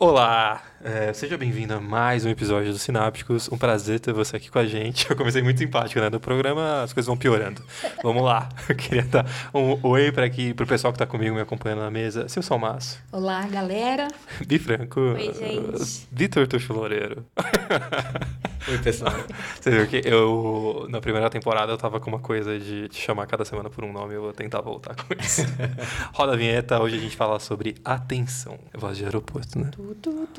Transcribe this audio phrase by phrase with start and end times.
[0.00, 3.50] Olá, é, seja bem-vindo a mais um episódio do Sinápticos.
[3.50, 5.10] Um prazer ter você aqui com a gente.
[5.10, 6.08] Eu comecei muito simpático, né?
[6.08, 7.60] No programa as coisas vão piorando.
[8.00, 8.48] Vamos lá.
[8.68, 11.90] Eu queria dar um oi para aqui pro pessoal que está comigo me acompanhando na
[11.90, 12.28] mesa.
[12.28, 13.02] Seu Salmaço.
[13.10, 14.06] Olá, galera.
[14.46, 15.00] Bi Franco.
[15.00, 16.06] Oi, gente.
[16.12, 17.26] Vitor Tuxo Loureiro.
[18.68, 19.14] Oi, pessoal.
[19.58, 23.26] Você viu que eu, na primeira temporada, eu tava com uma coisa de te chamar
[23.26, 24.14] cada semana por um nome.
[24.14, 25.42] Eu vou tentar voltar com isso.
[26.12, 26.78] Roda a vinheta.
[26.78, 28.58] Hoje a gente fala sobre atenção.
[28.76, 29.70] Voz de aeroporto, né?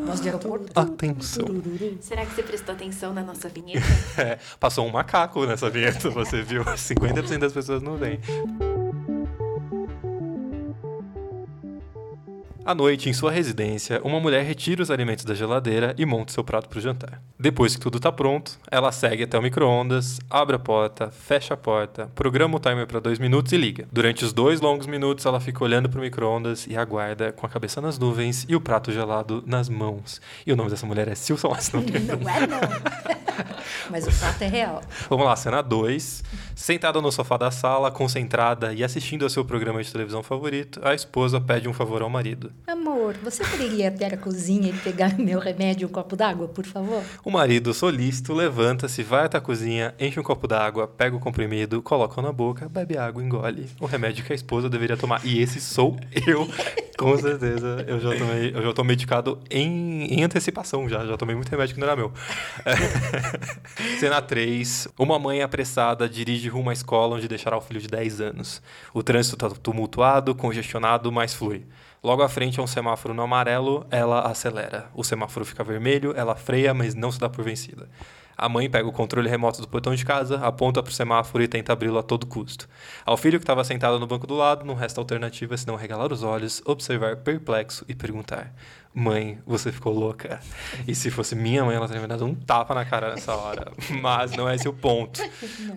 [0.06, 0.80] Voz de aeroporto.
[0.80, 1.46] Atenção.
[2.02, 3.86] Será que você prestou atenção na nossa vinheta?
[4.20, 6.64] É, passou um macaco nessa vinheta, você viu?
[6.76, 8.20] 50% das pessoas não vêm.
[12.66, 16.44] À noite, em sua residência, uma mulher retira os alimentos da geladeira e monta seu
[16.44, 17.22] prato para o jantar.
[17.40, 21.58] Depois que tudo está pronto, ela segue até o micro-ondas, abre a porta, fecha a
[21.58, 23.88] porta, programa o timer para dois minutos e liga.
[23.92, 27.50] Durante os dois longos minutos, ela fica olhando para o micro-ondas e aguarda com a
[27.50, 30.22] cabeça nas nuvens e o prato gelado nas mãos.
[30.46, 31.56] E o nome dessa mulher é Silson.
[31.74, 32.60] Não é, não.
[33.90, 34.82] Mas o fato é real.
[35.10, 36.24] Vamos lá, cena 2.
[36.60, 40.94] Sentada no sofá da sala, concentrada e assistindo ao seu programa de televisão favorito, a
[40.94, 42.52] esposa pede um favor ao marido.
[42.68, 46.50] Amor, você poderia ir até a cozinha e pegar meu remédio e um copo d'água,
[46.50, 47.02] por favor?
[47.24, 51.82] O marido, solícito, levanta-se, vai até a cozinha, enche um copo d'água, pega o comprimido,
[51.82, 53.70] coloca na boca, bebe água, engole.
[53.80, 55.26] O remédio que a esposa deveria tomar.
[55.26, 56.46] E esse sou eu,
[57.00, 57.86] com certeza.
[57.88, 61.06] Eu já tomei, eu já tô medicado em, em antecipação já.
[61.06, 62.12] Já tomei muito remédio que não era meu.
[63.98, 64.90] Cena 3.
[65.00, 68.62] Uma mãe apressada dirige rumo à escola onde deixará o filho de 10 anos.
[68.94, 71.66] O trânsito está tumultuado, congestionado, mas flui.
[72.04, 74.90] Logo à frente é um semáforo no amarelo, ela acelera.
[74.94, 77.90] O semáforo fica vermelho, ela freia, mas não se dá por vencida.
[78.38, 81.48] A mãe pega o controle remoto do portão de casa, aponta para o semáforo e
[81.48, 82.70] tenta abri-lo a todo custo.
[83.06, 86.24] Ao filho que estava sentado no banco do lado, não resta alternativa senão regalar os
[86.24, 88.54] olhos, observar perplexo e perguntar:
[88.94, 90.40] Mãe, você ficou louca?
[90.88, 93.72] E se fosse minha mãe, ela teria me dado um tapa na cara nessa hora.
[94.02, 95.22] Mas não é esse o ponto.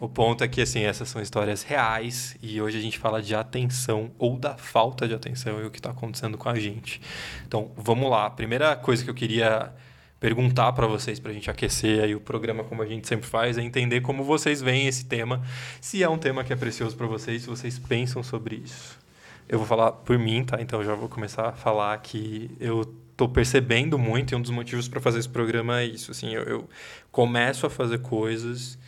[0.01, 3.35] O ponto é que, assim, essas são histórias reais e hoje a gente fala de
[3.35, 7.01] atenção ou da falta de atenção e o que está acontecendo com a gente.
[7.47, 8.27] Então, vamos lá.
[8.27, 9.73] A primeira coisa que eu queria
[10.19, 13.59] perguntar para vocês, para a gente aquecer aí o programa como a gente sempre faz,
[13.59, 15.43] é entender como vocês veem esse tema,
[15.81, 18.97] se é um tema que é precioso para vocês, se vocês pensam sobre isso.
[19.49, 20.63] Eu vou falar por mim, tá?
[20.63, 24.89] Então já vou começar a falar que eu tô percebendo muito e um dos motivos
[24.89, 26.69] para fazer esse programa é isso, assim, eu, eu
[27.11, 28.79] começo a fazer coisas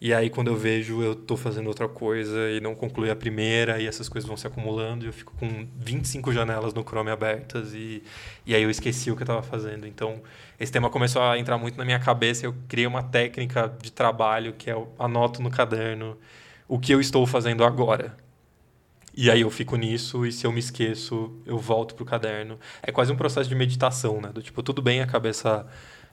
[0.00, 3.80] e aí, quando eu vejo, eu tô fazendo outra coisa e não concluí a primeira,
[3.80, 7.72] e essas coisas vão se acumulando, e eu fico com 25 janelas no Chrome abertas,
[7.72, 8.02] e,
[8.44, 9.86] e aí eu esqueci o que eu estava fazendo.
[9.86, 10.20] Então,
[10.60, 14.52] esse tema começou a entrar muito na minha cabeça, eu criei uma técnica de trabalho
[14.52, 16.18] que é eu anoto no caderno
[16.68, 18.14] o que eu estou fazendo agora.
[19.16, 22.58] E aí eu fico nisso, e se eu me esqueço, eu volto pro caderno.
[22.82, 24.30] É quase um processo de meditação, né?
[24.32, 25.66] Do tipo, tudo bem a cabeça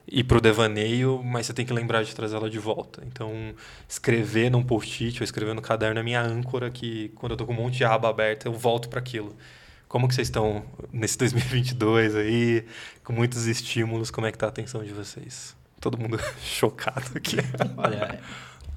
[0.07, 3.03] ir pro devaneio, mas você tem que lembrar de trazer ela de volta.
[3.06, 3.56] Então,
[3.88, 7.53] escrever num post-it ou escrever no caderno é minha âncora que quando eu tô com
[7.53, 9.35] um monte de aba aberta, eu volto para aquilo.
[9.88, 12.66] Como que vocês estão nesse 2022 aí,
[13.03, 15.56] com muitos estímulos, como é que tá a atenção de vocês?
[15.79, 17.38] Todo mundo chocado aqui.
[17.78, 18.19] Olha,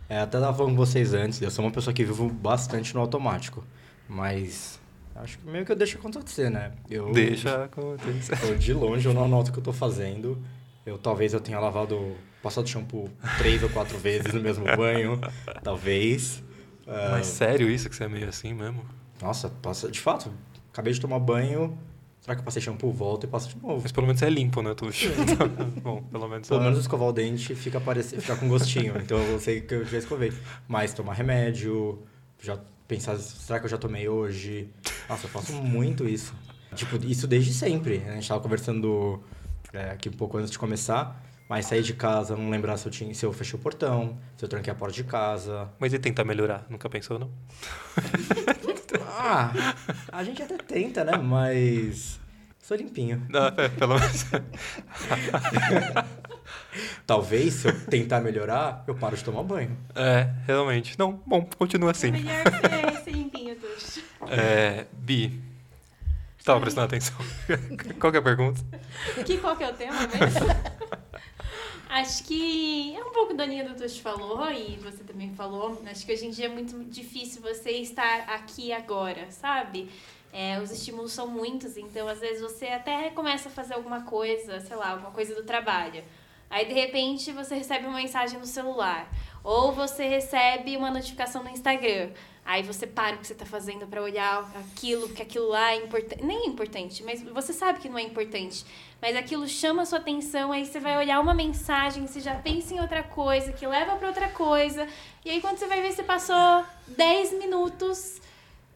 [0.09, 3.01] é, até tava falando com vocês antes, eu sou uma pessoa que vivo bastante no
[3.01, 3.65] automático,
[4.09, 4.79] mas
[5.15, 6.73] acho que meio que eu deixo acontecer, né?
[6.91, 8.37] Eu, Deixa acontecer.
[8.45, 10.39] Eu, de longe eu não anoto o que eu tô fazendo,
[10.85, 15.21] eu talvez eu tenha lavado, passado shampoo três ou quatro vezes no mesmo banho,
[15.63, 16.43] talvez.
[16.87, 18.85] Mas sério isso que você é meio assim mesmo?
[19.23, 20.31] Nossa, passa, de fato,
[20.73, 21.79] acabei de tomar banho,
[22.21, 22.93] será que eu passei shampoo?
[22.93, 23.81] Volto e passo de novo.
[23.83, 25.09] Mas pelo menos é limpo, né, Tuxo?
[25.83, 26.47] Bom, pelo menos...
[26.49, 29.73] Pelo ela- menos escovar o dente fica, parecer, fica com gostinho, então eu sei que
[29.75, 30.33] eu já escovei.
[30.69, 32.03] Mas tomar remédio,
[32.43, 34.69] já pensar, será que eu já tomei hoje?
[35.09, 36.35] Nossa, eu faço muito isso.
[36.75, 37.99] Tipo, isso desde sempre.
[37.99, 38.13] né?
[38.13, 39.23] A gente tava conversando
[39.73, 42.93] é, aqui um pouco antes de começar, mas sair de casa, não lembrar se eu,
[42.93, 45.69] tinha, se eu fechei o portão, se eu tranquei a porta de casa.
[45.79, 46.67] Mas e tentar melhorar?
[46.69, 47.31] Nunca pensou, não?
[49.27, 49.53] Ah,
[50.13, 51.17] a gente até tenta, né?
[51.17, 52.21] Mas.
[52.61, 53.25] Sou limpinho.
[53.29, 54.27] Não, é, pelo menos...
[57.07, 59.77] Talvez, se eu tentar melhorar, eu paro de tomar banho.
[59.95, 60.99] É, realmente.
[60.99, 62.09] Não, bom, continua assim.
[62.09, 64.03] É melhor ser, limpinho, Tuxo.
[64.29, 65.41] É, Bi,
[66.45, 67.17] tava prestando atenção.
[67.99, 68.61] Qual que é a pergunta?
[69.25, 70.47] Que qual que é o tema mesmo?
[71.89, 75.81] Acho que é um pouco da linha do Tuxo falou e você também falou.
[75.87, 79.89] Acho que hoje em dia é muito difícil você estar aqui agora, sabe?
[80.33, 84.59] É, os estímulos são muitos, então às vezes você até começa a fazer alguma coisa,
[84.59, 86.03] sei lá, alguma coisa do trabalho.
[86.51, 89.11] Aí, de repente, você recebe uma mensagem no celular.
[89.43, 92.11] Ou você recebe uma notificação no Instagram.
[92.47, 95.77] Aí você para o que você está fazendo para olhar aquilo, porque aquilo lá é
[95.77, 96.23] importante.
[96.23, 98.67] Nem é importante, mas você sabe que não é importante.
[99.01, 102.75] Mas aquilo chama a sua atenção, aí você vai olhar uma mensagem, você já pensa
[102.75, 104.87] em outra coisa, que leva para outra coisa.
[105.25, 108.21] E aí quando você vai ver, você passou 10 minutos.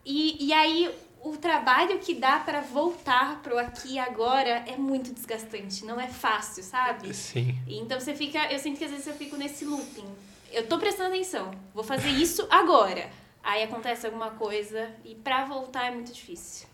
[0.04, 0.90] E, e aí
[1.22, 6.06] o trabalho que dá para voltar pro aqui e agora é muito desgastante, não é
[6.08, 7.12] fácil, sabe?
[7.14, 7.56] Sim.
[7.66, 10.06] Então você fica, eu sinto que às vezes eu fico nesse looping.
[10.52, 13.10] Eu tô prestando atenção, vou fazer isso agora.
[13.42, 16.66] Aí acontece alguma coisa e pra voltar é muito difícil.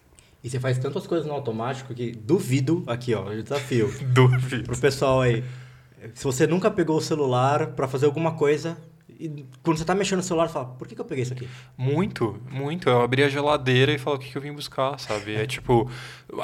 [0.42, 4.64] E você faz tantas coisas no automático que duvido, aqui ó, desafio, Duvido.
[4.64, 5.42] pro pessoal aí.
[6.14, 8.76] Se você nunca pegou o celular pra fazer alguma coisa,
[9.18, 11.48] e quando você tá mexendo no celular, fala, por que, que eu peguei isso aqui?
[11.76, 12.88] Muito, muito.
[12.88, 15.34] Eu abri a geladeira e falo o que, que eu vim buscar, sabe?
[15.34, 15.90] É tipo,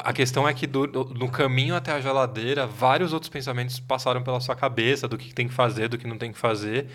[0.03, 4.39] a questão é que do- no caminho até a geladeira, vários outros pensamentos passaram pela
[4.39, 6.87] sua cabeça do que tem que fazer, do que não tem que fazer.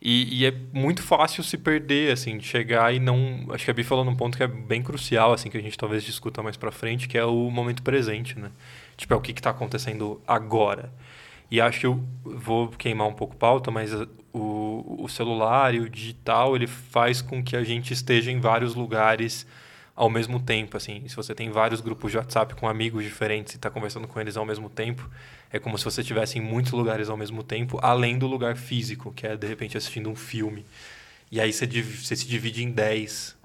[0.00, 3.46] E, e é muito fácil se perder, assim, de chegar e não.
[3.50, 5.76] Acho que a Bi falou num ponto que é bem crucial, assim, que a gente
[5.76, 8.50] talvez discuta mais pra frente, que é o momento presente, né?
[8.96, 10.92] Tipo, é o que, que tá acontecendo agora.
[11.50, 15.80] E acho que eu vou queimar um pouco pauta, mas uh, o, o celular e
[15.80, 19.46] o digital, ele faz com que a gente esteja em vários lugares
[19.96, 21.02] ao mesmo tempo, assim.
[21.08, 24.36] Se você tem vários grupos de WhatsApp com amigos diferentes e está conversando com eles
[24.36, 25.10] ao mesmo tempo,
[25.50, 29.12] é como se você estivesse em muitos lugares ao mesmo tempo, além do lugar físico,
[29.12, 30.64] que é, de repente, assistindo um filme.
[31.32, 33.36] E aí você, você se divide em 10.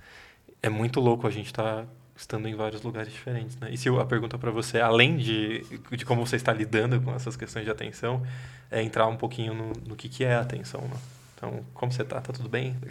[0.61, 3.69] É muito louco a gente estar estando em vários lugares diferentes, né?
[3.71, 7.35] E se a pergunta para você, além de, de como você está lidando com essas
[7.35, 8.23] questões de atenção,
[8.69, 10.97] é entrar um pouquinho no, no que, que é a atenção, né?
[11.35, 12.21] Então, como você tá?
[12.21, 12.75] Tá tudo bem?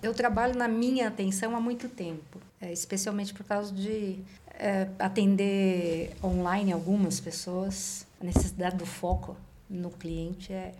[0.00, 4.20] Eu trabalho na minha atenção há muito tempo, é, especialmente por causa de
[4.54, 8.06] é, atender online algumas pessoas.
[8.20, 9.36] A necessidade do foco
[9.68, 10.72] no cliente é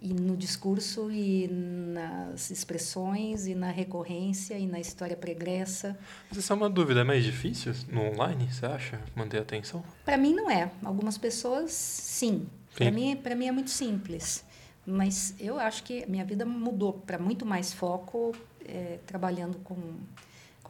[0.00, 5.98] e no discurso e nas expressões e na recorrência e na história pregressa.
[6.28, 9.00] Mas essa é uma dúvida, é mais difícil no online, você acha?
[9.14, 9.84] Manter a atenção?
[10.04, 10.70] Para mim não é.
[10.82, 12.46] Algumas pessoas sim.
[12.74, 12.92] Para Sim.
[12.92, 14.44] mim, para mim é muito simples.
[14.86, 19.76] Mas eu acho que minha vida mudou para muito mais foco eh, trabalhando com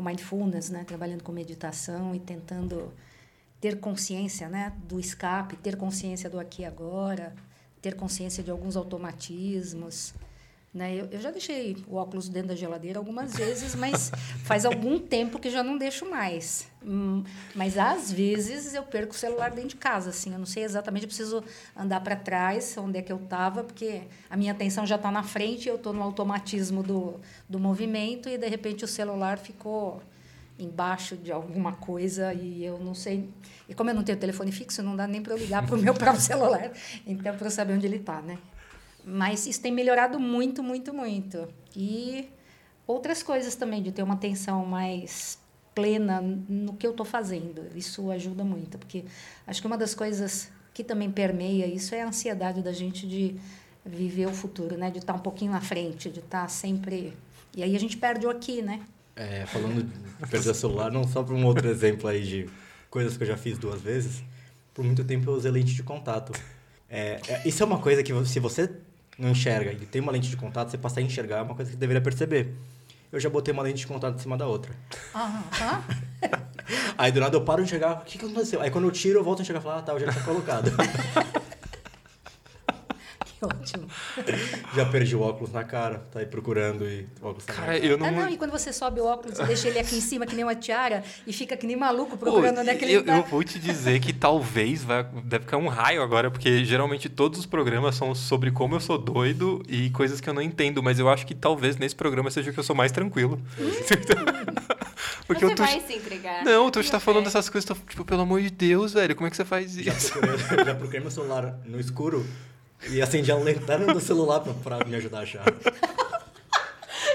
[0.00, 0.82] com mindfulness, né?
[0.84, 2.90] Trabalhando com meditação e tentando
[3.60, 4.72] ter consciência, né?
[4.88, 7.34] Do escape, ter consciência do aqui e agora,
[7.80, 10.14] ter consciência de alguns automatismos.
[10.72, 10.94] Né?
[10.94, 14.12] Eu, eu já deixei o óculos dentro da geladeira algumas vezes, mas
[14.44, 16.68] faz algum tempo que já não deixo mais.
[16.80, 17.24] Hum,
[17.56, 20.32] mas às vezes eu perco o celular dentro de casa, assim.
[20.32, 21.42] Eu não sei exatamente, eu preciso
[21.76, 25.24] andar para trás, onde é que eu estava, porque a minha atenção já está na
[25.24, 30.00] frente, eu estou no automatismo do, do movimento e de repente o celular ficou
[30.60, 33.28] embaixo de alguma coisa e eu não sei.
[33.68, 35.78] E como eu não tenho telefone fixo, não dá nem para eu ligar para o
[35.78, 36.70] meu próprio celular,
[37.06, 38.38] então para eu saber onde ele está, né?
[39.04, 41.48] Mas isso tem melhorado muito, muito, muito.
[41.74, 42.28] E
[42.86, 45.38] outras coisas também, de ter uma atenção mais
[45.74, 47.66] plena no que eu estou fazendo.
[47.74, 49.04] Isso ajuda muito, porque
[49.46, 53.36] acho que uma das coisas que também permeia isso é a ansiedade da gente de
[53.84, 54.90] viver o futuro, né?
[54.90, 57.16] De estar um pouquinho na frente, de estar sempre...
[57.56, 58.80] E aí a gente perde o aqui, né?
[59.20, 62.48] É, falando de perder celular, não só para um outro exemplo aí de
[62.88, 64.24] coisas que eu já fiz duas vezes,
[64.72, 66.32] por muito tempo eu usei lente de contato.
[66.88, 68.70] É, é, isso é uma coisa que se você
[69.18, 71.70] não enxerga e tem uma lente de contato, você passar a enxergar é uma coisa
[71.70, 72.54] que você deveria perceber.
[73.12, 74.72] Eu já botei uma lente de contato em cima da outra.
[75.12, 75.82] Ah,
[76.96, 78.62] Aí do nada eu paro de enxergar, o que, que aconteceu?
[78.62, 80.24] Aí quando eu tiro, eu volto a enxergar e falo, ah tá, eu já tinha
[80.24, 80.70] colocado.
[83.40, 83.88] que ótimo.
[84.74, 87.96] já perdi o óculos na cara, tá aí procurando e o óculos tá Cara, eu
[87.96, 88.06] não.
[88.06, 90.34] Ah, não, e quando você sobe o óculos e deixa ele aqui em cima, que
[90.34, 93.04] nem uma tiara, e fica que nem maluco procurando Pô, onde é que ele eu,
[93.04, 93.16] tá.
[93.16, 97.38] eu vou te dizer que talvez vai, deve ficar um raio agora, porque geralmente todos
[97.40, 100.98] os programas são sobre como eu sou doido e coisas que eu não entendo, mas
[100.98, 103.40] eu acho que talvez nesse programa seja o que eu sou mais tranquilo.
[105.26, 106.44] porque você o Tuxi- vai se entregar.
[106.44, 107.32] Não, o Tuxi tá falando vai.
[107.32, 109.92] dessas coisas, tô, tipo, pelo amor de Deus, velho, como é que você faz Já
[109.92, 110.12] isso?
[110.12, 112.26] procurei, já procurei meu celular no escuro
[112.88, 115.44] e acendi a lanterna do celular pra, pra me ajudar a achar.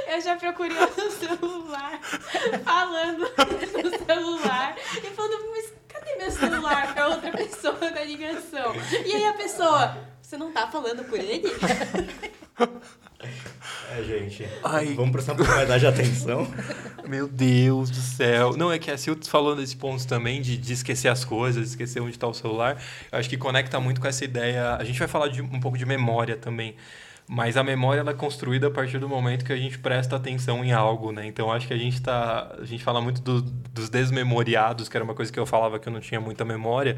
[0.07, 1.99] Eu já procurei no celular,
[2.63, 8.73] falando no celular, e falando, mas cadê meu celular pra outra pessoa na ligação?
[9.05, 11.51] E aí a pessoa, você não tá falando por ele?
[13.91, 14.47] É, gente.
[14.63, 14.93] Ai.
[14.93, 16.47] Vamos prestar um pouco mais de atenção.
[17.07, 18.55] Meu Deus do céu.
[18.57, 21.99] Não, é que a Sil falou nesse ponto também de, de esquecer as coisas, esquecer
[22.01, 22.81] onde está o celular.
[23.11, 24.75] Eu acho que conecta muito com essa ideia.
[24.75, 26.75] A gente vai falar de um pouco de memória também.
[27.27, 30.63] Mas a memória ela é construída a partir do momento que a gente presta atenção
[30.63, 31.25] em algo, né?
[31.25, 32.55] Então acho que a gente tá.
[32.59, 35.87] A gente fala muito do- dos desmemoriados, que era uma coisa que eu falava que
[35.89, 36.97] eu não tinha muita memória.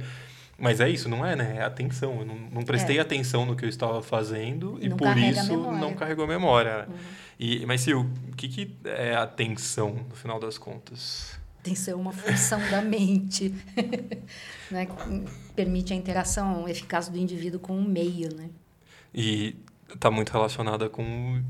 [0.60, 1.58] Mas é isso, não é, né?
[1.58, 2.20] É atenção.
[2.20, 3.02] Eu não, não prestei É.
[3.02, 5.54] atenção no que eu estava fazendo e Não por isso.
[5.54, 5.78] Uhum.
[5.78, 6.88] não carregou a memória.
[7.40, 11.38] E, mas, Sil, o que, que é atenção, no final das contas?
[11.64, 13.54] Que ser uma função da mente,
[14.72, 14.88] né?
[15.56, 18.50] permite a interação eficaz do indivíduo com o meio, né?
[19.14, 19.56] E
[19.94, 21.42] está muito relacionada com,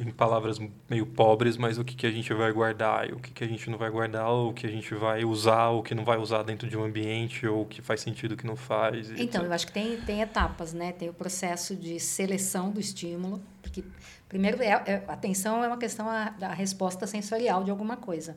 [0.00, 0.58] em palavras
[0.90, 3.46] meio pobres, mas o que, que a gente vai guardar, e o que, que a
[3.46, 6.04] gente não vai guardar, ou o que a gente vai usar, ou o que não
[6.04, 9.10] vai usar dentro de um ambiente, ou o que faz sentido, o que não faz.
[9.10, 9.42] Então, etc.
[9.44, 10.92] eu acho que tem, tem etapas, né?
[10.92, 13.84] Tem o processo de seleção do estímulo, porque
[14.28, 18.36] primeiro é, é- atenção é uma questão a- da resposta sensorial de alguma coisa,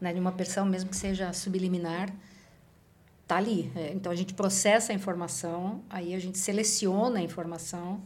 [0.00, 0.12] né?
[0.12, 2.10] De uma pessoa mesmo que seja subliminar,
[3.26, 3.70] tá ali.
[3.76, 8.00] É, Então a gente processa a informação, aí a gente seleciona a informação,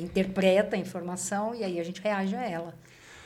[0.00, 2.74] interpreta a informação e aí a gente reage a ela.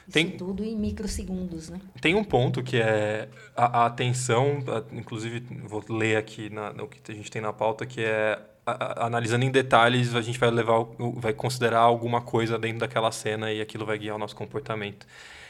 [0.08, 1.80] Isso Tem- tudo em microsegundos, né?
[2.00, 6.88] Tem um ponto que é a, a atenção, a- inclusive vou ler aqui na, no
[6.88, 10.50] que a gente tem na pauta, que é a- analisando em detalhes, a gente vai
[10.50, 10.84] levar,
[11.16, 15.06] vai considerar alguma coisa dentro daquela cena e aquilo vai guiar o nosso comportamento.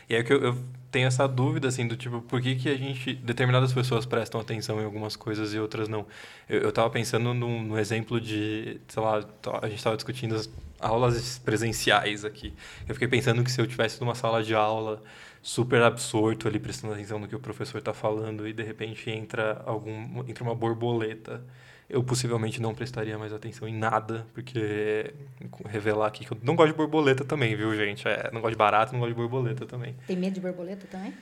[0.09, 0.59] E aí que eu, eu
[0.91, 4.81] tenho essa dúvida, assim, do tipo, por que, que a gente, determinadas pessoas prestam atenção
[4.81, 6.05] em algumas coisas e outras não?
[6.49, 9.25] Eu, eu tava pensando num, no exemplo de, sei lá,
[9.63, 10.51] a gente tava discutindo as
[10.81, 12.53] aulas presenciais aqui.
[12.89, 15.03] Eu fiquei pensando que se eu tivesse numa sala de aula
[15.43, 19.63] super absorto ali, prestando atenção no que o professor está falando e de repente entra
[19.65, 21.43] algum entra uma borboleta,
[21.89, 25.13] eu possivelmente não prestaria mais atenção em nada, porque
[25.69, 28.07] revelar aqui que eu não gosto de borboleta também, viu, gente?
[28.07, 29.97] É, não gosto de barato, não gosto de borboleta também.
[30.07, 31.13] Tem medo de borboleta também?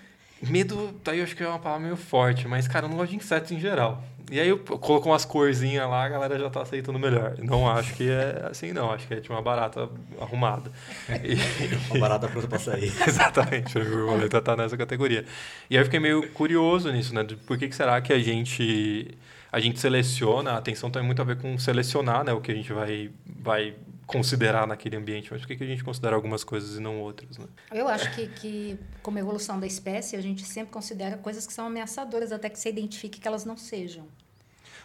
[0.42, 3.10] Medo, daí eu acho que é uma palavra meio forte, mas, cara, eu não gosto
[3.10, 4.04] de insetos em geral.
[4.30, 7.36] E aí eu coloco umas corzinhas lá, a galera já tá aceitando melhor.
[7.38, 8.90] Não acho que é assim, não.
[8.90, 9.88] Acho que é tipo uma barata
[10.20, 10.70] arrumada.
[11.08, 11.38] E-
[11.90, 12.92] Uma barata pronta pra sair.
[13.06, 15.24] Exatamente, a borboleta tá nessa categoria.
[15.70, 17.22] E aí eu fiquei meio curioso nisso, né?
[17.24, 19.16] De por que, que será que a gente
[19.50, 22.32] a gente seleciona, a atenção tem muito a ver com selecionar, né?
[22.34, 23.74] O que a gente vai, vai
[24.06, 25.28] considerar naquele ambiente.
[25.32, 27.46] Mas por que, que a gente considera algumas coisas e não outras, né?
[27.72, 31.66] Eu acho que, que, como evolução da espécie, a gente sempre considera coisas que são
[31.66, 34.06] ameaçadoras até que você identifique que elas não sejam.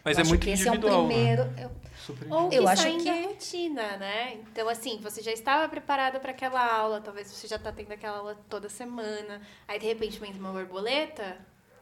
[0.04, 1.14] Mas Eu é muito que esse é um individual, né?
[1.14, 1.54] primeiro.
[1.58, 1.72] eu-
[2.06, 4.34] Super Ou que Eu acho que- da rotina, né?
[4.52, 8.18] Então, assim, você já estava preparado para aquela aula, talvez você já está tendo aquela
[8.18, 11.38] aula toda semana, aí de repente entra uma borboleta.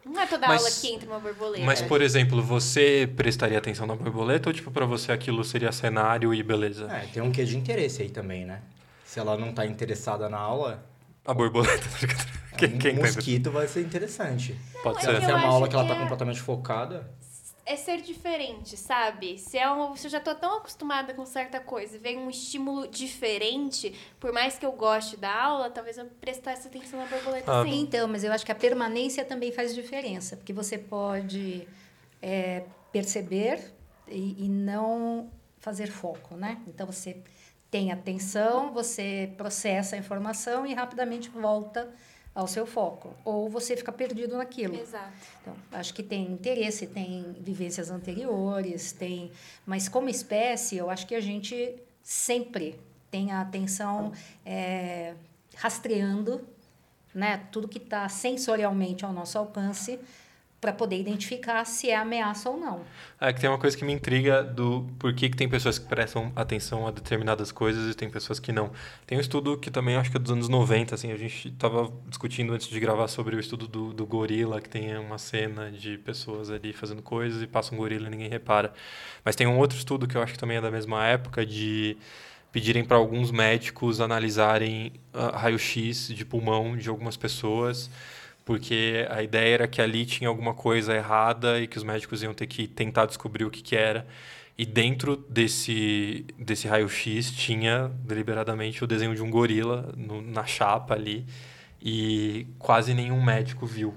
[0.05, 1.65] Não é toda Mas- aula que entra uma borboleta.
[1.65, 6.31] Mas, por exemplo, você prestaria atenção na borboleta ou, tipo, pra você aquilo seria cenário
[6.33, 6.85] e beleza?
[6.91, 8.61] É, tem um quê de interesse aí também, né?
[9.03, 10.83] Se ela não tá interessada na aula,
[11.25, 11.81] A borboleta.
[12.57, 14.55] quem, um quem tá mosquito vai ser interessante.
[14.83, 15.15] Pode é ser.
[15.15, 17.09] que Se é eu uma aula que ela que tá é- completamente focada,
[17.65, 19.37] É ser diferente, sabe?
[19.37, 22.29] Se, é um, se eu já tô tão acostumada com certa coisa e vem um
[22.29, 27.61] estímulo diferente, por mais que eu goste da aula, talvez eu prestasse atenção na borboleta
[27.61, 27.63] Ah.
[27.63, 27.79] sim.
[27.81, 31.67] Então, mas eu acho que a permanência também faz diferença, porque você pode
[32.21, 33.71] é, perceber
[34.07, 36.57] e, e não fazer foco, né?
[36.67, 37.21] Então, você
[37.69, 41.89] tem atenção, você processa a informação e rapidamente volta
[42.33, 43.13] ao seu foco.
[43.25, 44.75] Ou você fica perdido naquilo.
[44.75, 45.11] Exato.
[45.41, 49.31] Então, acho que tem interesse, tem vivências anteriores, tem.
[49.65, 54.13] Mas como espécie, eu acho que a gente sempre tem a atenção
[54.45, 55.13] é,
[55.55, 56.41] rastreando,
[57.13, 59.99] né, tudo que está sensorialmente ao nosso alcance
[60.61, 62.81] para poder identificar se é ameaça ou não.
[63.19, 65.87] É que tem uma coisa que me intriga do por que, que tem pessoas que
[65.87, 68.71] prestam atenção a determinadas coisas e tem pessoas que não.
[69.07, 71.91] Tem um estudo que também acho que é dos anos 90, assim, a gente estava
[72.07, 75.97] discutindo antes de gravar sobre o estudo do, do gorila, que tem uma cena de
[75.97, 78.71] pessoas ali fazendo coisas e passa um gorila e ninguém repara.
[79.25, 81.97] Mas tem um outro estudo que eu acho que também é da mesma época de
[82.51, 87.89] pedirem para alguns médicos analisarem ah, raio-x de pulmão de algumas pessoas
[88.51, 92.33] porque a ideia era que ali tinha alguma coisa errada e que os médicos iam
[92.33, 94.05] ter que tentar descobrir o que, que era.
[94.57, 100.93] E dentro desse, desse raio-x tinha deliberadamente o desenho de um gorila no- na chapa
[100.95, 101.25] ali
[101.81, 103.95] e quase nenhum médico viu.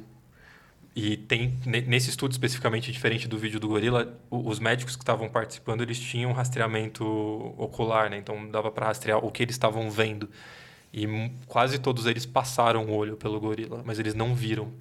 [0.95, 5.29] E tem ne- nesse estudo especificamente diferente do vídeo do gorila, os médicos que estavam
[5.29, 7.05] participando eles tinham rastreamento
[7.59, 8.19] ocular, né?
[8.19, 10.29] Então dava para rastrear o que eles estavam vendo.
[10.97, 11.09] E
[11.47, 14.73] quase todos eles passaram o olho pelo gorila, mas eles não viram.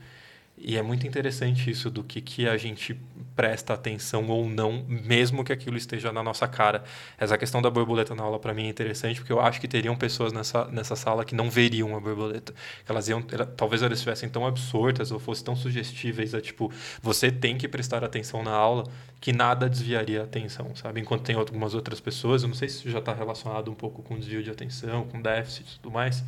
[0.56, 2.96] E é muito interessante isso do que, que a gente
[3.36, 6.84] presta atenção ou não, mesmo que aquilo esteja na nossa cara.
[7.18, 9.96] Essa questão da borboleta na aula para mim é interessante porque eu acho que teriam
[9.96, 12.54] pessoas nessa, nessa sala que não veriam a borboleta.
[12.88, 17.32] Elas iam, era- talvez elas estivessem tão absortas ou fossem tão sugestíveis a tipo, você
[17.32, 18.84] tem que prestar atenção na aula
[19.20, 21.02] que nada desviaria a atenção, sabe?
[21.02, 24.04] Enquanto tem algumas outras pessoas, eu não sei se isso já está relacionado um pouco
[24.04, 26.24] com desvio de atenção, com déficit e tudo mais,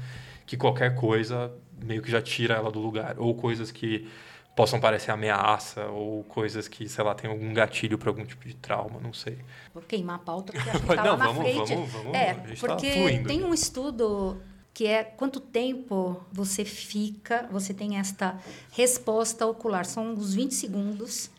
[0.46, 1.52] que qualquer coisa
[1.82, 3.16] meio que já tira ela do lugar.
[3.20, 4.08] Ou coisas que
[4.56, 8.54] possam parecer ameaça ou coisas que, sei lá, tem algum gatilho para algum tipo de
[8.56, 9.38] trauma, não sei.
[9.74, 11.74] Vou queimar a pauta porque acho que tá Não, lá na vamos- frente.
[11.76, 13.28] vamos- vamos- é, tá porque fluindo.
[13.28, 14.42] tem um estudo
[14.74, 18.38] que é quanto tempo você fica, você tem esta
[18.72, 19.86] resposta ocular.
[19.86, 21.30] São uns 20 segundos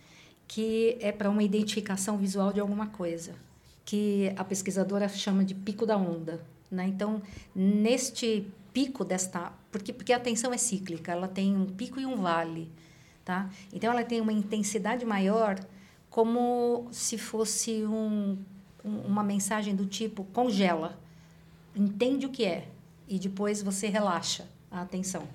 [0.48, 3.34] que é para uma identificação visual de alguma coisa,
[3.84, 6.40] que a pesquisadora chama de pico da onda.
[6.70, 6.86] Né?
[6.86, 7.20] Então,
[7.54, 9.52] neste pico desta...
[9.76, 12.72] Porque, porque a atenção é cíclica, ela tem um pico e um vale.
[13.24, 13.50] Tá?
[13.72, 15.58] Então, ela tem uma intensidade maior
[16.08, 18.38] como se fosse um-
[18.82, 20.98] uma mensagem do tipo congela,
[21.74, 22.68] entende o que é
[23.06, 25.28] e depois você relaxa a atenção.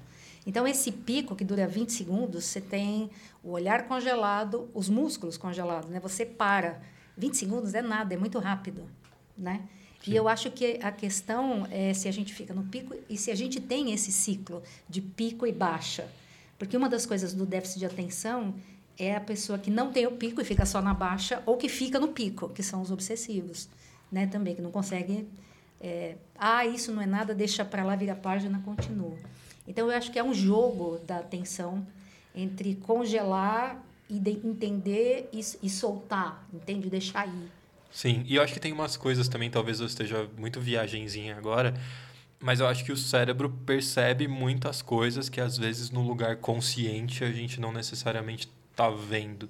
[0.48, 3.12] Então, esse pico que dura 20 segundos, você tem
[3.44, 6.00] o olhar congelado, os músculos congelados, né?
[6.00, 6.82] Você para.
[7.16, 8.90] 20 segundos é nada, é muito rápido,
[9.38, 9.62] né?
[10.08, 13.30] E eu acho que a questão é se a gente fica no pico e se
[13.30, 16.08] a gente tem esse ciclo de pico e baixa.
[16.58, 18.54] Porque uma das coisas do déficit de atenção
[18.98, 21.70] é a pessoa que não tem o pico e fica só na baixa ou que
[21.70, 23.70] fica no pico, que são os obsessivos,
[24.12, 24.28] né?
[24.28, 25.28] Também que não consegue
[25.80, 29.18] é, ah, isso não é nada, deixa para lá, vira a página, continua.
[29.68, 31.86] Então eu acho que é um jogo da atenção
[32.36, 36.90] entre congelar e de- entender e, e soltar, entende?
[36.90, 37.52] Deixar ir.
[37.92, 41.74] Sim, e eu acho que tem umas coisas também, talvez eu esteja muito viagenzinha agora,
[42.40, 47.24] mas eu acho que o cérebro percebe muitas coisas que às vezes no lugar consciente
[47.24, 49.50] a gente não necessariamente tá vendo.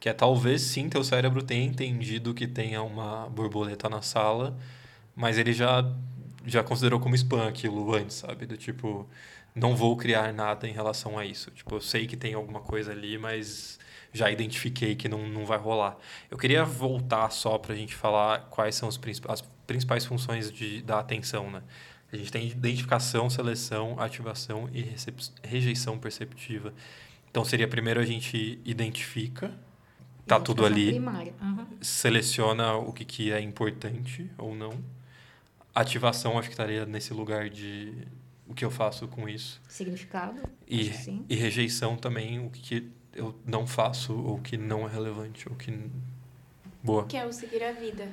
[0.00, 4.56] Que é talvez sim teu cérebro tenha entendido que tenha uma borboleta na sala,
[5.16, 5.84] mas ele já
[6.46, 8.46] já considerou como spam aquilo antes, sabe?
[8.46, 9.08] Do tipo,
[9.54, 11.50] não vou criar nada em relação a isso.
[11.50, 13.78] Tipo, eu sei que tem alguma coisa ali, mas
[14.12, 15.96] já identifiquei que não, não vai rolar.
[16.30, 20.50] Eu queria voltar só para a gente falar quais são os princip- as principais funções
[20.50, 21.62] de, da atenção, né?
[22.12, 24.84] A gente tem identificação, seleção, ativação e
[25.46, 26.74] rejeição perceptiva.
[27.30, 29.54] Então, seria primeiro a gente identifica,
[30.26, 30.98] tá tudo ali.
[31.40, 31.66] Aham.
[31.80, 34.72] seleciona o que, que é importante ou não.
[35.72, 37.92] Ativação, acho que estaria nesse lugar de
[38.48, 39.60] o que eu faço com isso.
[39.68, 40.40] Significado?
[40.66, 40.86] E,
[41.28, 45.54] e rejeição também, o que, que eu não faço ou que não é relevante ou
[45.54, 45.90] que...
[46.82, 47.06] Boa.
[47.06, 48.08] Que é o seguir a vida.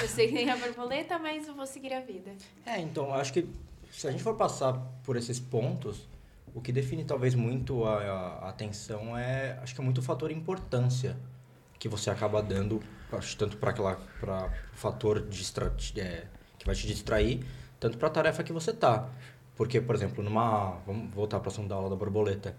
[0.00, 2.30] Eu sei que tem a borboleta, mas eu vou seguir a vida.
[2.64, 3.48] É, então, acho que
[3.90, 6.08] se a gente for passar por esses pontos,
[6.54, 7.98] o que define talvez muito a,
[8.42, 11.16] a atenção é, acho que é muito o fator importância
[11.78, 16.26] que você acaba dando, acho, tanto para aquela para o fator distra, é,
[16.58, 17.44] que vai te distrair,
[17.80, 19.08] tanto para a tarefa que você tá.
[19.56, 22.56] Porque, por exemplo, numa, vamos voltar para a ação da aula da borboleta.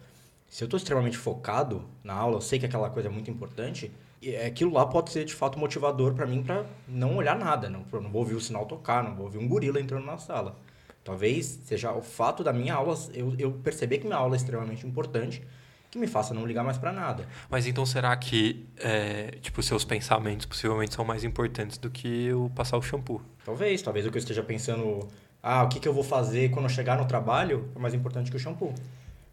[0.54, 3.92] Se eu estou extremamente focado na aula, eu sei que aquela coisa é muito importante,
[4.22, 7.84] e aquilo lá pode ser de fato motivador para mim para não olhar nada, não,
[7.92, 10.56] não vou ouvir o sinal tocar, não vou ouvir um gorila entrando na sala.
[11.04, 14.86] Talvez seja o fato da minha aula, eu, eu perceber que minha aula é extremamente
[14.86, 15.42] importante,
[15.89, 17.28] que me faça não ligar mais para nada.
[17.50, 22.52] Mas então será que, é, tipo, seus pensamentos possivelmente são mais importantes do que o
[22.52, 23.24] passar o shampoo?
[23.44, 25.08] Talvez, talvez o que eu esteja pensando,
[25.42, 28.30] ah, o que, que eu vou fazer quando eu chegar no trabalho é mais importante
[28.30, 28.72] que o shampoo.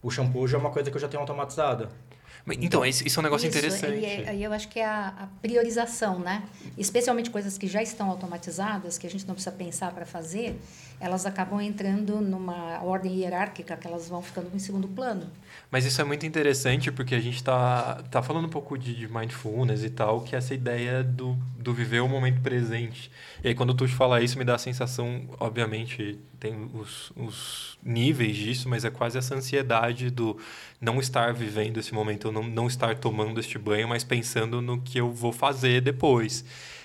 [0.02, 1.88] O shampoo já é uma coisa que eu já tenho automatizada.
[2.58, 3.98] Então, esse- isso é um negócio Isso, interessante.
[3.98, 6.42] E é- aí eu acho que é a, a priorização, né?
[6.78, 10.58] Especialmente coisas que já estão automatizadas, que a gente não precisa pensar para fazer,
[11.00, 15.26] elas acabam entrando numa ordem hierárquica que elas vão ficando em segundo plano.
[15.70, 19.08] Mas isso é muito interessante porque a gente está tá falando um pouco de, de
[19.08, 23.10] mindfulness e tal, que é essa ideia do, do viver o momento presente.
[23.42, 28.36] E aí, quando tu fala isso, me dá a sensação, obviamente, tem os, os níveis
[28.36, 30.38] disso, mas é quase essa ansiedade do
[30.80, 34.98] não estar vivendo esse momento, não, não estar tomando este banho, mas pensando no que
[34.98, 36.44] eu vou fazer depois.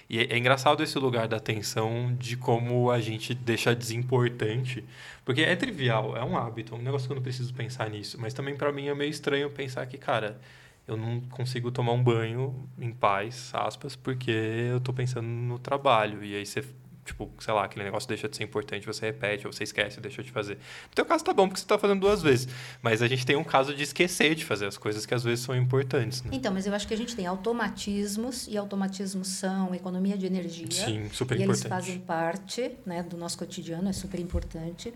[0.09, 4.83] E é, é engraçado esse lugar da atenção de como a gente deixa desimportante.
[5.23, 8.17] Porque é trivial, é um hábito, é um negócio que eu não preciso pensar nisso.
[8.19, 10.39] Mas também para mim é meio estranho pensar que, cara,
[10.87, 16.23] eu não consigo tomar um banho em paz, aspas, porque eu tô pensando no trabalho.
[16.23, 16.63] E aí você,
[17.05, 20.23] tipo, sei lá, aquele negócio deixa de ser importante, você repete, ou você esquece, deixa
[20.23, 20.55] de fazer.
[20.55, 22.47] No teu caso tá bom, porque você tá fazendo duas vezes.
[22.81, 25.45] Mas a gente tem um caso de esquecer de fazer as coisas que às vezes
[25.45, 26.31] são importantes, né?
[26.33, 30.65] Então, mas eu acho que a gente tem automatismos, e automatismos são economia de energia.
[30.71, 31.69] Sim, super e eles importante.
[31.85, 34.93] fazem parte né, do nosso cotidiano, é super importante.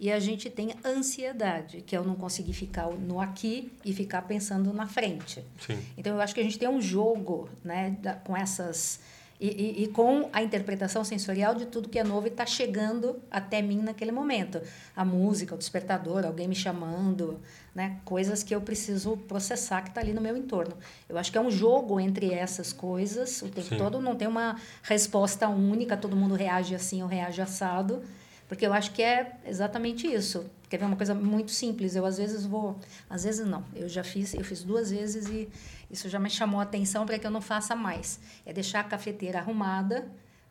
[0.00, 4.22] E a gente tem ansiedade, que é eu não conseguir ficar no aqui e ficar
[4.22, 5.44] pensando na frente.
[5.66, 5.78] Sim.
[5.96, 9.00] Então, eu acho que a gente tem um jogo né, da- com essas.
[9.40, 13.20] E, e- e com a interpretação sensorial de tudo que é novo e está chegando
[13.30, 14.60] até mim naquele momento.
[14.96, 17.38] A música, o despertador, alguém me chamando,
[17.72, 20.76] né, coisas que eu preciso processar que está ali no meu entorno.
[21.08, 23.76] Eu acho que é um jogo entre essas coisas o tempo Sim.
[23.78, 28.02] todo, não tem uma resposta única, todo mundo reage assim ou reage assado.
[28.48, 30.46] Porque eu acho que é exatamente isso.
[30.70, 31.94] Quer ver uma coisa muito simples?
[31.94, 32.76] Eu às vezes vou,
[33.08, 33.62] às vezes não.
[33.76, 35.48] Eu já fiz, eu fiz duas vezes e
[35.90, 38.20] isso já me chamou a atenção para que eu não faça mais.
[38.44, 40.10] É deixar a cafeteira arrumada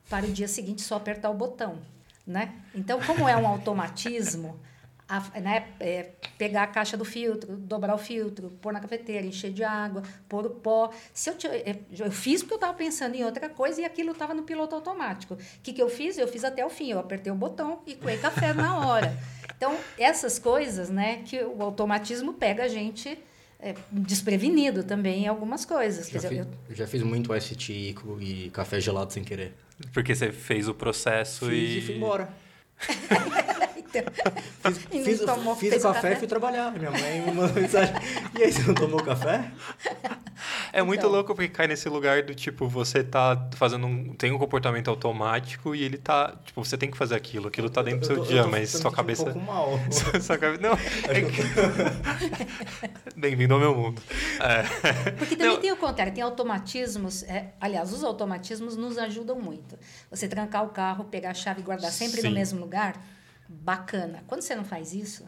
[0.09, 1.79] para o dia seguinte só apertar o botão,
[2.25, 2.55] né?
[2.73, 4.59] Então, como é um automatismo,
[5.07, 9.53] a, né, é, pegar a caixa do filtro, dobrar o filtro, pôr na cafeteira, encher
[9.53, 10.91] de água, pôr o pó.
[11.13, 14.33] Se eu, é, eu fiz porque eu estava pensando em outra coisa e aquilo estava
[14.33, 15.35] no piloto automático.
[15.35, 16.17] O que, que eu fiz?
[16.17, 16.91] Eu fiz até o fim.
[16.91, 19.17] Eu apertei o botão e coei café na hora.
[19.57, 23.17] Então, essas coisas, né, que o automatismo pega a gente
[23.59, 26.07] é, desprevenido também em algumas coisas.
[26.09, 26.37] Já, dizer, fiz,
[26.69, 26.75] eu...
[26.75, 29.53] já fiz muito ST e café gelado sem querer.
[29.93, 31.77] Porque você fez o processo fiz e...
[31.77, 32.29] e fui embora.
[33.77, 34.03] então,
[34.91, 36.71] fiz, fiz, tomou, fiz o café, café, e fui trabalhar.
[36.71, 37.95] Minha mãe me mandou mensagem.
[38.37, 39.51] E aí, você não tomou café?
[40.77, 41.09] É muito então.
[41.09, 44.13] louco porque cai nesse lugar do tipo, você tá fazendo um.
[44.13, 46.35] tem um comportamento automático e ele tá.
[46.45, 47.47] Tipo, você tem que fazer aquilo.
[47.47, 49.23] Aquilo tá dentro do seu dia, mas sua cabeça.
[49.23, 49.71] Um pouco mal.
[50.21, 50.61] sua cabeça.
[50.61, 50.77] Não.
[51.07, 51.41] É que...
[53.19, 53.99] Bem-vindo ao meu mundo.
[54.39, 55.11] É.
[55.13, 55.61] Porque também não.
[55.61, 57.23] tem o contrário, tem automatismos.
[57.23, 59.79] É, aliás, os automatismos nos ajudam muito.
[60.11, 62.27] Você trancar o carro, pegar a chave e guardar sempre Sim.
[62.27, 63.03] no mesmo lugar,
[63.49, 64.23] bacana.
[64.27, 65.25] Quando você não faz isso,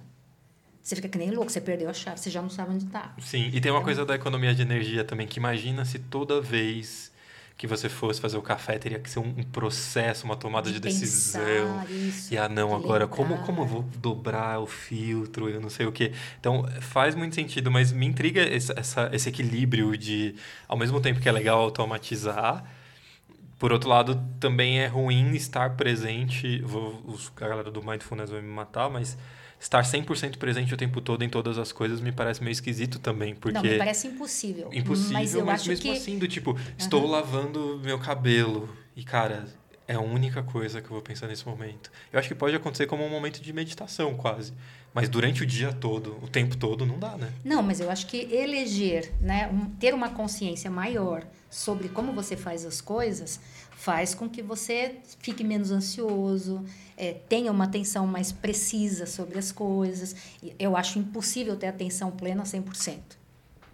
[0.89, 3.13] você fica que nem louco, você perdeu a chave, você já não sabe onde está.
[3.19, 7.11] Sim, e tem uma coisa da economia de energia também, que imagina se toda vez
[7.55, 10.75] que você fosse fazer o café teria que ser um, um processo, uma tomada de,
[10.75, 11.85] de decisão.
[11.89, 15.85] Isso, e ah, não, agora como, como eu vou dobrar o filtro, eu não sei
[15.85, 16.11] o quê.
[16.39, 20.33] Então faz muito sentido, mas me intriga esse, essa, esse equilíbrio de,
[20.67, 22.63] ao mesmo tempo que é legal automatizar,
[23.59, 26.61] por outro lado, também é ruim estar presente.
[26.61, 29.17] Vou, os, a galera do Mindfulness vai me matar, mas
[29.59, 33.35] estar 100% presente o tempo todo em todas as coisas me parece meio esquisito também,
[33.35, 33.57] porque...
[33.57, 34.69] Não, me parece impossível.
[34.71, 35.91] Impossível, mas, eu mas acho mesmo que...
[35.91, 36.57] assim, do tipo, uhum.
[36.77, 39.45] estou lavando meu cabelo e, cara,
[39.87, 41.91] é a única coisa que eu vou pensar nesse momento.
[42.13, 44.53] Eu acho que pode acontecer como um momento de meditação, quase.
[44.93, 47.31] Mas durante o dia todo, o tempo todo, não dá, né?
[47.43, 52.37] Não, mas eu acho que eleger, né, um, ter uma consciência maior sobre como você
[52.37, 53.39] faz as coisas
[53.79, 56.65] faz com que você fique menos ansioso,
[56.99, 60.13] é, tenha uma atenção mais precisa sobre as coisas.
[60.59, 62.97] Eu acho impossível ter atenção plena 100%.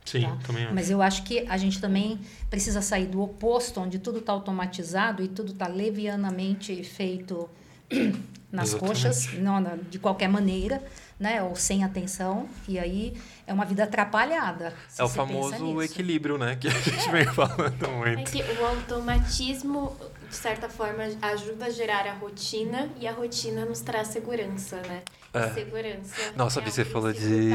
[0.06, 0.38] Sim, tá?
[0.46, 0.76] também acho.
[0.76, 2.20] Mas eu acho que a gente também
[2.52, 7.50] precisa sair do oposto, onde tudo está automatizado e tudo está levianamente feito
[8.52, 9.02] nas Exatamente.
[9.02, 10.84] coxas, não, de qualquer maneira,
[11.20, 11.42] né?
[11.42, 12.48] Ou sem atenção.
[12.68, 13.16] E aí
[13.48, 14.72] é uma vida atrapalhada.
[14.96, 16.56] É o famoso equilíbrio, né?
[16.56, 18.20] Que a gente vem falando muito.
[18.20, 19.98] É que o automatismo,
[20.36, 25.02] de certa forma, ajuda a gerar a rotina e a rotina nos traz segurança, né?
[25.34, 25.50] É.
[25.50, 26.34] Segurança.
[26.36, 27.20] Nossa, é você falou de.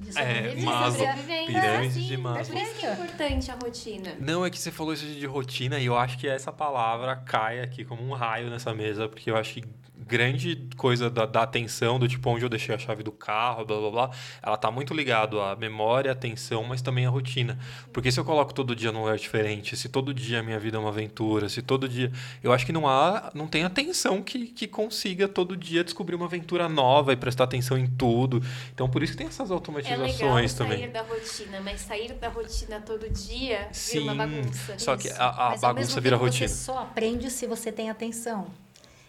[0.00, 1.06] de é, Maslow,
[1.46, 2.46] pirâmide de Maslow.
[2.46, 4.14] Por isso que é importante a rotina.
[4.20, 7.60] Não, é que você falou isso de rotina e eu acho que essa palavra cai
[7.60, 9.64] aqui como um raio nessa mesa, porque eu acho que
[9.98, 13.78] grande coisa da, da, atenção, do tipo onde eu deixei a chave do carro, blá
[13.78, 14.10] blá blá,
[14.42, 17.58] ela tá muito ligado à memória, à atenção, mas também à rotina.
[17.92, 20.76] Porque se eu coloco todo dia num lugar diferente, se todo dia a minha vida
[20.76, 22.12] é uma aventura, se todo dia.
[22.42, 23.30] Eu acho que não há.
[23.34, 27.78] não tem atenção que, que consiga todo dia descobrir uma aventura nova e prestar atenção
[27.78, 28.42] em tudo.
[28.74, 30.78] Então por isso que tem essas automatizações é legal também.
[30.78, 34.78] Sair da rotina, mas sair da rotina todo dia Sim, vira uma bagunça.
[34.78, 36.48] Só que a, a bagunça vira rotina.
[36.48, 38.46] Você só aprende se você tem atenção.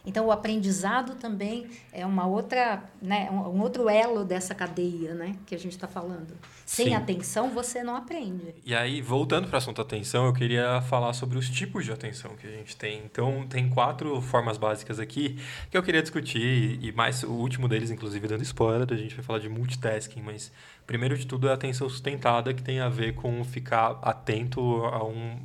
[0.07, 5.53] Então, o aprendizado também é uma outra, né, um outro elo dessa cadeia né, que
[5.53, 6.33] a gente está falando.
[6.65, 6.95] Sem Sim.
[6.95, 8.55] atenção, você não aprende.
[8.65, 12.37] E aí, voltando para o assunto atenção, eu queria falar sobre os tipos de atenção
[12.37, 13.01] que a gente tem.
[13.03, 15.37] Então, tem quatro formas básicas aqui
[15.69, 19.25] que eu queria discutir, e mais o último deles, inclusive, dando spoiler, a gente vai
[19.25, 20.53] falar de multitasking, mas
[20.87, 25.03] primeiro de tudo é a atenção sustentada, que tem a ver com ficar atento a
[25.03, 25.37] um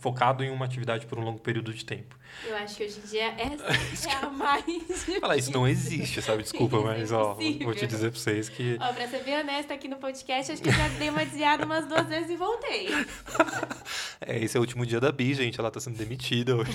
[0.00, 2.20] focado em uma atividade por um longo período de tempo.
[2.44, 5.04] Eu acho que hoje em dia essa é a mais.
[5.20, 6.42] Falar isso não existe, sabe?
[6.42, 8.76] Desculpa, é mas ó, vou te dizer pra vocês que.
[8.80, 11.64] Ó, pra ser bem honesta aqui no podcast, acho que eu já dei uma desviada
[11.64, 12.88] umas duas vezes e voltei.
[14.20, 15.60] é, esse é o último dia da Bi, gente.
[15.60, 16.72] Ela tá sendo demitida hoje.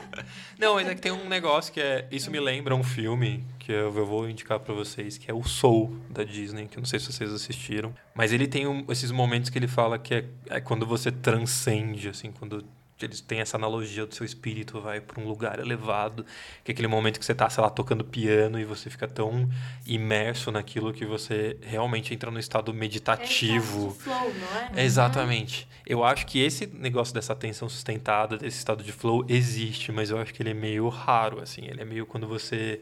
[0.58, 2.06] não, mas é que tem um negócio que é.
[2.10, 5.44] Isso me lembra um filme que eu, eu vou indicar para vocês, que é o
[5.44, 7.94] Soul da Disney, que eu não sei se vocês assistiram.
[8.14, 12.08] Mas ele tem um, esses momentos que ele fala que é, é quando você transcende,
[12.08, 12.64] assim, quando
[13.04, 16.24] eles têm essa analogia do seu espírito vai para um lugar elevado,
[16.64, 19.48] que é aquele momento que você está, sei lá, tocando piano e você fica tão
[19.86, 23.96] imerso naquilo que você realmente entra no estado meditativo.
[23.98, 24.84] É flow, não é?
[24.84, 25.68] Exatamente.
[25.86, 30.18] Eu acho que esse negócio dessa atenção sustentada, desse estado de flow existe, mas eu
[30.18, 32.80] acho que ele é meio raro, assim, ele é meio quando você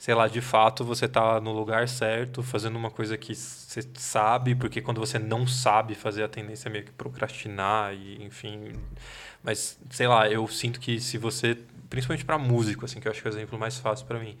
[0.00, 4.54] sei lá, de fato você está no lugar certo, fazendo uma coisa que você sabe,
[4.56, 8.72] porque quando você não sabe fazer, a tendência é meio que procrastinar e, enfim,
[9.44, 11.58] mas, sei lá, eu sinto que se você,
[11.90, 14.38] principalmente para músico, assim, que eu acho que é o exemplo mais fácil para mim,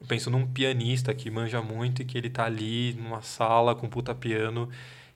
[0.00, 3.88] Eu penso num pianista que manja muito e que ele tá ali numa sala com
[3.88, 4.68] puta piano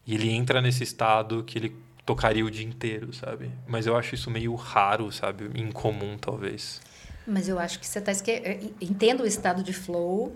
[0.07, 3.51] e ele entra nesse estado que ele tocaria o dia inteiro, sabe?
[3.67, 5.51] Mas eu acho isso meio raro, sabe?
[5.61, 6.81] Incomum, talvez.
[7.27, 8.31] Mas eu acho que você está esque...
[8.31, 10.35] Eh, entendo o estado de flow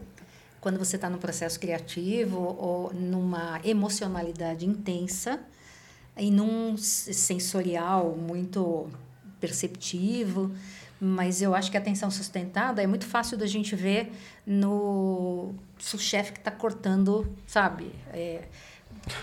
[0.61, 5.41] quando você está num processo criativo ou numa emocionalidade intensa
[6.17, 8.89] e num sensorial muito
[9.41, 10.53] perceptivo.
[11.01, 14.11] Mas eu acho que a atenção sustentada é muito fácil da gente ver
[14.47, 17.93] no chefe que está cortando, sabe?
[18.13, 18.45] É,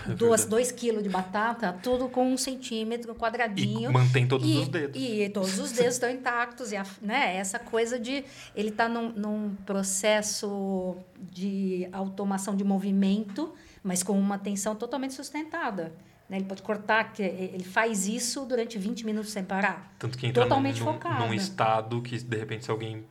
[0.08, 3.90] é duas, dois quilos de batata, tudo com um centímetro quadradinho.
[3.90, 5.00] E mantém todos e, os dedos.
[5.00, 6.72] E, todos os dedos estão intactos.
[6.72, 13.52] E a, né, essa coisa de ele está num, num processo de automação de movimento,
[13.82, 15.92] mas com uma atenção totalmente sustentada.
[16.28, 16.38] Né?
[16.38, 19.94] Ele pode cortar, que ele faz isso durante 20 minutos sem parar.
[19.98, 21.26] Tanto que entra totalmente num, focado.
[21.26, 23.04] num estado que, de repente, se alguém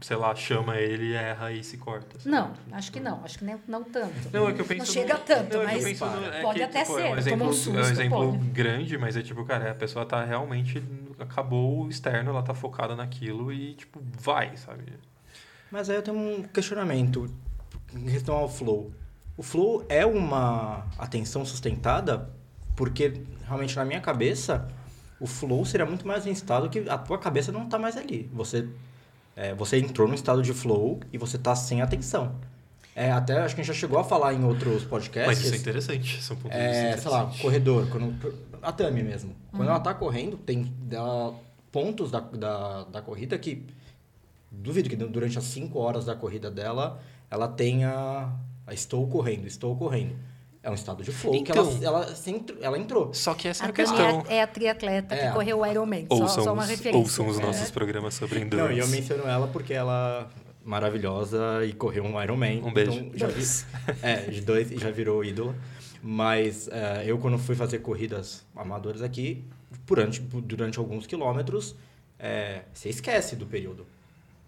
[0.00, 2.18] sei lá, chama ele, erra e se corta.
[2.18, 2.30] Sabe?
[2.30, 3.24] Não, acho que não.
[3.24, 4.14] Acho que nem, não tanto.
[4.32, 6.58] Não, é que eu penso não chega no, tanto, não, mas é no, é pode
[6.58, 7.06] que, até tipo, ser.
[7.06, 8.38] É um exemplo, um susto, é um exemplo pode.
[8.50, 10.82] grande, mas é tipo, cara, a pessoa tá realmente...
[11.18, 14.84] Acabou o externo, ela tá focada naquilo e, tipo, vai, sabe?
[15.70, 17.32] Mas aí eu tenho um questionamento
[17.94, 18.92] em relação ao flow.
[19.34, 22.30] O flow é uma atenção sustentada?
[22.74, 24.68] Porque, realmente, na minha cabeça,
[25.18, 28.30] o flow seria muito mais um estado que a tua cabeça não tá mais ali.
[28.34, 28.68] Você
[29.36, 32.34] é, você entrou no estado de flow e você tá sem atenção.
[32.94, 35.26] É, até acho que a gente já chegou a falar em outros podcasts.
[35.26, 36.22] Mas isso é interessante.
[36.22, 37.86] São pontos é, sei lá, corredor.
[37.90, 39.36] Quando, a Tami mesmo.
[39.50, 39.74] Quando uhum.
[39.74, 41.38] ela tá correndo, tem dela,
[41.70, 43.66] pontos da, da, da corrida que
[44.50, 46.98] duvido que durante as 5 horas da corrida dela
[47.30, 48.32] ela tenha.
[48.70, 50.16] Estou correndo, estou correndo.
[50.66, 52.14] É um estado de flow então, que ela, ela,
[52.60, 53.14] ela entrou.
[53.14, 54.24] Só que essa a é a questão.
[54.28, 55.28] É a triatleta é.
[55.28, 56.06] que correu o Ironman.
[56.08, 56.98] Ouçam, só, só uma referência.
[56.98, 57.72] Ouçam os nossos é.
[57.72, 58.70] programas sobre endurance.
[58.70, 60.28] Não, e eu menciono ela porque ela
[60.64, 62.64] maravilhosa e correu um Ironman.
[62.64, 62.98] Um beijo.
[62.98, 63.44] Então, já vi,
[64.02, 65.54] é, de dois e já virou ídola.
[66.02, 69.44] Mas uh, eu, quando fui fazer corridas amadoras aqui,
[69.86, 71.76] durante, durante alguns quilômetros,
[72.18, 73.86] é, você esquece do período.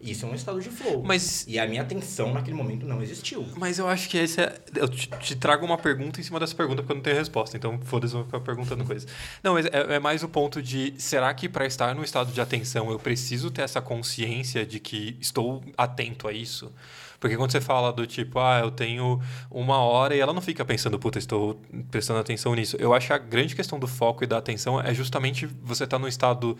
[0.01, 1.03] Isso é um estado de flow.
[1.05, 3.47] Mas, e a minha atenção naquele momento não existiu.
[3.57, 4.55] Mas eu acho que esse é.
[4.77, 7.57] Eu te, te trago uma pergunta em cima dessa pergunta porque eu não tenho resposta.
[7.57, 9.11] Então, foda-se, vou ficar perguntando coisas.
[9.43, 12.41] Não, mas é, é, mais o ponto de: será que para estar no estado de
[12.41, 16.73] atenção eu preciso ter essa consciência de que estou atento a isso?
[17.19, 20.65] Porque quando você fala do tipo, ah, eu tenho uma hora e ela não fica
[20.65, 22.77] pensando, puta, estou prestando atenção nisso.
[22.79, 25.97] Eu acho que a grande questão do foco e da atenção é justamente você estar
[25.97, 26.57] tá no estado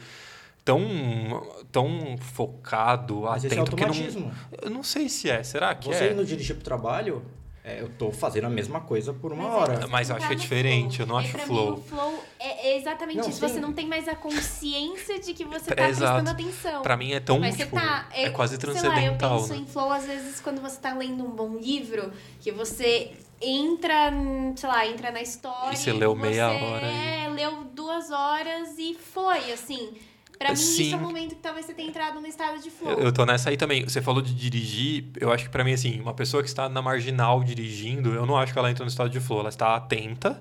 [0.69, 3.47] tão, tão focado, Mas atento.
[3.47, 4.31] Esse é automatismo.
[4.51, 5.43] Que não, eu não sei se é.
[5.43, 6.13] Será que Você é?
[6.13, 7.25] indo dirigir pro trabalho,
[7.65, 9.85] é, eu tô fazendo a mesma coisa por uma Mas hora.
[9.85, 11.07] É, Mas eu acho que é diferente, flow.
[11.07, 11.71] eu não é, acho pra flow.
[11.71, 13.41] Mim, o flow é exatamente não, isso.
[13.41, 13.49] sim.
[13.49, 16.83] Você não tem mais a consciência de que você tá é, prestando atenção.
[16.83, 18.93] Pra mim é tão, Mas tipo, tá, é, quase transcendental.
[18.95, 19.59] Sei lá, eu penso né?
[19.61, 24.13] em flow às vezes quando você tá lendo um bom livro, que você entra,
[24.55, 25.73] sei lá, entra na história.
[25.73, 26.87] E você leu meia você, hora.
[26.87, 29.95] É, leu duas horas e foi, assim.
[30.39, 30.83] Pra mim, Sim.
[30.85, 32.93] isso é o momento que talvez você tenha entrado no estado de flow.
[32.93, 33.83] Eu, eu tô nessa aí também.
[33.83, 36.81] Você falou de dirigir, eu acho que pra mim, assim, uma pessoa que está na
[36.81, 39.41] marginal dirigindo, eu não acho que ela entra no estado de flow.
[39.41, 40.41] Ela está atenta,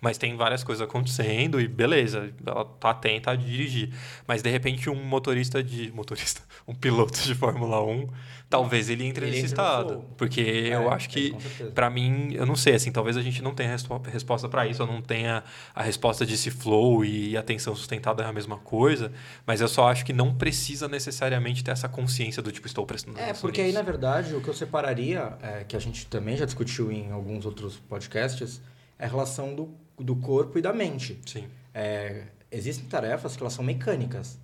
[0.00, 3.90] mas tem várias coisas acontecendo e beleza, ela tá atenta a dirigir.
[4.26, 5.90] Mas de repente um motorista de.
[5.92, 8.06] Motorista, um piloto de Fórmula 1,
[8.48, 10.04] talvez ele entre Ele nesse entra estado.
[10.16, 11.70] Porque É, eu acho é, que, certeza.
[11.72, 14.82] pra mim, eu não sei, assim, talvez a gente não tenha respo- resposta pra isso,
[14.82, 15.42] eu não tenha
[15.74, 19.10] a resposta de se flow e atenção sustentada é a mesma coisa,
[19.46, 23.18] mas eu só acho que não precisa necessariamente ter essa consciência do tipo, estou prestando
[23.18, 23.78] É, atenção porque aí, nisso.
[23.78, 27.44] na verdade, o que eu separaria, é, que a gente também já discutiu em alguns
[27.46, 28.60] outros podcasts,
[28.98, 31.18] é a relação do, do corpo e da mente.
[31.26, 31.46] Sim.
[31.74, 34.38] É, existem tarefas que elas são mecânicas.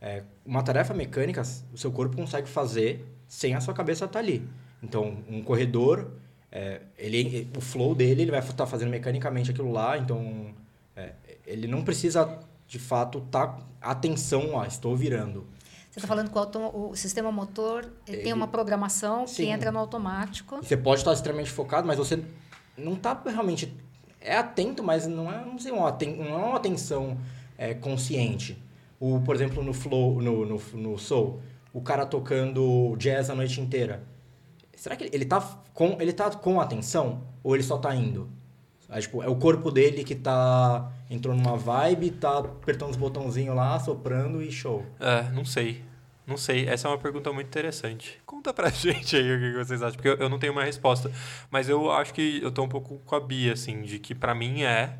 [0.00, 4.48] É, uma tarefa mecânica, o seu corpo consegue fazer sem a sua cabeça estar ali.
[4.82, 6.10] Então, um corredor,
[6.50, 10.54] é, ele, o flow dele, ele vai estar fazendo mecanicamente aquilo lá, então
[10.96, 11.12] é,
[11.46, 15.46] ele não precisa, de fato, estar atenção, ó, estou virando.
[15.90, 19.50] Você está falando que o, o sistema motor ele tem uma programação que Sim.
[19.50, 20.56] entra no automático.
[20.56, 22.22] Você pode estar extremamente focado, mas você
[22.78, 23.74] não está realmente
[24.20, 27.16] é atento, mas não é, não sei, uma, não é uma atenção
[27.56, 28.62] é, consciente.
[28.98, 31.40] O, por exemplo, no flow, no, no, no soul,
[31.72, 34.02] o cara tocando jazz a noite inteira.
[34.74, 35.40] Será que ele, tá
[35.72, 38.28] com ele tá com atenção ou ele só tá indo?
[38.88, 43.54] Aí, tipo, é o corpo dele que tá entrou numa vibe, tá apertando os botãozinhos
[43.54, 44.84] lá, soprando e show.
[44.98, 45.82] É, não sei.
[46.30, 46.68] Não sei.
[46.68, 48.22] Essa é uma pergunta muito interessante.
[48.24, 51.10] Conta pra gente aí o que vocês acham, porque eu, não tenho uma resposta.
[51.50, 54.32] Mas eu acho que eu tô um pouco com a Bia, assim, de que pra
[54.32, 54.96] mim é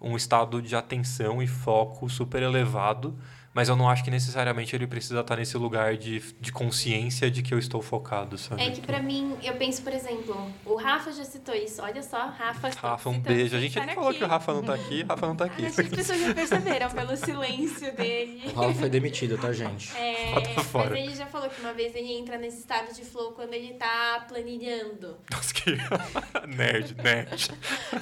[0.00, 3.14] um estado de atenção e foco super elevado,
[3.52, 7.42] Mas eu não acho que necessariamente ele precisa estar nesse lugar de, de consciência de
[7.42, 8.62] que eu estou focado, sabe?
[8.62, 11.82] É que pra mim, eu penso, por exemplo, o Rafa já citou isso.
[11.82, 12.70] Olha só, Rafa.
[12.80, 13.56] Rafa, um beijo.
[13.56, 14.18] A gente nem falou aqui.
[14.18, 15.66] que o Rafa não tá aqui, Rafa não tá aqui.
[15.66, 18.42] Acho que as pessoas já perceberam pelo silêncio dele.
[18.54, 19.96] O Rafa foi demitido, tá, gente?
[19.96, 20.96] É, mas fora.
[20.96, 24.24] ele já falou que uma vez ele entra nesse estado de flow quando ele tá
[24.28, 25.16] planilhando.
[25.30, 25.76] Nossa, que
[26.46, 27.50] nerd, nerd.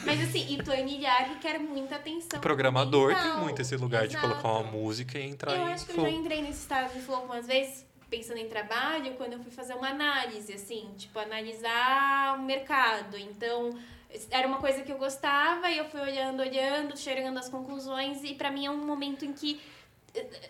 [0.05, 2.39] Mas assim, e planilhar requer muita atenção.
[2.39, 3.41] O programador tem mental.
[3.41, 4.29] muito esse lugar de Exato.
[4.29, 6.07] colocar uma música e entrar Eu em acho que eu flow.
[6.07, 9.75] já entrei nesse estado de flow algumas vezes, pensando em trabalho, quando eu fui fazer
[9.75, 13.17] uma análise, assim, tipo, analisar o mercado.
[13.17, 13.71] Então,
[14.31, 18.35] era uma coisa que eu gostava e eu fui olhando, olhando, chegando às conclusões, e
[18.35, 19.61] pra mim é um momento em que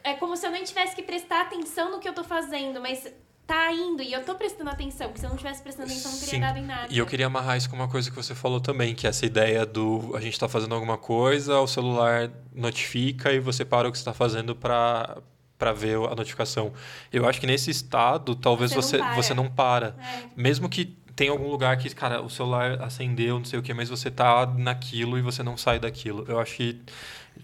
[0.03, 3.13] é como se eu nem tivesse que prestar atenção no que eu tô fazendo, mas
[3.49, 6.19] tá indo e eu tô prestando atenção, porque se eu não tivesse prestando atenção, não
[6.19, 6.41] teria Sim.
[6.41, 6.87] dado em nada.
[6.91, 9.25] E eu queria amarrar isso com uma coisa que você falou também, que é essa
[9.25, 13.93] ideia do a gente tá fazendo alguma coisa, o celular notifica e você para o
[13.93, 15.17] que você tá fazendo para
[15.57, 16.73] para ver a notificação.
[17.13, 19.17] Eu acho que nesse estado, talvez Você você não para.
[19.17, 19.87] você não para.
[19.99, 20.23] É.
[20.37, 20.85] Mesmo que
[21.17, 24.47] tenha algum lugar que, cara, o celular acendeu, não sei o que, mas você tá
[24.47, 26.25] naquilo e você não sai daquilo.
[26.29, 26.81] Eu acho que,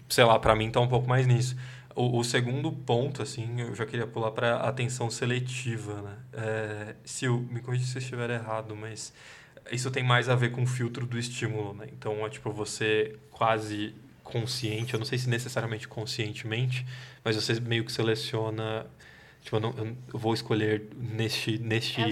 [0.07, 1.57] sei lá, pra mim tá um pouco mais nisso.
[1.95, 6.17] O, o segundo ponto, assim, eu já queria pular pra atenção seletiva, né?
[6.33, 9.13] É, Sil, me corrija se eu estiver errado, mas
[9.71, 11.87] isso tem mais a ver com o filtro do estímulo, né?
[11.91, 16.85] Então, é tipo, você quase consciente, eu não sei se necessariamente conscientemente,
[17.23, 18.85] mas você meio que seleciona
[19.45, 19.75] Tipo, eu, não,
[20.11, 22.07] eu vou escolher neste, neste, É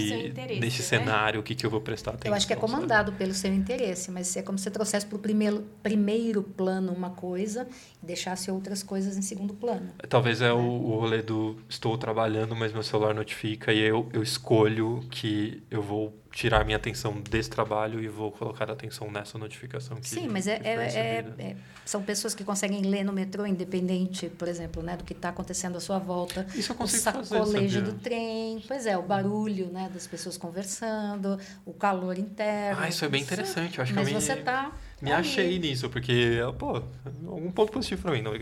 [0.60, 0.70] neste né?
[0.70, 2.32] cenário o que, que eu vou prestar atenção.
[2.32, 2.72] Eu acho que é sabe?
[2.72, 6.94] comandado pelo seu interesse, mas é como se você trouxesse para o primeiro, primeiro plano
[6.94, 7.68] uma coisa
[8.04, 9.90] e deixasse outras coisas em segundo plano.
[10.08, 14.22] Talvez é o, o rolê do estou trabalhando, mas meu celular notifica e eu, eu
[14.22, 19.98] escolho que eu vou tirar minha atenção desse trabalho e vou colocar atenção nessa notificação
[19.98, 24.30] que Sim, mas é, é- é- é- são pessoas que conseguem ler no metrô, independente,
[24.30, 26.46] por exemplo, né, do que está acontecendo à sua volta.
[26.56, 27.94] Isso eu O consigo fazer, sacolejo sabia?
[27.94, 32.82] do trem, pois é, o barulho né, das pessoas conversando, o calor interno.
[32.82, 33.78] Ah, isso é bem interessante.
[33.78, 34.72] Eu acho mas que eu me, você tá
[35.04, 36.82] me achei nisso, porque, pô,
[37.24, 38.34] um ponto positivo pra mim, não.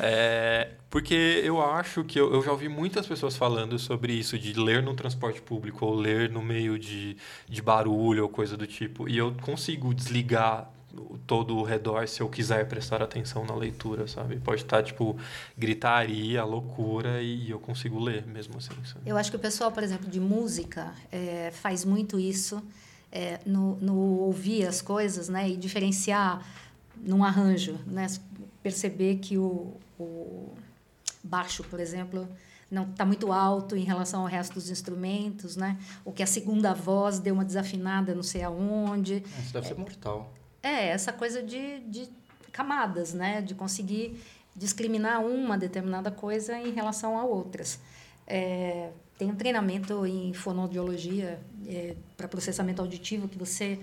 [0.00, 4.52] É, porque eu acho que eu, eu já ouvi muitas pessoas falando sobre isso, de
[4.52, 7.16] ler no transporte público ou ler no meio de,
[7.48, 9.08] de barulho ou coisa do tipo.
[9.08, 10.70] E eu consigo desligar
[11.26, 14.36] todo o redor se eu quiser prestar atenção na leitura, sabe?
[14.36, 15.16] Pode estar, tipo,
[15.56, 19.00] gritaria, loucura e eu consigo ler mesmo assim, sabe?
[19.06, 22.62] Eu acho que o pessoal, por exemplo, de música é, faz muito isso
[23.14, 26.44] é, no, no ouvir as coisas né, e diferenciar
[26.96, 27.78] num arranjo.
[27.86, 28.06] Né?
[28.60, 30.52] Perceber que o, o
[31.22, 32.28] baixo, por exemplo,
[32.68, 35.78] não está muito alto em relação ao resto dos instrumentos, né?
[36.04, 39.22] ou que a segunda voz deu uma desafinada não sei aonde.
[39.38, 40.32] Isso deve ser mortal.
[40.60, 42.08] É, essa coisa de, de
[42.50, 43.42] camadas, né?
[43.42, 44.18] De conseguir
[44.56, 47.78] discriminar uma determinada coisa em relação a outras.
[48.26, 53.78] É, tem um treinamento em fonoaudiologia é, para processamento auditivo que você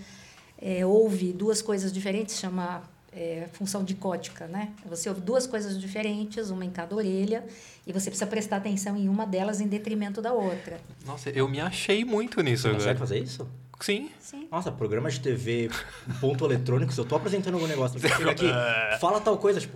[0.62, 4.72] é, ouve duas coisas diferentes, chama é, função dicótica, né?
[4.86, 7.44] Você ouve duas coisas diferentes, uma em cada orelha,
[7.86, 10.80] e você precisa prestar atenção em uma delas em detrimento da outra.
[11.06, 13.48] Nossa, eu me achei muito nisso Você consegue fazer isso?
[13.80, 14.12] Sim.
[14.20, 14.48] Sim.
[14.52, 15.70] Nossa, programa de TV,
[16.20, 18.46] ponto eletrônico, se eu tô apresentando algum negócio, aqui,
[19.00, 19.76] fala tal coisa, tipo,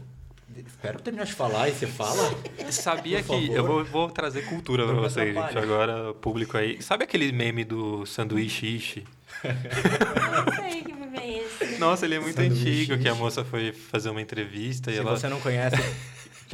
[0.65, 2.33] espera eu terminar de falar e você fala.
[2.71, 3.47] Sabia Por que.
[3.47, 3.55] favor.
[3.57, 5.37] Eu vou, vou trazer cultura me vocês, gente.
[5.37, 5.65] atrapalhe.
[5.65, 6.81] Agora, público aí.
[6.81, 9.05] Sabe aquele meme do sanduíche ishi?
[9.43, 11.77] Não sei que meme é esse.
[11.77, 14.99] Nossa, ele é muito Sanduíche antigo, que a moça foi fazer uma entrevista e Se
[14.99, 15.17] ela.
[15.17, 15.75] você não conhece,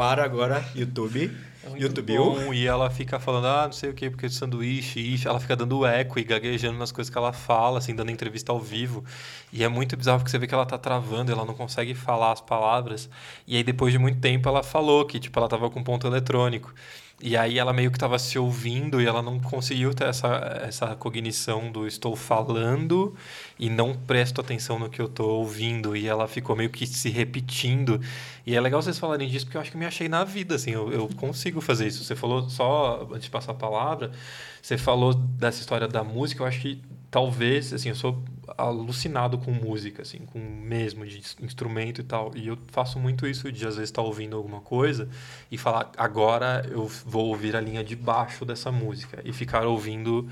[0.01, 1.31] para agora, YouTube.
[1.63, 2.17] Muito YouTube.
[2.17, 5.27] bom, e ela fica falando, ah, não sei o que, porque de sanduíche, ishi.
[5.27, 8.59] Ela fica dando eco e gaguejando nas coisas que ela fala, assim, dando entrevista ao
[8.59, 9.05] vivo.
[9.53, 12.31] E é muito bizarro porque você vê que ela tá travando, ela não consegue falar
[12.31, 13.07] as palavras.
[13.45, 16.73] E aí, depois de muito tempo, ela falou que, tipo, ela tava com ponto eletrônico.
[17.23, 20.27] E aí ela meio que estava se ouvindo e ela não conseguiu ter essa,
[20.63, 23.15] essa cognição do estou falando
[23.59, 25.95] e não presto atenção no que eu estou ouvindo.
[25.95, 28.01] E ela ficou meio que se repetindo.
[28.45, 30.71] E é legal vocês falarem disso porque eu acho que me achei na vida, assim.
[30.71, 32.03] Eu, eu consigo fazer isso.
[32.03, 34.11] Você falou, só antes de passar a palavra,
[34.59, 36.41] você falou dessa história da música.
[36.41, 38.23] Eu acho que talvez, assim, eu sou
[38.57, 42.31] alucinado com música, assim, com mesmo de instrumento e tal.
[42.35, 45.09] E eu faço muito isso de às vezes estar ouvindo alguma coisa
[45.51, 50.27] e falar, agora eu vou ouvir a linha de baixo dessa música e ficar ouvindo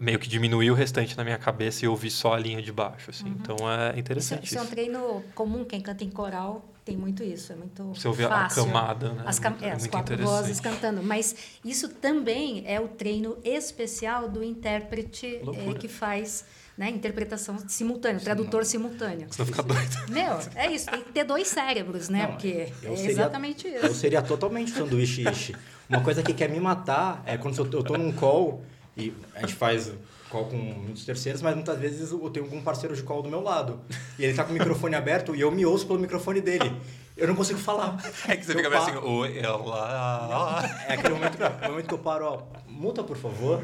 [0.00, 3.10] meio que diminuir o restante na minha cabeça e ouvir só a linha de baixo,
[3.10, 3.28] assim.
[3.28, 7.22] Então é Isso, interessante isso é um treino comum, quem canta em coral tem muito
[7.22, 8.64] isso, é muito Você ouvir a fácil.
[8.66, 9.22] camada, né?
[9.26, 11.02] As, cam- É é, as quatro vozes cantando.
[11.02, 15.78] Mas isso também é o treino especial do intérprete Loucura.
[15.78, 16.44] que faz
[16.76, 16.88] né?
[16.88, 19.26] Interpretação simultânea, tradutor simultâneo.
[19.30, 19.94] Senão fica doido.
[20.10, 22.22] Meu, é isso, tem que ter dois cérebros, né?
[22.22, 23.94] Não, Porque eu é seria- exatamente Eu isso.
[23.96, 25.54] seria totalmente sanduíche ishi.
[25.88, 28.64] Uma coisa que quer me matar é quando eu tô, eu tô num call
[28.96, 29.92] e a gente faz
[30.32, 33.42] call com muitos terceiros, mas muitas vezes eu tenho algum parceiro de call do meu
[33.42, 33.78] lado.
[34.18, 36.72] E ele tá com o microfone aberto e eu me ouço pelo microfone dele.
[37.16, 37.96] Eu não consigo falar.
[38.26, 40.64] É que você Eu fica meio pa- assim, oi, ela.
[40.88, 43.62] É aquele momento, que- momento que eu paro, ó, muta por favor.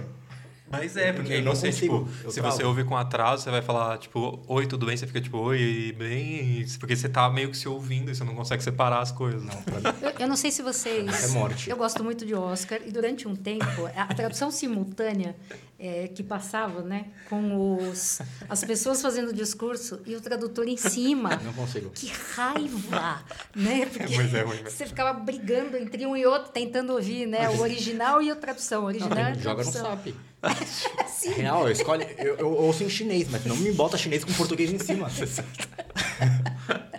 [0.70, 2.54] Mas é, porque Eu não você, consigo, tipo, eu se travo.
[2.54, 4.94] você ouvir com atraso, você vai falar, tipo, oi, tudo bem?
[4.98, 6.62] Você fica tipo, oi, bem.
[6.78, 9.42] Porque você tá meio que se ouvindo e você não consegue separar as coisas.
[9.42, 9.54] Não.
[10.02, 11.24] Eu, eu não sei se vocês.
[11.24, 11.70] É morte.
[11.70, 13.64] Eu gosto muito de Oscar e durante um tempo
[13.96, 15.34] a tradução simultânea
[15.78, 20.76] é, que passava, né, com os as pessoas fazendo o discurso e o tradutor em
[20.76, 21.36] cima.
[21.36, 21.90] Não consigo.
[21.90, 23.22] Que raiva,
[23.54, 23.86] né?
[23.86, 27.60] Porque Mas é ruim você ficava brigando entre um e outro, tentando ouvir, né, o
[27.60, 28.80] original e a tradução.
[28.80, 29.98] O Não, original e a joga no tradução.
[30.04, 30.14] SAP.
[31.08, 31.30] Sim.
[31.30, 34.72] Real, eu, escolho, eu, eu ouço em chinês, mas não me bota chinês com português
[34.72, 35.08] em cima.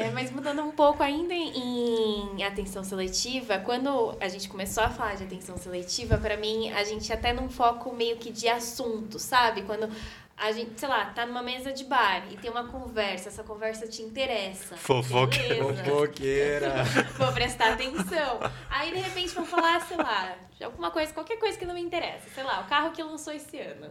[0.00, 5.14] É, mas mudando um pouco ainda em atenção seletiva, quando a gente começou a falar
[5.14, 9.62] de atenção seletiva, pra mim, a gente até num foco meio que de assunto, sabe?
[9.62, 9.88] Quando
[10.36, 13.86] a gente, sei lá, tá numa mesa de bar e tem uma conversa, essa conversa
[13.86, 14.76] te interessa.
[14.76, 15.74] Fofoqueira.
[15.74, 16.84] Fofoqueira.
[17.16, 18.40] Vou prestar atenção.
[18.68, 22.28] Aí, de repente, vão falar, sei lá, alguma coisa, qualquer coisa que não me interessa.
[22.34, 23.90] Sei lá, o carro que lançou esse ano.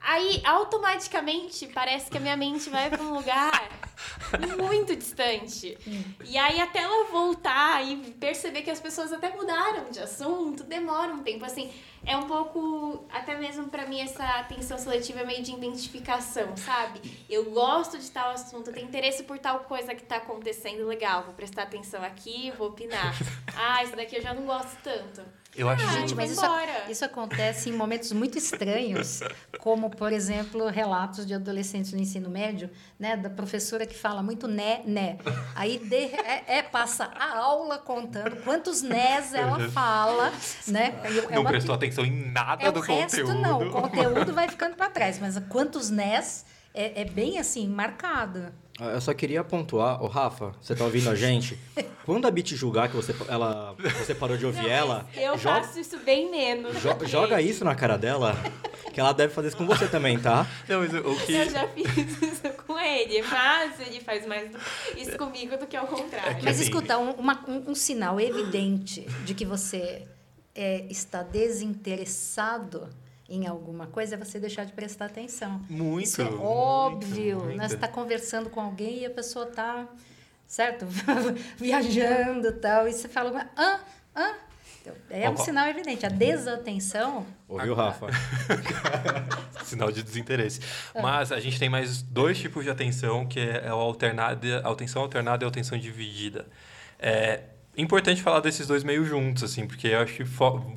[0.00, 3.68] Aí, automaticamente, parece que a minha mente vai para um lugar
[4.58, 5.76] muito distante.
[6.24, 11.12] E aí, até ela voltar e perceber que as pessoas até mudaram de assunto, demora
[11.12, 11.44] um tempo.
[11.44, 11.70] Assim,
[12.04, 17.00] é um pouco, até mesmo para mim, essa atenção seletiva é meio de identificação, sabe?
[17.28, 21.24] Eu gosto de tal assunto, eu tenho interesse por tal coisa que tá acontecendo legal.
[21.24, 23.14] Vou prestar atenção aqui, vou opinar.
[23.54, 25.39] Ah, isso daqui eu já não gosto tanto.
[25.56, 26.40] Eu acho Ah, Gente, mas isso,
[26.88, 29.20] isso acontece em momentos muito estranhos,
[29.58, 34.46] como, por exemplo, relatos de adolescentes no ensino médio, né, da professora que fala muito
[34.46, 35.18] né, né.
[35.56, 40.32] Aí de- é, é, passa a aula contando quantos nés ela fala,
[40.68, 40.94] né?
[41.10, 43.42] E é não uma- prestou atenção em nada é do o resto conteúdo.
[43.42, 48.52] não, o conteúdo vai ficando para trás, mas quantos nés é, é bem assim marcado.
[48.80, 51.58] Eu só queria pontuar, ô Rafa, você tá ouvindo a gente?
[52.06, 55.62] Quando a Bit julgar que você, ela, você parou de ouvir Não, ela, eu joga,
[55.62, 56.80] faço isso bem menos.
[56.82, 58.34] jo- joga isso na cara dela,
[58.92, 60.46] que ela deve fazer isso com você também, tá?
[60.68, 61.32] Não, mas o que.
[61.34, 61.86] Eu já fiz
[62.22, 64.50] isso com ele, mas ele faz mais
[64.96, 66.36] isso comigo do que ao contrário.
[66.38, 70.08] que Mas assim- escuta, um, uma- um- um sinal evidente de que você
[70.54, 72.88] é, está desinteressado
[73.30, 75.60] em alguma coisa é você deixar de prestar atenção.
[75.70, 76.04] Muito.
[76.04, 77.38] Isso é óbvio.
[77.38, 77.56] muito.
[77.56, 77.68] Né?
[77.68, 79.86] Você está conversando com alguém e a pessoa está,
[80.46, 80.84] certo?
[81.56, 82.88] Viajando e tal.
[82.88, 83.80] E você fala, ah,
[84.14, 84.34] ah.
[84.82, 85.44] Então, é um Ó, ó.
[85.44, 86.04] sinal evidente.
[86.04, 88.06] A desatenção Ouviu, Rafa?
[89.64, 90.60] Sinal de desinteresse.
[90.94, 91.02] É.
[91.02, 95.02] Mas a gente tem mais dois tipos de atenção, que é o alternada, a atenção
[95.02, 96.46] alternada e a atenção dividida.
[96.98, 97.42] É
[97.80, 100.24] importante falar desses dois meio juntos, assim, porque eu acho que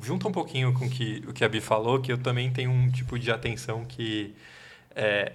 [0.02, 2.90] junta um pouquinho com que, o que a Bi falou, que eu também tenho um
[2.90, 4.34] tipo de atenção que
[4.94, 5.32] é,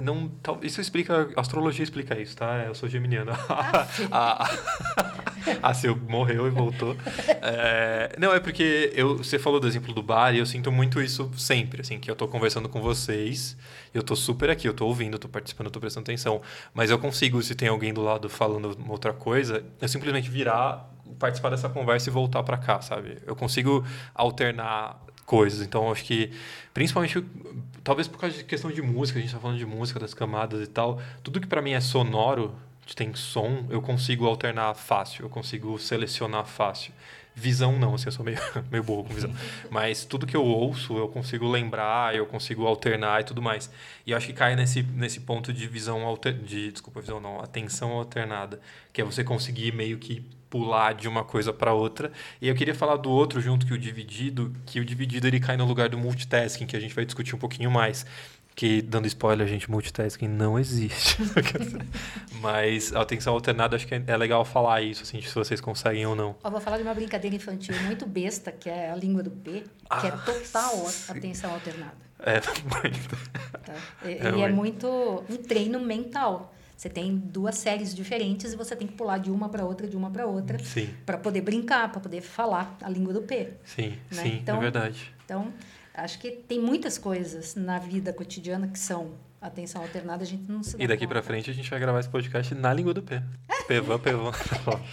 [0.00, 0.30] não,
[0.62, 2.64] isso explica, a astrologia explica isso, tá?
[2.66, 3.32] Eu sou geminiano.
[4.12, 4.48] a,
[5.60, 6.96] a Sil morreu e voltou.
[7.44, 11.00] É, não, é porque eu, você falou do exemplo do bar e eu sinto muito
[11.00, 13.56] isso sempre, assim, que eu tô conversando com vocês,
[13.92, 16.40] eu tô super aqui, eu tô ouvindo, eu tô participando, eu tô prestando atenção,
[16.72, 20.88] mas eu consigo, se tem alguém do lado falando outra coisa, eu simplesmente virar,
[21.18, 23.18] participar dessa conversa e voltar para cá, sabe?
[23.26, 23.84] Eu consigo
[24.14, 26.30] alternar coisas, então acho que,
[26.74, 27.24] principalmente,
[27.82, 30.62] talvez por causa de questão de música, a gente tá falando de música, das camadas
[30.62, 32.54] e tal, tudo que para mim é sonoro,
[32.94, 36.92] tem som, eu consigo alternar fácil, eu consigo selecionar fácil.
[37.34, 38.38] Visão não, assim, eu sou meio,
[38.70, 39.32] meio burro com visão.
[39.70, 43.70] Mas tudo que eu ouço, eu consigo lembrar, eu consigo alternar e tudo mais.
[44.06, 47.92] E acho que cai nesse, nesse ponto de visão alter, de Desculpa, visão não, atenção
[47.92, 48.60] alternada.
[48.92, 50.22] Que é você conseguir meio que
[50.52, 52.12] pular de uma coisa para outra.
[52.38, 55.56] E eu queria falar do outro junto que o dividido, que o dividido ele cai
[55.56, 58.04] no lugar do multitasking, que a gente vai discutir um pouquinho mais.
[58.54, 61.16] Que, dando spoiler, gente, multitasking não existe.
[62.42, 66.04] Mas a atenção alternada, acho que é é legal falar isso, assim, se vocês conseguem
[66.04, 66.36] ou não.
[66.44, 69.52] Eu vou falar de uma brincadeira infantil muito besta, que é a língua do P,
[69.52, 71.96] que é Ah, total atenção alternada.
[72.18, 73.16] É, muito.
[73.64, 73.74] Tá?
[74.04, 76.52] E, É, e é muito um treino mental.
[76.76, 79.96] Você tem duas séries diferentes e você tem que pular de uma para outra, de
[79.96, 80.58] uma para outra,
[81.06, 83.50] para poder brincar, para poder falar a língua do P.
[83.64, 84.22] sim, Né?
[84.22, 85.12] sim, Então- é verdade.
[85.24, 85.52] Então,
[85.94, 90.62] acho que tem muitas coisas na vida cotidiana que são atenção alternada, a gente não
[90.62, 93.02] se dá E daqui pra frente a gente vai gravar esse podcast na língua do
[93.02, 93.22] pé.
[93.66, 94.30] Pevan, pevan.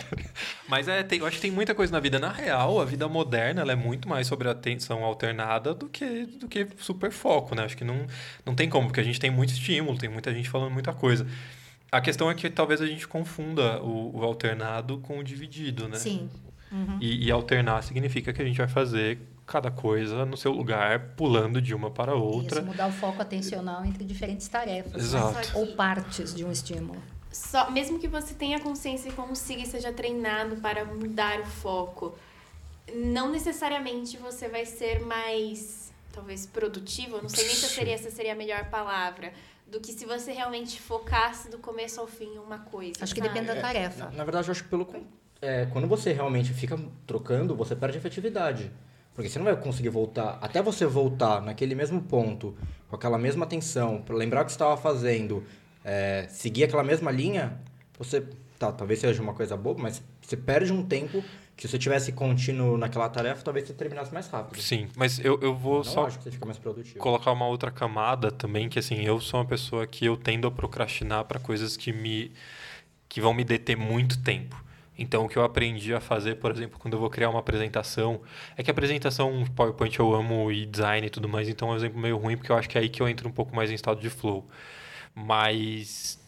[0.67, 2.19] Mas é, tem, eu acho que tem muita coisa na vida.
[2.19, 6.67] Na real, a vida moderna é muito mais sobre atenção alternada do que, do que
[6.77, 7.63] super foco, né?
[7.63, 8.05] Acho que não,
[8.45, 11.27] não tem como, porque a gente tem muito estímulo, tem muita gente falando muita coisa.
[11.91, 15.97] A questão é que talvez a gente confunda o, o alternado com o dividido, né?
[15.97, 16.29] Sim.
[16.71, 16.97] Uhum.
[17.01, 21.59] E, e alternar significa que a gente vai fazer cada coisa no seu lugar, pulando
[21.59, 22.59] de uma para outra.
[22.59, 24.93] Isso, mudar o foco atencional entre diferentes tarefas.
[24.93, 24.99] né?
[24.99, 25.57] Exato.
[25.57, 27.01] Ou partes de um estímulo.
[27.31, 32.15] Só, mesmo que você tenha consciência e consiga e seja treinado para mudar o foco,
[32.93, 37.17] não necessariamente você vai ser mais, talvez, produtivo.
[37.17, 39.33] Eu não sei nem se seria, essa seria a melhor palavra.
[39.69, 43.03] Do que se você realmente focasse do começo ao fim em uma coisa.
[43.03, 43.33] Acho que sabe?
[43.33, 44.05] depende da tarefa.
[44.05, 44.85] Na, na verdade, eu acho que pelo
[45.41, 48.71] é, quando você realmente fica trocando, você perde efetividade.
[49.13, 50.37] Porque você não vai conseguir voltar.
[50.41, 52.57] Até você voltar naquele mesmo ponto,
[52.87, 55.43] com aquela mesma atenção, para lembrar o que você estava fazendo,
[55.83, 57.59] é, seguir aquela mesma linha,
[57.97, 58.25] você.
[58.57, 61.23] Tá, talvez seja uma coisa boba, mas você perde um tempo
[61.59, 64.61] que se você tivesse contínuo naquela tarefa, talvez você terminasse mais rápido.
[64.61, 66.07] Sim, mas eu, eu vou só
[66.97, 70.51] colocar uma outra camada também, que assim, eu sou uma pessoa que eu tendo a
[70.51, 72.31] procrastinar para coisas que me
[73.09, 74.55] que vão me deter muito tempo.
[74.97, 78.21] Então, o que eu aprendi a fazer, por exemplo, quando eu vou criar uma apresentação,
[78.55, 81.75] é que a apresentação PowerPoint eu amo e design e tudo mais, então é um
[81.75, 83.69] exemplo meio ruim, porque eu acho que é aí que eu entro um pouco mais
[83.69, 84.47] em estado de flow.
[85.13, 86.18] Mas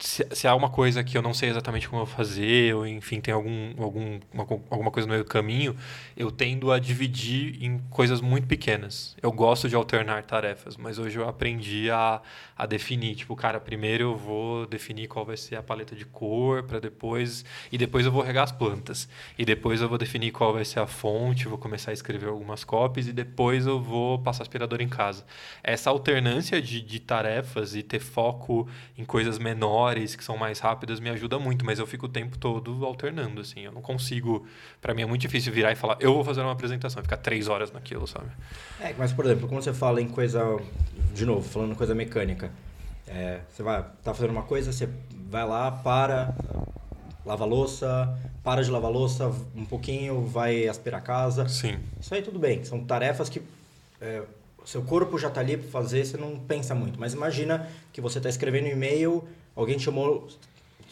[0.00, 2.86] se, se há uma coisa que eu não sei exatamente como eu vou fazer, ou
[2.86, 5.76] enfim, tem algum, algum, uma alguma coisa no meio do caminho,
[6.16, 9.16] eu tendo a dividir em coisas muito pequenas.
[9.22, 12.20] Eu gosto de alternar tarefas, mas hoje eu aprendi a,
[12.56, 13.14] a definir.
[13.14, 17.44] Tipo, cara, primeiro eu vou definir qual vai ser a paleta de cor, para depois.
[17.70, 19.08] E depois eu vou regar as plantas.
[19.38, 22.64] E depois eu vou definir qual vai ser a fonte, vou começar a escrever algumas
[22.64, 25.24] cópias, e depois eu vou passar aspirador em casa.
[25.62, 31.00] Essa alternância de, de tarefas e ter foco em coisas menores, que são mais rápidas,
[31.00, 33.60] me ajuda muito, mas eu fico o tempo todo alternando, assim.
[33.60, 34.46] Eu não consigo.
[34.80, 37.16] Para mim é muito difícil virar e falar, eu vou fazer uma apresentação, e ficar
[37.18, 38.28] três horas naquilo, sabe?
[38.80, 40.42] É, mas por exemplo, quando você fala em coisa,
[41.14, 42.50] de novo, falando coisa mecânica,
[43.06, 44.88] é, você vai, tá fazendo uma coisa, você
[45.28, 46.34] vai lá, para,
[47.24, 51.48] lava a louça, para de lavar a louça um pouquinho, vai aspirar a casa.
[51.48, 51.78] Sim.
[52.00, 53.42] Isso aí tudo bem, são tarefas que
[54.00, 54.22] é,
[54.70, 56.98] seu corpo já tá ali para fazer, você não pensa muito.
[56.98, 59.24] Mas imagina que você tá escrevendo um e-mail,
[59.60, 60.26] alguém te chamou,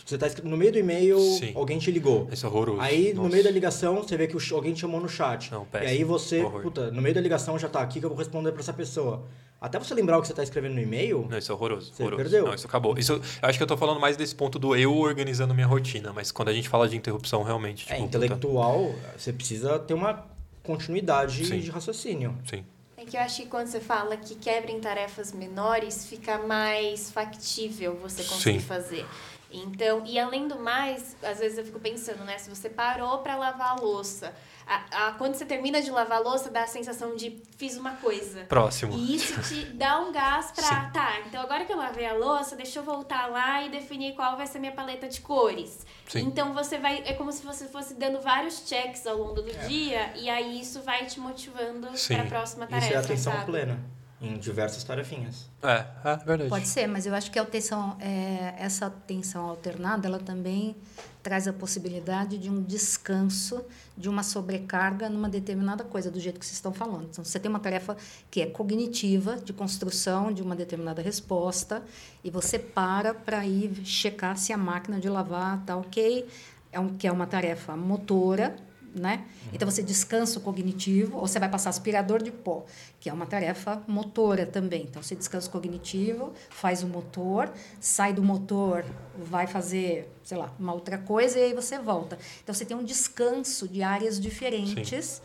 [0.04, 1.52] você tá escre- no meio do e-mail, Sim.
[1.54, 2.28] alguém te ligou.
[2.32, 2.80] Isso é horroroso.
[2.80, 3.32] Aí, no Nossa.
[3.32, 5.50] meio da ligação, você vê que o alguém te chamou no chat.
[5.52, 5.90] Não, e péssimo.
[5.90, 6.62] aí você, Horror.
[6.62, 9.24] puta, no meio da ligação já tá aqui que eu vou responder pra essa pessoa.
[9.60, 11.92] Até você lembrar o que você tá escrevendo no e-mail, Não, isso é horroroso.
[11.92, 12.22] Você horroroso.
[12.30, 12.46] perdeu.
[12.46, 12.96] Não, isso acabou.
[12.96, 16.12] Isso, eu acho que eu tô falando mais desse ponto do eu organizando minha rotina,
[16.12, 17.84] mas quando a gente fala de interrupção, realmente.
[17.90, 20.24] é tipo, intelectual, você precisa ter uma
[20.62, 21.58] continuidade Sim.
[21.58, 22.34] de raciocínio.
[22.44, 22.64] puta, sim.
[23.00, 27.08] É que eu acho que quando você fala que quebra em tarefas menores, fica mais
[27.12, 28.66] factível você conseguir Sim.
[28.66, 29.06] fazer.
[29.50, 32.36] Então, e além do mais, às vezes eu fico pensando, né?
[32.38, 34.34] Se você parou para lavar a louça,
[34.66, 37.92] a, a- quando você termina de lavar a louça, dá a sensação de fiz uma
[37.96, 38.44] coisa.
[38.44, 38.92] Próximo.
[38.94, 40.64] E isso te dá um gás pra.
[40.64, 40.90] Sim.
[40.92, 44.36] Tá, então agora que eu lavei a louça, deixa eu voltar lá e definir qual
[44.36, 45.86] vai ser minha paleta de cores.
[46.06, 46.20] Sim.
[46.26, 47.02] Então você vai.
[47.06, 50.82] É como se você fosse dando vários checks ao longo do dia, e aí isso
[50.82, 52.16] vai te motivando Sim.
[52.16, 52.86] pra próxima tarefa.
[52.86, 53.46] Isso é atenção sabe?
[53.46, 55.48] plena em diversas tarefinhas.
[55.62, 56.50] É, é verdade.
[56.50, 60.76] Pode ser, mas eu acho que a atenção, é, essa atenção alternada, ela também
[61.22, 63.64] traz a possibilidade de um descanso,
[63.96, 67.08] de uma sobrecarga numa determinada coisa, do jeito que vocês estão falando.
[67.10, 67.96] Então, você tem uma tarefa
[68.30, 71.82] que é cognitiva, de construção de uma determinada resposta,
[72.24, 76.26] e você para para ir checar se a máquina de lavar está ok,
[76.72, 78.56] é um, que é uma tarefa motora,
[78.98, 79.24] né?
[79.52, 82.64] Então você descansa o cognitivo, ou você vai passar aspirador de pó,
[83.00, 84.82] que é uma tarefa motora também.
[84.82, 88.84] Então você descansa o cognitivo, faz o motor, sai do motor,
[89.16, 92.18] vai fazer, sei lá, uma outra coisa e aí você volta.
[92.42, 95.22] Então você tem um descanso de áreas diferentes.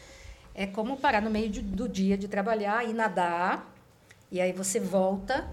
[0.55, 3.74] É como parar no meio de- do dia de trabalhar e nadar,
[4.32, 5.47] e aí você volta,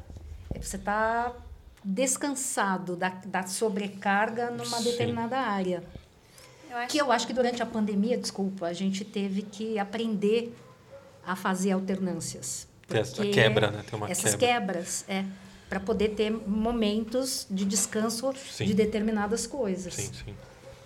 [0.54, 1.34] e você está
[1.82, 4.84] descansado da, da sobrecarga numa Sim.
[4.84, 5.82] determinada área.
[6.70, 10.54] Eu acho Que eu acho que durante a pandemia, desculpa, a gente teve que aprender
[11.26, 12.68] a fazer alternâncias.
[12.88, 13.84] Essa Porque quebra, né?
[13.88, 14.76] Tem uma essas quebra.
[14.78, 15.24] quebras, é,
[15.68, 18.66] para poder ter momentos de descanso Sim.
[18.66, 19.94] de determinadas coisas.
[19.94, 20.34] Sim, sim.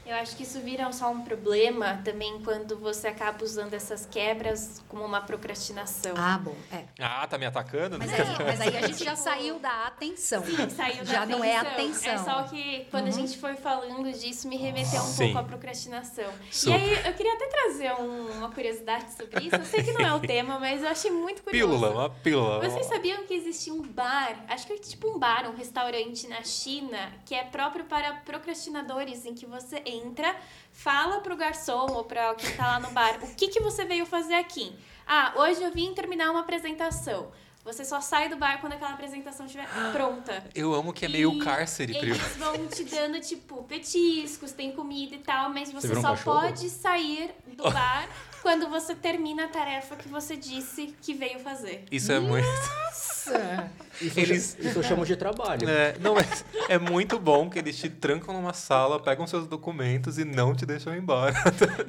[0.07, 4.83] Eu acho que isso vira só um problema também quando você acaba usando essas quebras
[4.89, 6.15] como uma procrastinação.
[6.17, 6.85] Ah, bom, é.
[7.01, 7.99] Ah, tá me atacando?
[7.99, 8.19] Mas né?
[8.21, 10.45] aí, mas aí a gente já saiu da atenção.
[10.45, 11.39] Sim, saiu da Já atenção.
[11.39, 12.13] não é atenção.
[12.13, 15.25] É só que quando a gente foi falando disso, me remeteu um Sim.
[15.33, 16.31] pouco à procrastinação.
[16.51, 16.79] Super.
[16.79, 19.57] E aí, eu queria até trazer um- uma curiosidade sobre isso.
[19.57, 21.73] Eu sei que não é o tema, mas eu achei muito curioso.
[21.73, 22.61] Pílula, uma pílula.
[22.61, 26.43] Vocês sabiam que existe um bar, acho que é tipo um bar, um restaurante na
[26.43, 30.35] China, que é próprio para procrastinadores, em que você entra,
[30.73, 34.07] fala pro garçom ou pra quem tá lá no bar, o que, que você veio
[34.07, 34.75] fazer aqui?
[35.07, 37.31] Ah, hoje eu vim terminar uma apresentação.
[37.65, 40.45] Você só sai do bar quando aquela apresentação estiver pronta.
[40.55, 42.15] Eu amo que é meio E cárcere, primo.
[42.15, 46.41] Eles vão te dando, tipo, petiscos, tem comida e tal, mas você um só cachorro?
[46.43, 48.07] pode sair do bar
[48.45, 51.87] quando você termina a tarefa que você disse que veio fazer.
[51.91, 52.47] Isso é muito.
[52.47, 53.71] Nossa!
[53.99, 55.67] Isso, Eles- eu, isso eu chamo de trabalho.
[55.67, 60.19] É, não, mas é muito bom que eles te trancam numa sala, pegam seus documentos
[60.19, 61.33] e não te deixam embora.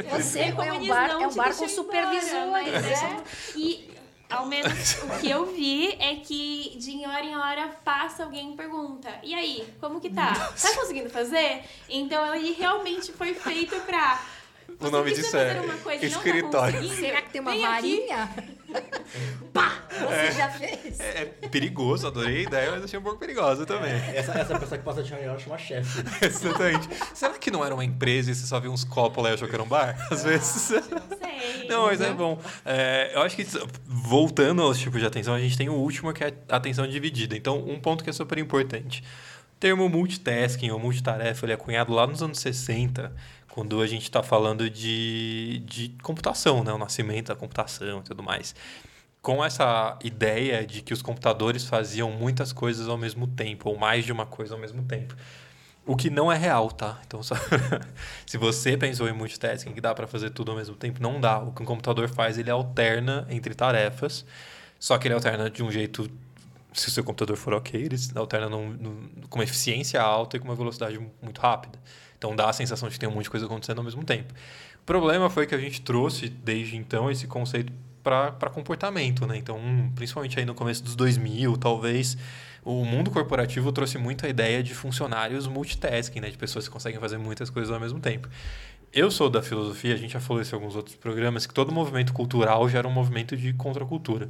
[0.09, 2.47] Eu sei, como é um bar, não é um bar com embora, supervisor.
[2.51, 3.23] mas né?
[3.53, 3.57] é.
[3.57, 3.93] E
[4.29, 8.55] ao menos o que eu vi é que de hora em hora passa alguém e
[8.55, 10.33] pergunta: E aí, como que tá?
[10.33, 11.63] Tá conseguindo fazer?
[11.89, 14.21] Então ele realmente foi feito pra.
[14.79, 16.75] O nome disso é tá escritório.
[16.75, 17.01] conseguindo?
[17.01, 17.61] Será que tem uma aqui.
[17.61, 18.29] varinha?
[19.53, 19.83] Pá!
[19.89, 20.99] Você já fez?
[20.99, 23.93] É, é perigoso, adorei a ideia, mas achei um pouco perigosa também.
[24.13, 26.03] Essa, essa pessoa que passa de reunião chama chefe.
[26.23, 26.89] Exatamente.
[27.13, 29.47] Será que não era uma empresa e você só viu uns copos lá e achou
[29.47, 29.95] que era um bar?
[30.11, 30.69] Às vezes.
[30.71, 31.67] Não sei.
[31.69, 32.39] Não, mas é bom.
[32.65, 33.45] É, eu acho que,
[33.85, 37.35] voltando aos tipos de atenção, a gente tem o último que é a atenção dividida.
[37.35, 39.03] Então, um ponto que é super importante.
[39.55, 43.13] O termo multitasking ou multitarefa, ele é cunhado lá nos anos 60,
[43.55, 46.73] quando a gente está falando de, de computação, né?
[46.73, 48.53] O nascimento da computação e tudo mais.
[49.21, 54.03] Com essa ideia de que os computadores faziam muitas coisas ao mesmo tempo, ou mais
[54.03, 55.15] de uma coisa ao mesmo tempo.
[55.85, 56.99] O que não é real, tá?
[57.07, 57.33] Então, só...
[58.27, 61.39] se você pensou em multitasking, que dá para fazer tudo ao mesmo tempo, não dá.
[61.39, 64.25] O que um computador faz, ele alterna entre tarefas,
[64.77, 66.11] só que ele alterna de um jeito.
[66.73, 70.41] Se o seu computador for ok, ele alterna num- num- com uma eficiência alta e
[70.41, 71.79] com uma velocidade muito rápida.
[72.17, 74.33] Então dá a sensação de que tem um monte de coisa acontecendo ao mesmo tempo.
[74.81, 79.35] O problema foi que a gente trouxe desde então esse conceito para comportamento, né?
[79.35, 79.59] Então,
[79.95, 82.15] principalmente aí no começo dos 2000, talvez,
[82.63, 86.29] o mundo corporativo trouxe muito a ideia de funcionários multitasking, né?
[86.29, 88.29] De pessoas que conseguem fazer muitas coisas ao mesmo tempo.
[88.93, 91.71] Eu sou da filosofia, a gente já falou isso em alguns outros programas, que todo
[91.71, 94.29] movimento cultural gera um movimento de contracultura.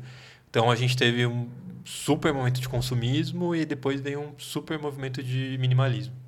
[0.49, 1.49] Então, a gente teve um
[1.83, 6.24] super momento de consumismo e depois veio um super movimento de minimalismo.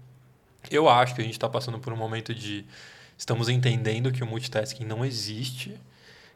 [0.70, 2.66] Eu acho que a gente está passando por um momento de...
[3.18, 5.74] Estamos entendendo que o multitasking não existe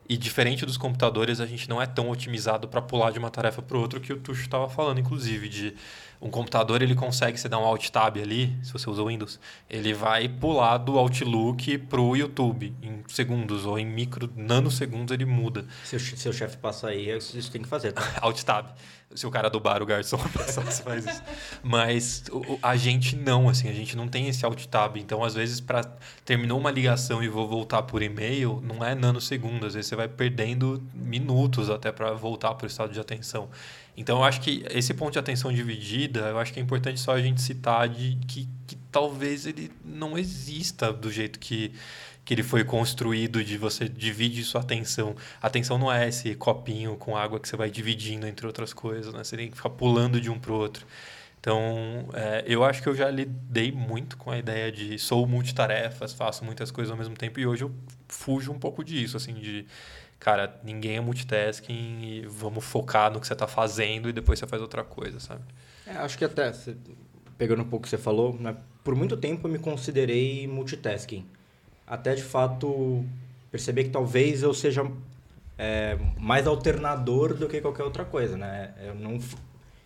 [0.10, 3.62] e diferente dos computadores, a gente não é tão otimizado para pular de uma tarefa
[3.62, 5.74] para outra que o Tuxo estava falando, inclusive, de
[6.20, 9.94] um computador ele consegue, você dar um Alt Tab ali, se você usa Windows, ele
[9.94, 15.66] vai pular do Outlook pro YouTube em segundos ou em micro nanosegundos ele muda.
[15.86, 18.02] Se o che- seu chefe passa aí, isso tem que fazer, tá?
[18.22, 18.70] Alt Tab.
[19.16, 21.22] Se o cara do bar, o garçom, só se faz isso.
[21.64, 24.97] Mas o- a gente não, assim, a gente não tem esse Alt Tab.
[24.97, 25.84] Então, às vezes, para
[26.26, 29.70] terminou uma ligação e vou voltar por e-mail, não é nanosegundos.
[29.70, 33.49] Às vezes você vai perdendo minutos até para voltar para o estado de atenção.
[33.97, 37.12] Então, eu acho que esse ponto de atenção dividida, eu acho que é importante só
[37.14, 41.74] a gente citar de que, que talvez ele não exista do jeito que
[42.24, 45.16] que ele foi construído de você divide sua atenção.
[45.42, 49.14] A atenção não é esse copinho com água que você vai dividindo entre outras coisas,
[49.14, 49.24] né?
[49.24, 50.86] Você tem que ficar pulando de um pro outro.
[51.40, 56.14] Então, é, eu acho que eu já lidei muito com a ideia de sou multitarefas,
[56.14, 57.72] faço muitas coisas ao mesmo tempo e hoje eu
[58.08, 59.66] fujo um pouco disso, assim, de
[60.20, 64.46] cara, ninguém é multitasking e vamos focar no que você está fazendo e depois você
[64.46, 65.42] faz outra coisa, sabe?
[65.88, 66.54] É, acho que até,
[67.40, 71.26] pegando um pouco o que você falou, né, por muito tempo eu me considerei multitasking.
[71.92, 73.04] Até de fato
[73.52, 74.89] perceber que talvez eu seja
[75.58, 78.74] é, mais alternador do que qualquer outra coisa, né?
[78.82, 79.20] Eu, não,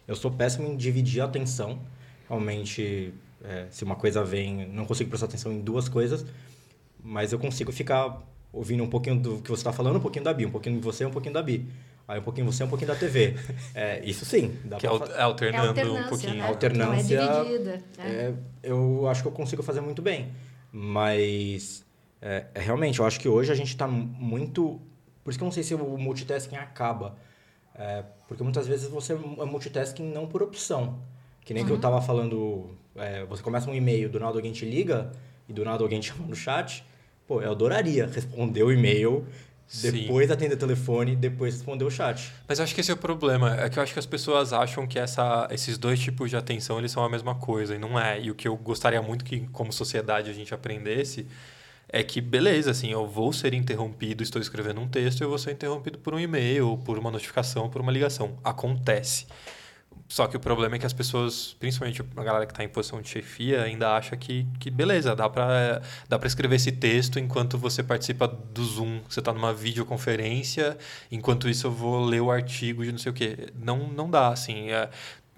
[0.07, 1.79] eu sou péssimo em dividir a atenção.
[2.29, 3.11] Realmente,
[3.43, 6.23] é, se uma coisa vem, não consigo prestar atenção em duas coisas,
[7.03, 8.21] mas eu consigo ficar
[8.53, 10.83] ouvindo um pouquinho do que você está falando, um pouquinho da Bi, um pouquinho de
[10.83, 11.65] você, um pouquinho da Bi.
[12.07, 13.33] Aí um pouquinho você, um pouquinho da TV.
[13.73, 16.35] É, isso sim, dá que é pra al- fa- é alternando um pouquinho.
[16.35, 16.47] né?
[16.47, 17.83] Alternância, Não é dividida.
[17.97, 18.07] é.
[18.07, 20.29] É, eu acho que eu consigo fazer muito bem.
[20.71, 21.83] Mas,
[22.25, 24.81] é, é, realmente, eu acho que hoje a gente está muito...
[25.23, 27.15] Por isso que eu não sei se o multitasking acaba.
[27.75, 30.99] É, porque muitas vezes você é multitasking não por opção.
[31.41, 32.71] Que nem que eu estava falando...
[32.95, 35.11] é, você começa um e-mail, do nada alguém te liga
[35.47, 36.83] e do nada alguém te chama no chat.
[37.27, 39.23] Pô, eu adoraria responder o e-mail
[39.81, 42.31] depois atender o telefone, depois responder o chat.
[42.47, 43.55] Mas acho que esse é o problema.
[43.59, 46.77] É que eu acho que as pessoas acham que essa, esses dois tipos de atenção
[46.77, 48.19] eles são a mesma coisa, e não é.
[48.19, 51.27] E o que eu gostaria muito que, como sociedade, a gente aprendesse
[51.89, 55.51] é que, beleza, assim, eu vou ser interrompido, estou escrevendo um texto, eu vou ser
[55.51, 58.37] interrompido por um e-mail, por uma notificação, por uma ligação.
[58.43, 59.27] Acontece.
[60.07, 63.01] Só que o problema é que as pessoas, principalmente a galera que está em posição
[63.01, 67.81] de chefia, ainda acha que, que beleza, dá para dá escrever esse texto enquanto você
[67.81, 69.01] participa do Zoom.
[69.09, 70.77] Você está numa videoconferência,
[71.11, 73.49] enquanto isso eu vou ler o artigo de não sei o quê.
[73.55, 74.69] Não, não dá, assim.
[74.69, 74.89] É,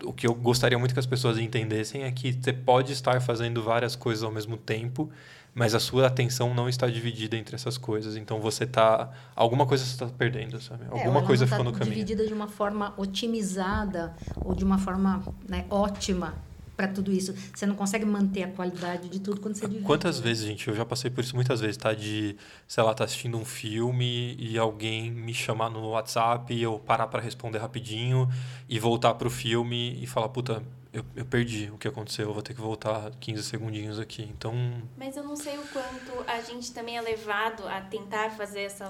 [0.03, 3.63] o que eu gostaria muito que as pessoas entendessem é que você pode estar fazendo
[3.63, 5.09] várias coisas ao mesmo tempo
[5.57, 8.15] mas a sua atenção não está dividida entre essas coisas.
[8.15, 10.85] Então você está alguma coisa você está perdendo, sabe?
[10.85, 11.95] É, alguma é, coisa tá ficou no caminho.
[11.95, 16.35] Dividida de uma forma otimizada ou de uma forma né, ótima
[16.75, 17.33] para tudo isso.
[17.55, 19.83] Você não consegue manter a qualidade de tudo quando você divide.
[19.83, 21.91] Quantas vezes, gente, eu já passei por isso muitas vezes, tá?
[21.91, 22.37] De,
[22.67, 27.07] sei lá, tá assistindo um filme e alguém me chamar no WhatsApp e eu parar
[27.07, 28.29] para responder rapidinho
[28.69, 30.61] e voltar pro filme e falar, puta,
[30.93, 34.23] eu, eu perdi o que aconteceu, eu vou ter que voltar 15 segundinhos aqui.
[34.23, 34.53] Então.
[34.97, 38.89] Mas eu não sei o quanto a gente também é levado a tentar fazer essa,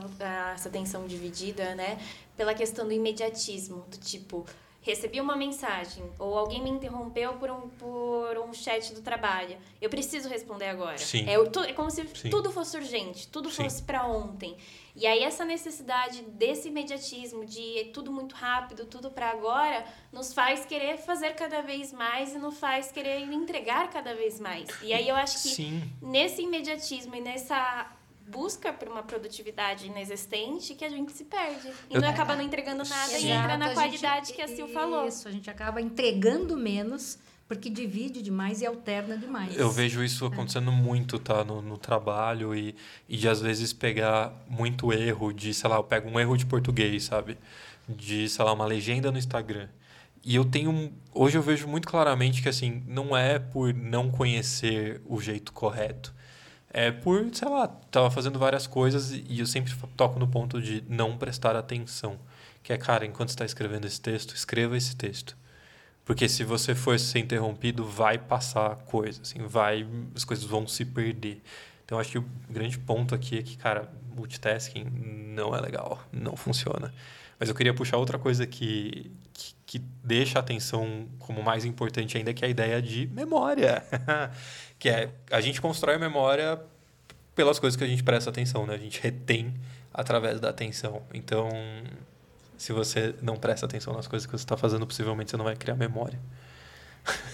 [0.53, 1.97] essa atenção dividida, né?
[2.35, 4.45] Pela questão do imediatismo, do tipo,
[4.87, 9.57] recebi uma mensagem ou alguém me interrompeu por um, por um chat do trabalho.
[9.81, 10.97] Eu preciso responder agora.
[10.97, 11.25] Sim.
[11.27, 12.29] É, é como se Sim.
[12.29, 13.63] tudo fosse urgente, tudo Sim.
[13.63, 14.55] fosse para ontem.
[14.95, 20.65] E aí essa necessidade desse imediatismo, de tudo muito rápido, tudo para agora, nos faz
[20.65, 24.67] querer fazer cada vez mais e nos faz querer entregar cada vez mais.
[24.81, 25.83] E aí eu acho que Sim.
[26.01, 27.91] nesse imediatismo e nessa
[28.27, 31.71] busca por uma produtividade inexistente que a gente se perde.
[31.89, 32.01] E eu...
[32.01, 35.07] não acaba não entregando nada Exato, e entra na qualidade gente, que a Sil falou.
[35.07, 37.17] Isso, a gente acaba entregando menos
[37.47, 39.55] porque divide demais e alterna demais.
[39.55, 40.73] Eu vejo isso acontecendo é.
[40.73, 41.45] muito, tá?
[41.45, 42.75] No, no trabalho e,
[43.07, 46.45] e de às vezes pegar muito erro de, sei lá, eu pego um erro de
[46.45, 47.37] português, sabe?
[47.87, 49.69] De, sei lá, uma legenda no Instagram.
[50.25, 50.91] E eu tenho.
[51.13, 56.13] Hoje eu vejo muito claramente que, assim, não é por não conhecer o jeito correto.
[56.69, 60.83] É por, sei lá, tava fazendo várias coisas e eu sempre toco no ponto de
[60.87, 62.19] não prestar atenção.
[62.61, 65.37] Que é, cara, enquanto está escrevendo esse texto, escreva esse texto
[66.07, 70.85] porque se você for ser interrompido, vai passar coisa, assim, vai, as coisas vão se
[70.85, 71.41] perder.
[71.83, 74.85] Então, acho que o grande ponto aqui é que, cara, multitasking
[75.35, 76.93] não é legal, não funciona.
[77.37, 82.17] Mas eu queria puxar outra coisa que, que, que deixa a atenção como mais importante
[82.17, 83.83] ainda, que é a ideia de memória.
[84.79, 86.59] que é, a gente constrói memória
[87.35, 88.75] pelas coisas que a gente presta atenção, né?
[88.75, 89.53] A gente retém
[89.93, 91.01] através da atenção.
[91.13, 91.49] Então,
[92.57, 95.55] se você não presta atenção nas coisas que você está fazendo, possivelmente você não vai
[95.55, 96.19] criar memória.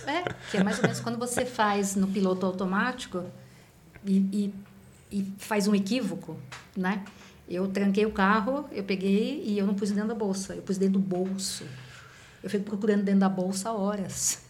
[0.05, 3.25] É, que é mais ou menos quando você faz no piloto automático
[4.05, 4.53] e, e,
[5.11, 6.37] e faz um equívoco,
[6.75, 7.03] né?
[7.47, 10.77] Eu tranquei o carro, eu peguei e eu não pus dentro da bolsa, eu pus
[10.77, 11.65] dentro do bolso.
[12.41, 14.41] Eu fico procurando dentro da bolsa horas.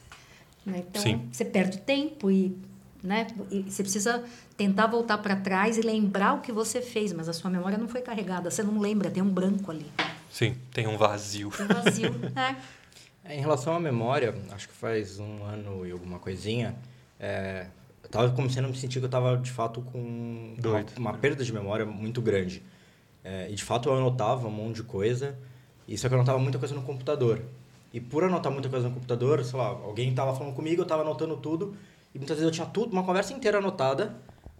[0.65, 0.83] Né?
[0.89, 1.27] Então, Sim.
[1.31, 2.57] você perde tempo e,
[3.03, 3.27] né?
[3.51, 4.23] E você precisa
[4.55, 7.87] tentar voltar para trás e lembrar o que você fez, mas a sua memória não
[7.87, 9.85] foi carregada, você não lembra, tem um branco ali.
[10.31, 11.51] Sim, tem um vazio.
[11.51, 12.57] Tem um vazio, né?
[13.29, 16.75] Em relação à memória, acho que faz um ano e alguma coisinha,
[17.19, 17.67] é,
[18.01, 21.43] eu estava começando a me sentir que eu estava, de fato, com uma, uma, perda
[21.43, 22.61] de memória muito grande.
[23.23, 25.37] É, e, de fato, eu anotava um monte de coisa,
[25.87, 27.41] e só que eu anotava muita coisa no computador.
[27.93, 31.03] E por anotar muita coisa no computador, sei lá, alguém estava falando comigo, eu estava
[31.03, 31.77] anotando tudo,
[32.13, 34.15] e muitas vezes eu tinha tudo, uma conversa inteira anotada,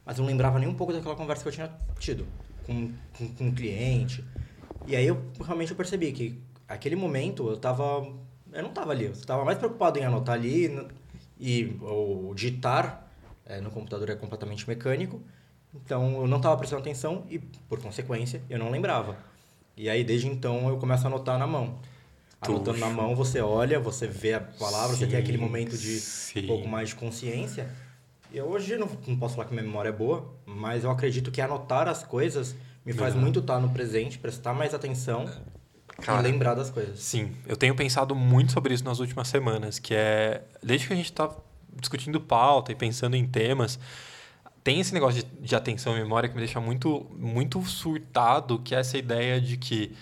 [0.06, 2.26] mas eu não lembrava nem um pouco daquela conversa que eu tinha tido
[2.66, 4.24] com, com, com um cliente.
[4.88, 8.06] E aí eu realmente eu percebi que aquele momento eu tava.
[8.52, 10.88] Eu não tava ali, eu estava mais preocupado em anotar ali
[11.40, 13.08] e o digitar
[13.46, 15.22] é, no computador é completamente mecânico.
[15.74, 19.18] Então eu não estava prestando atenção e, por consequência, eu não lembrava.
[19.76, 21.80] E aí desde então eu começo a anotar na mão.
[22.52, 26.00] Anotando na mão, você olha, você vê a palavra, sim, você tem aquele momento de
[26.00, 26.44] sim.
[26.44, 27.70] um pouco mais de consciência.
[28.34, 31.40] Eu hoje não, não posso falar que minha memória é boa, mas eu acredito que
[31.40, 33.22] anotar as coisas me faz uhum.
[33.22, 35.30] muito estar no presente, prestar mais atenção
[36.02, 37.00] Cara, e lembrar das coisas.
[37.00, 40.96] Sim, eu tenho pensado muito sobre isso nas últimas semanas, que é desde que a
[40.96, 41.30] gente está
[41.80, 43.80] discutindo pauta e pensando em temas,
[44.64, 48.74] tem esse negócio de, de atenção e memória que me deixa muito, muito surtado, que
[48.74, 49.94] é essa ideia de que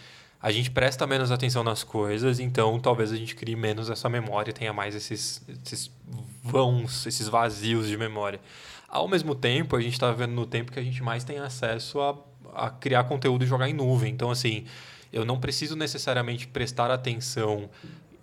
[0.42, 4.52] a gente presta menos atenção nas coisas, então talvez a gente crie menos essa memória,
[4.52, 5.92] tenha mais esses, esses
[6.44, 8.40] vãos, esses vazios de memória.
[8.88, 12.02] Ao mesmo tempo, a gente está vivendo no tempo que a gente mais tem acesso
[12.02, 12.16] a
[12.54, 14.12] a criar conteúdo e jogar em nuvem.
[14.12, 14.66] Então, assim,
[15.12, 17.70] eu não preciso necessariamente prestar atenção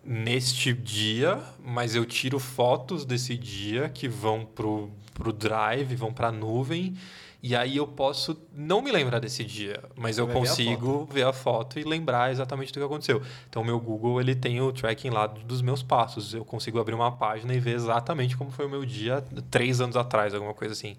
[0.09, 6.29] neste dia, mas eu tiro fotos desse dia que vão pro, pro Drive, vão para
[6.29, 6.97] a nuvem
[7.43, 11.09] E aí eu posso não me lembrar desse dia, mas eu Vai ver a consigo
[11.13, 13.21] ver a foto e lembrar exatamente do que aconteceu.
[13.51, 16.33] Então, o meu Google ele tem o tracking lá dos meus passos.
[16.33, 19.95] Eu consigo abrir uma página e ver exatamente como foi o meu dia três anos
[19.95, 20.97] atrás, alguma coisa assim.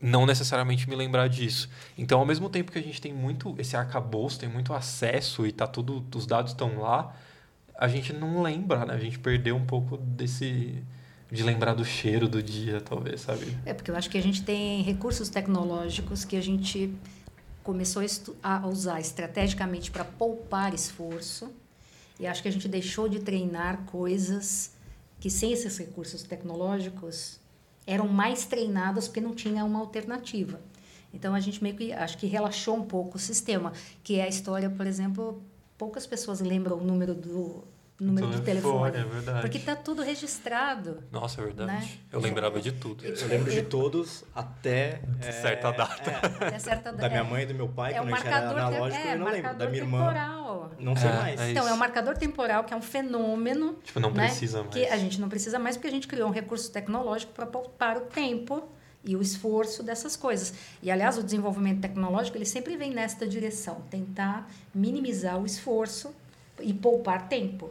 [0.00, 1.68] Não necessariamente me lembrar disso.
[1.98, 5.50] Então, ao mesmo tempo que a gente tem muito esse arcabouço, tem muito acesso e
[5.50, 7.12] tá tudo, os dados estão lá,
[7.80, 8.92] a gente não lembra, né?
[8.92, 10.84] A gente perdeu um pouco desse
[11.32, 13.56] de lembrar do cheiro do dia, talvez, sabe?
[13.64, 16.92] É porque eu acho que a gente tem recursos tecnológicos que a gente
[17.62, 18.02] começou
[18.42, 21.50] a usar estrategicamente para poupar esforço
[22.18, 24.72] e acho que a gente deixou de treinar coisas
[25.20, 27.38] que sem esses recursos tecnológicos
[27.86, 30.60] eram mais treinadas porque não tinha uma alternativa.
[31.14, 33.72] Então a gente meio que acho que relaxou um pouco o sistema,
[34.02, 35.40] que é a história, por exemplo,
[35.78, 37.64] poucas pessoas lembram o número do
[38.00, 38.96] número de telefone.
[38.96, 39.40] É verdade.
[39.42, 41.02] Porque está tudo registrado.
[41.12, 41.72] Nossa, é verdade.
[41.72, 41.88] Né?
[42.10, 43.04] Eu lembrava de tudo.
[43.04, 45.02] Eu lembro de todos até...
[45.18, 46.10] De certa data.
[46.10, 47.22] É, Até certa da minha é.
[47.22, 49.18] mãe e do meu pai, É quando um a gente era marcador, analógico, é, eu
[49.18, 49.42] não lembro.
[49.42, 50.70] marcador Da minha irmã, temporal.
[50.78, 51.40] não sei É, mais.
[51.40, 53.74] é Então, é um marcador temporal que é um fenômeno.
[53.84, 54.74] Tipo, não né, precisa mais.
[54.74, 57.96] Que a gente não precisa mais porque a gente criou um recurso tecnológico para poupar
[57.96, 58.68] o tempo
[59.04, 60.52] e o esforço dessas coisas.
[60.82, 66.14] E, aliás, o desenvolvimento tecnológico ele sempre vem nesta direção, tentar minimizar o esforço
[66.60, 67.70] e poupar tempo.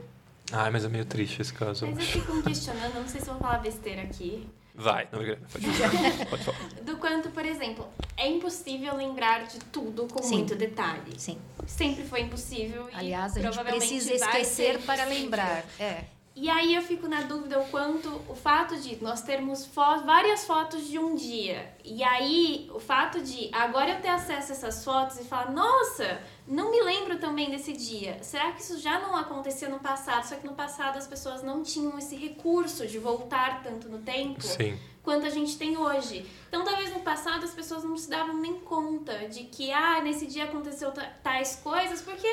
[0.51, 1.85] Ah, mas é meio triste esse caso.
[1.87, 4.47] Mas eu fico me questionando, não sei se eu vou falar besteira aqui,
[4.79, 5.41] Vai, não, obrigado.
[5.51, 6.25] Pode falar.
[6.29, 6.57] Pode falar.
[6.83, 7.85] do quanto, por exemplo,
[8.15, 10.35] é impossível lembrar de tudo com Sim.
[10.35, 11.19] muito detalhe.
[11.19, 11.37] Sim.
[11.67, 12.89] Sempre foi impossível.
[12.89, 15.65] e Aliás, a gente precisa esquecer para lembrar.
[15.77, 16.05] É.
[16.33, 20.45] E aí eu fico na dúvida o quanto o fato de nós termos fo várias
[20.45, 21.73] fotos de um dia.
[21.83, 26.21] E aí o fato de agora eu ter acesso a essas fotos e falar, nossa,
[26.49, 28.17] não me lembro também desse dia.
[28.23, 30.25] Será que isso já não acontecia no passado?
[30.27, 34.41] Só que no passado as pessoas não tinham esse recurso de voltar tanto no tempo
[34.41, 34.77] Sim.
[35.03, 36.25] quanto a gente tem hoje.
[36.47, 40.25] Então, talvez no passado as pessoas não se davam nem conta de que, ah, nesse
[40.25, 42.27] dia aconteceu ta- tais coisas, porque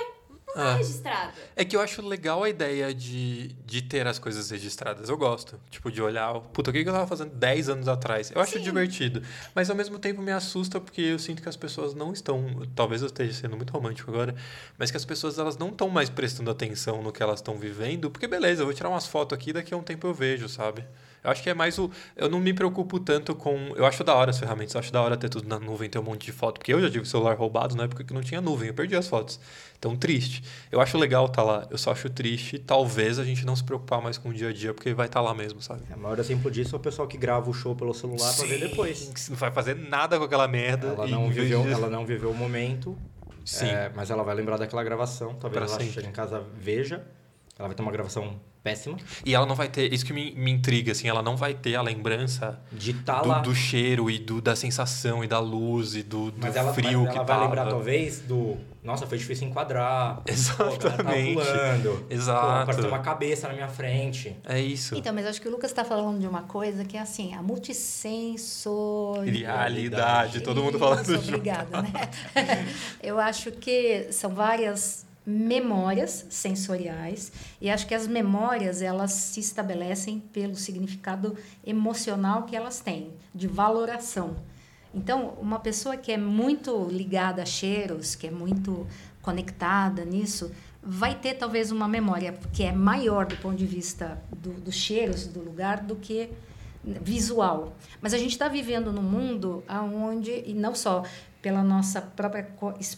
[0.55, 0.71] não Ah.
[0.73, 1.33] é registrado.
[1.55, 5.09] É que eu acho legal a ideia de, de ter as coisas registradas.
[5.09, 5.61] Eu gosto.
[5.71, 8.31] Tipo, de olhar, puta, o que que eu tava fazendo 10 anos atrás?
[8.31, 8.61] Eu acho Sim.
[8.63, 9.23] divertido.
[9.55, 12.67] Mas ao mesmo tempo me assusta porque eu sinto que as pessoas não estão.
[12.75, 14.35] Talvez eu esteja sendo muito romântico agora,
[14.79, 18.11] mas que as pessoas elas não estão mais prestando atenção no que elas estão vivendo.
[18.11, 20.85] Porque beleza, eu vou tirar umas fotos aqui daqui a um tempo eu vejo, sabe?
[21.27, 21.91] Eu acho que é mais o.
[22.17, 23.73] Eu não me preocupo tanto com.
[23.77, 25.99] Eu acho da hora as ferramentas, eu acho da hora ter tudo na nuvem, ter
[25.99, 26.59] um monte de foto.
[26.59, 29.09] Porque eu já tive celular roubado na época que não tinha nuvem, eu perdi as
[29.09, 29.41] fotos.
[29.79, 30.43] Então, triste.
[30.73, 34.01] Eu acho legal estar lá, eu só acho triste, talvez a gente não se preocupar
[34.01, 35.83] mais com o dia a dia, porque vai estar lá mesmo, sabe?
[35.91, 38.47] É, O maior exemplo disso é o pessoal que grava o show pelo celular pra
[38.47, 39.29] ver depois.
[39.29, 40.87] Não vai fazer nada com aquela merda.
[40.89, 42.97] Ela não, viveu, de- ela não viveu o momento,
[43.45, 43.67] Sim.
[43.67, 45.35] é, mas ela vai lembrar daquela gravação.
[45.35, 45.93] Talvez Pra ela sempre.
[45.93, 47.05] chegue em casa, veja.
[47.59, 49.91] Ela vai ter uma gravação péssima E ela não vai ter.
[49.93, 53.29] Isso que me, me intriga, assim, ela não vai ter a lembrança de estar do,
[53.29, 53.39] lá.
[53.39, 57.03] do cheiro e do, da sensação e da luz e do, do mas ela, frio
[57.05, 57.45] mas que ela vai tava.
[57.45, 58.57] lembrar, talvez, do...
[58.83, 60.17] Nossa, foi difícil enquadrar.
[60.17, 61.37] Pô, a galera Exatamente.
[61.37, 62.07] Tá pulando.
[62.11, 62.77] Exato.
[62.77, 64.37] Pô, uma cabeça na minha frente.
[64.45, 64.95] É isso.
[64.95, 67.43] Então, mas acho que o Lucas está falando de uma coisa que é assim, a
[67.43, 69.75] multissensorialidade.
[69.75, 71.29] Realidade, todo mundo falando Isso, junto.
[71.29, 71.93] Obrigada, né?
[73.03, 80.21] Eu acho que são várias memórias sensoriais e acho que as memórias elas se estabelecem
[80.21, 84.37] pelo significado emocional que elas têm, de valoração.
[84.95, 88.87] Então, uma pessoa que é muito ligada a cheiros, que é muito
[89.21, 94.53] conectada nisso, vai ter talvez uma memória que é maior do ponto de vista do,
[94.53, 96.31] dos cheiros do lugar do que
[96.85, 97.77] visual.
[98.01, 101.03] Mas a gente está vivendo num mundo onde, e não só
[101.47, 102.43] pela nossa própria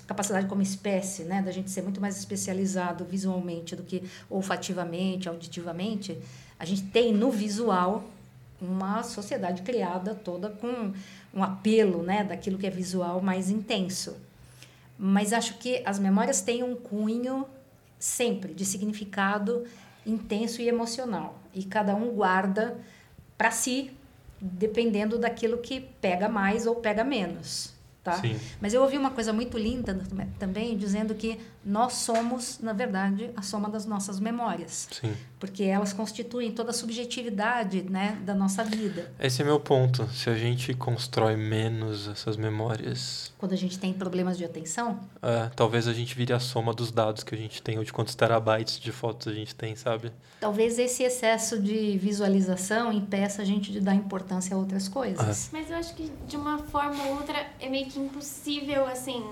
[0.07, 6.19] capacidade como espécie, né, da gente ser muito mais especializado visualmente do que olfativamente, auditivamente,
[6.59, 8.05] a gente tem no visual
[8.59, 10.95] uma sociedade criada toda com
[11.35, 14.17] um apelo, né, daquilo que é visual mais intenso.
[14.99, 17.45] Mas acho que as memórias têm um cunho
[17.99, 19.67] sempre de significado
[20.07, 21.39] intenso e emocional.
[21.53, 22.79] E cada um guarda
[23.37, 23.91] para si,
[24.41, 27.77] dependendo daquilo que pega mais ou pega menos.
[28.03, 28.13] Tá?
[28.61, 29.99] Mas eu ouvi uma coisa muito linda
[30.39, 31.39] também, dizendo que
[31.69, 34.89] nós somos, na verdade, a soma das nossas memórias.
[34.91, 35.15] Sim.
[35.39, 39.13] Porque elas constituem toda a subjetividade né, da nossa vida.
[39.21, 40.09] Esse é meu ponto.
[40.09, 45.51] Se a gente constrói menos essas memórias, Quando a gente tem problemas de atenção, é,
[45.55, 48.15] talvez a gente vire a soma dos dados que a gente tem, ou de quantos
[48.15, 50.11] terabytes de fotos a gente tem, sabe?
[50.41, 55.51] talvez esse excesso de visualização impeça a gente de dar importância a outras coisas.
[55.53, 59.25] Mas eu acho que de uma forma ou outra é meio que impossível, assim.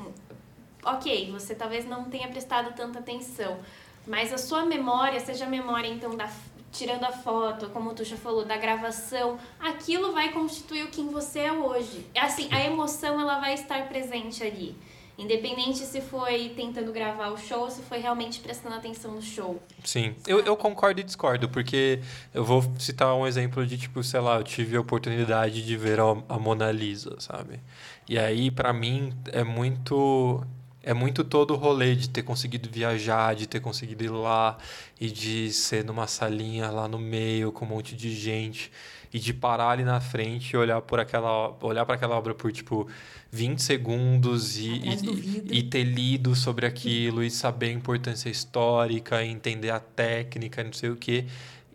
[0.87, 3.59] Ok, você talvez não tenha prestado tanta atenção,
[4.07, 6.30] mas a sua memória, seja a memória então da
[6.70, 11.41] tirando a foto, como o Tuxa falou, da gravação, aquilo vai constituir o quem você
[11.41, 12.07] é hoje.
[12.16, 14.76] Assim, a emoção ela vai estar presente ali.
[15.18, 19.59] Independente se foi tentando gravar o show ou se foi realmente prestando atenção no show.
[19.82, 22.01] Sim, eu, eu concordo e discordo, porque
[22.34, 25.99] eu vou citar um exemplo de, tipo, sei lá, eu tive a oportunidade de ver
[25.99, 27.61] a, a Mona Lisa, sabe?
[28.07, 30.47] E aí, para mim, é muito
[30.87, 34.57] é muito todo o rolê de ter conseguido viajar, de ter conseguido ir lá
[35.01, 38.70] e de ser numa salinha lá no meio com um monte de gente
[39.12, 42.53] e de parar ali na frente e olhar por aquela olhar para aquela obra por
[42.53, 42.87] tipo
[43.32, 49.70] 20 segundos e, e, e, ter lido sobre aquilo e saber a importância histórica, entender
[49.70, 51.26] a técnica, não sei o quê.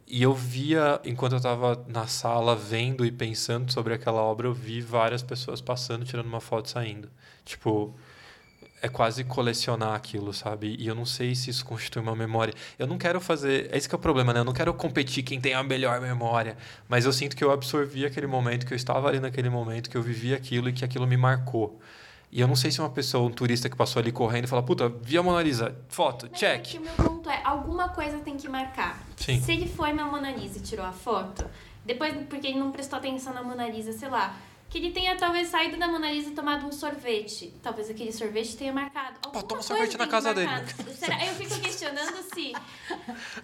[0.08, 4.54] E eu via, enquanto eu estava na sala vendo e pensando sobre aquela obra, eu
[4.54, 7.10] vi várias pessoas passando, tirando uma foto e saindo.
[7.46, 7.94] Tipo,
[8.82, 10.76] é quase colecionar aquilo, sabe?
[10.80, 12.54] E eu não sei se isso constitui uma memória.
[12.80, 13.70] Eu não quero fazer.
[13.72, 14.40] É esse que é o problema, né?
[14.40, 16.58] Eu não quero competir quem tem a melhor memória.
[16.90, 19.96] Mas eu sinto que eu absorvi aquele momento, que eu estava ali naquele momento, que
[19.96, 21.80] eu vivi aquilo e que aquilo me marcou.
[22.32, 24.64] E eu não sei se uma pessoa, um turista que passou ali correndo e fala,
[24.64, 26.76] puta, vi a Mona Lisa, foto, Mas check.
[26.76, 29.04] É o meu ponto é, alguma coisa tem que marcar.
[29.18, 29.42] Sim.
[29.42, 31.46] Se ele foi na Mona Lisa e tirou a foto,
[31.86, 34.38] depois, porque ele não prestou atenção na Mona Lisa, sei lá,
[34.72, 37.54] que ele tenha talvez saído da Mona Lisa e tomado um sorvete.
[37.62, 39.20] Talvez aquele sorvete tenha marcado.
[39.20, 40.50] Pô, toma sorvete na casa dele.
[40.98, 42.54] Será, eu fico questionando se.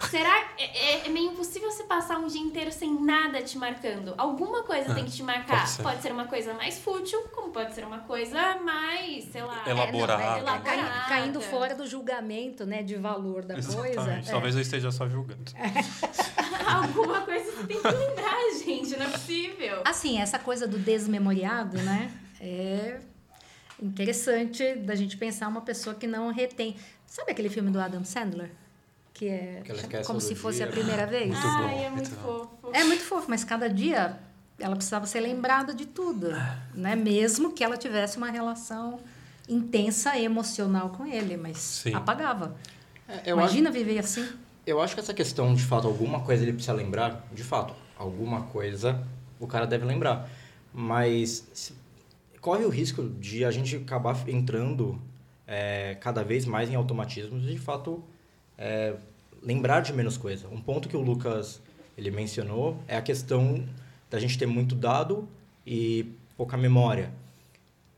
[0.10, 0.48] Será.
[0.58, 4.14] É, é, é, meio impossível você passar um dia inteiro sem nada te marcando.
[4.18, 5.60] Alguma coisa é, tem que te marcar.
[5.60, 5.84] Pode ser.
[5.84, 6.12] pode ser.
[6.14, 9.64] uma coisa mais fútil, como pode ser uma coisa mais, sei lá.
[9.68, 10.24] Elaborada.
[10.24, 11.10] É, não, elaborada.
[11.10, 13.96] Caindo fora do julgamento, né, de valor da Exatamente.
[13.96, 14.32] coisa.
[14.32, 15.52] Talvez eu esteja só julgando.
[16.66, 18.98] Alguma coisa você tem que lembrar, gente.
[18.98, 19.82] Não é possível.
[19.84, 22.12] Assim, essa coisa do desmemoriamento memoriado, né?
[22.40, 23.00] É
[23.82, 26.76] interessante da gente pensar uma pessoa que não retém.
[27.06, 28.52] Sabe aquele filme do Adam Sandler?
[29.14, 30.68] Que é que como se fosse dia.
[30.68, 31.28] a primeira vez?
[31.28, 32.72] Muito Ai, bom, é muito, muito fofo.
[32.72, 34.20] É muito fofo, mas cada dia
[34.60, 36.30] ela precisava ser lembrada de tudo,
[36.74, 36.96] né?
[36.96, 39.00] Mesmo que ela tivesse uma relação
[39.50, 41.94] intensa emocional com ele, mas Sim.
[41.94, 42.56] apagava.
[43.08, 44.28] É, Imagina acho, viver assim.
[44.66, 48.44] Eu acho que essa questão, de fato, alguma coisa ele precisa lembrar, de fato, alguma
[48.44, 49.04] coisa
[49.40, 50.30] o cara deve lembrar.
[50.80, 51.74] Mas
[52.40, 55.02] corre o risco de a gente acabar entrando
[55.48, 58.04] é, cada vez mais em automatismos e, de fato,
[58.56, 58.94] é,
[59.42, 60.48] lembrar de menos coisa.
[60.50, 61.60] Um ponto que o Lucas
[61.98, 63.68] ele mencionou é a questão
[64.08, 65.28] da gente ter muito dado
[65.66, 67.12] e pouca memória.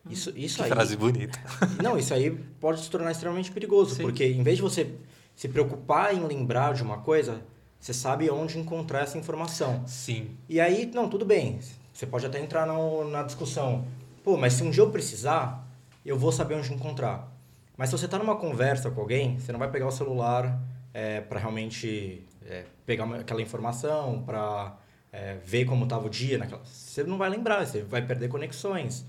[0.09, 1.37] Isso, isso que aí, frase bonita.
[1.83, 4.03] Não, isso aí pode se tornar extremamente perigoso, Sim.
[4.03, 4.89] porque em vez de você
[5.35, 7.41] se preocupar em lembrar de uma coisa,
[7.77, 9.83] você sabe onde encontrar essa informação.
[9.85, 10.29] Sim.
[10.47, 11.59] E aí, não, tudo bem.
[11.99, 13.85] Você pode até entrar no, na discussão.
[14.23, 15.67] Pô, mas se um dia eu precisar,
[16.05, 17.29] eu vou saber onde encontrar.
[17.75, 20.61] Mas se você está numa conversa com alguém, você não vai pegar o celular
[20.93, 24.77] é, para realmente é, pegar uma, aquela informação, para
[25.11, 26.37] é, ver como estava o dia.
[26.37, 26.61] Naquela...
[26.63, 29.03] Você não vai lembrar, você vai perder conexões.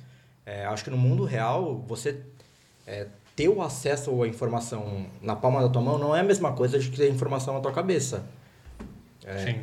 [0.45, 2.21] É, acho que no mundo real, você
[2.89, 6.55] é, ter o acesso à informação na palma da tua mão não é a mesma
[6.55, 8.27] coisa de ter a informação na tua cabeça.
[9.25, 9.61] É, Sim.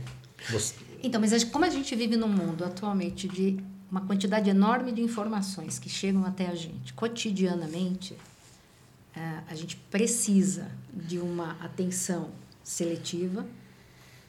[0.50, 3.58] Você, então, mas como a gente vive num mundo atualmente de
[3.90, 8.16] uma quantidade enorme de informações que chegam até a gente cotidianamente,
[9.16, 12.30] é, a gente precisa de uma atenção
[12.64, 13.46] seletiva,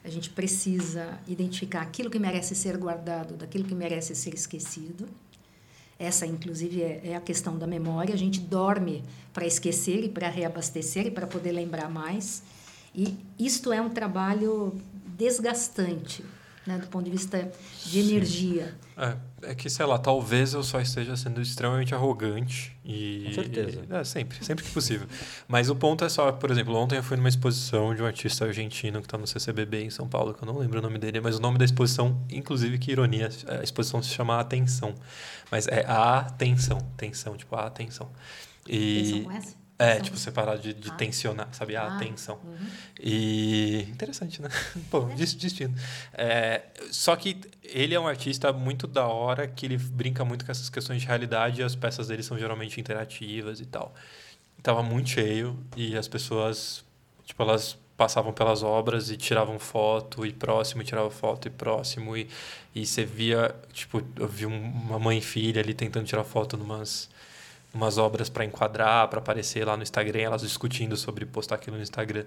[0.05, 5.09] a gente precisa identificar aquilo que merece ser guardado daquilo que merece ser esquecido.
[5.99, 8.15] Essa, inclusive, é, é a questão da memória.
[8.15, 9.03] A gente dorme
[9.33, 12.43] para esquecer e para reabastecer e para poder lembrar mais.
[12.95, 14.81] E isto é um trabalho
[15.17, 16.25] desgastante
[16.69, 17.51] né, do ponto de vista
[17.87, 18.77] de energia.
[18.95, 19.17] É,
[19.51, 23.25] é que, sei lá, talvez eu só esteja sendo extremamente arrogante e...
[23.25, 23.83] Com certeza.
[23.89, 25.09] é, sempre, sempre que possível.
[25.49, 28.45] Mas o ponto é só, por exemplo, ontem eu fui numa exposição de um artista
[28.45, 31.21] argentino que está no CCBB em São Paulo, que eu não lembro o nome dele,
[31.21, 34.95] mas o nome da exposição, inclusive, que ironia, a exposição se chama Atenção.
[35.51, 38.11] Mas é a Atenção, tensão, tipo, a Atenção.
[38.69, 39.01] E...
[39.01, 39.58] Atenção com S?
[39.79, 40.03] É, São...
[40.03, 40.95] tipo, separar de, de ah.
[40.95, 41.77] tensionar, sabe?
[41.77, 42.41] A ah, atenção.
[42.45, 42.67] Uhum.
[42.99, 43.87] E.
[43.91, 44.49] Interessante, né?
[44.91, 45.15] Pô, é.
[45.15, 45.75] destino.
[46.13, 50.51] É, só que ele é um artista muito da hora que ele brinca muito com
[50.51, 53.95] essas questões de realidade e as peças dele são geralmente interativas e tal.
[54.63, 56.85] Tava muito cheio e as pessoas,
[57.25, 62.17] tipo, elas passavam pelas obras e tiravam foto e próximo, e tirava foto e próximo
[62.17, 62.29] e,
[62.73, 67.09] e você via, tipo, eu vi uma mãe e filha ali tentando tirar foto numas
[67.73, 71.83] umas obras para enquadrar, para aparecer lá no Instagram, elas discutindo sobre postar aquilo no
[71.83, 72.25] Instagram.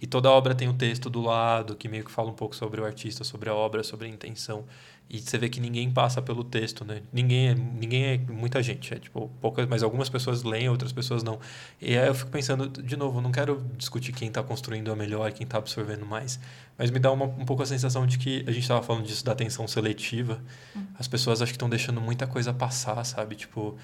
[0.00, 2.80] E toda obra tem um texto do lado que meio que fala um pouco sobre
[2.80, 4.64] o artista, sobre a obra, sobre a intenção.
[5.08, 7.02] E você vê que ninguém passa pelo texto, né?
[7.12, 11.22] Ninguém é, ninguém é muita gente, é tipo poucas, mas algumas pessoas leem, outras pessoas
[11.22, 11.38] não.
[11.80, 15.30] E aí eu fico pensando, de novo, não quero discutir quem está construindo a melhor,
[15.32, 16.40] quem está absorvendo mais,
[16.76, 19.24] mas me dá uma, um pouco a sensação de que a gente estava falando disso
[19.24, 20.40] da atenção seletiva.
[20.74, 20.84] Hum.
[20.98, 23.36] As pessoas acho que estão deixando muita coisa passar, sabe?
[23.36, 23.76] Tipo,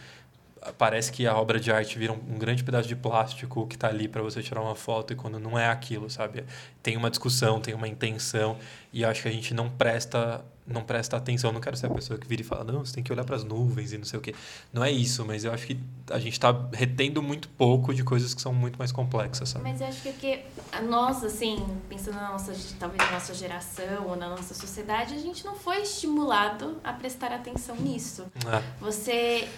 [0.76, 3.88] parece que a obra de arte vira um, um grande pedaço de plástico que está
[3.88, 6.44] ali para você tirar uma foto e quando não é aquilo, sabe?
[6.82, 8.58] Tem uma discussão, tem uma intenção
[8.92, 11.52] e acho que a gente não presta não presta atenção.
[11.52, 13.36] Não quero ser a pessoa que vira e fala, não, você tem que olhar para
[13.36, 14.34] as nuvens e não sei o quê.
[14.72, 18.32] Não é isso, mas eu acho que a gente está retendo muito pouco de coisas
[18.34, 19.68] que são muito mais complexas, sabe?
[19.68, 20.42] Mas eu acho que, que
[20.88, 25.44] nós, assim, pensando na nossa, talvez na nossa geração ou na nossa sociedade, a gente
[25.44, 28.26] não foi estimulado a prestar atenção nisso.
[28.46, 28.62] É.
[28.80, 29.48] Você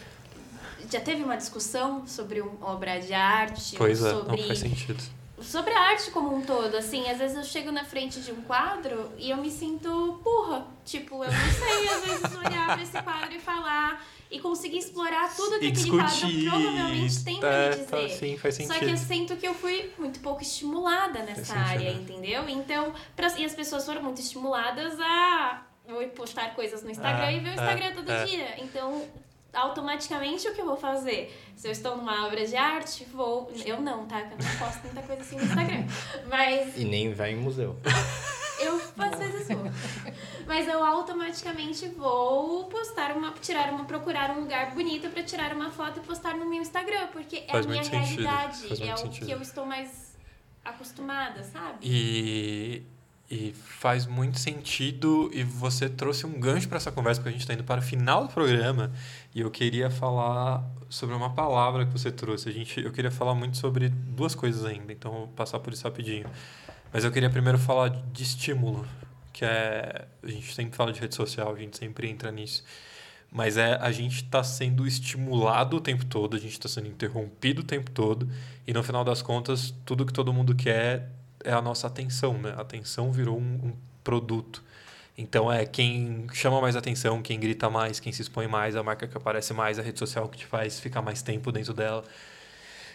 [0.91, 3.77] já teve uma discussão sobre uma obra de arte?
[3.77, 4.37] Pois é, sobre...
[4.37, 5.03] não faz sentido
[5.43, 8.41] sobre a arte como um todo, assim, às vezes eu chego na frente de um
[8.43, 10.67] quadro e eu me sinto burra.
[10.85, 15.35] Tipo, eu não sei, às vezes, olhar pra esse quadro e falar e conseguir explorar
[15.35, 16.19] tudo que aquele quadro
[16.49, 18.09] provavelmente tem pra me tá, dizer.
[18.11, 18.73] sim, faz sentido.
[18.73, 22.49] Só que eu sinto que eu fui muito pouco estimulada nessa área, entendeu?
[22.49, 27.33] Então, pra, e as pessoas foram muito estimuladas a vou postar coisas no Instagram ah,
[27.33, 28.25] e ver o Instagram ah, todo ah.
[28.25, 28.63] dia.
[28.63, 29.05] Então,
[29.53, 31.37] automaticamente o que eu vou fazer?
[31.57, 33.51] Se eu estou numa obra de arte, vou.
[33.65, 34.21] Eu não, tá?
[34.21, 35.85] Eu não posto muita coisa assim no Instagram.
[36.29, 36.77] Mas.
[36.77, 37.77] E nem vai em museu.
[38.61, 39.65] Eu às vezes vou.
[40.47, 43.33] Mas eu automaticamente vou postar uma.
[43.33, 43.85] tirar uma.
[43.85, 47.09] procurar um lugar bonito para tirar uma foto e postar no meu Instagram.
[47.09, 48.87] Porque Faz é a minha realidade.
[48.89, 49.27] é o sentido.
[49.27, 50.17] que eu estou mais
[50.65, 51.79] acostumada, sabe?
[51.83, 52.83] E
[53.33, 57.41] e faz muito sentido e você trouxe um gancho para essa conversa porque a gente
[57.41, 58.93] está indo para o final do programa
[59.35, 62.51] e eu queria falar sobre uma palavra que você trouxe.
[62.51, 65.83] A gente, eu queria falar muito sobre duas coisas ainda, então vou passar por isso
[65.83, 66.27] rapidinho.
[66.93, 68.87] Mas eu queria primeiro falar de estímulo,
[69.33, 72.63] que é a gente sempre fala de rede social, a gente sempre entra nisso.
[73.31, 77.63] Mas é a gente está sendo estimulado o tempo todo, a gente está sendo interrompido
[77.63, 78.29] o tempo todo
[78.67, 82.55] e no final das contas tudo que todo mundo quer é a nossa atenção, né?
[82.57, 83.73] A atenção virou um, um
[84.03, 84.63] produto.
[85.17, 89.07] Então é quem chama mais atenção, quem grita mais, quem se expõe mais, a marca
[89.07, 92.05] que aparece mais, a rede social que te faz ficar mais tempo dentro dela.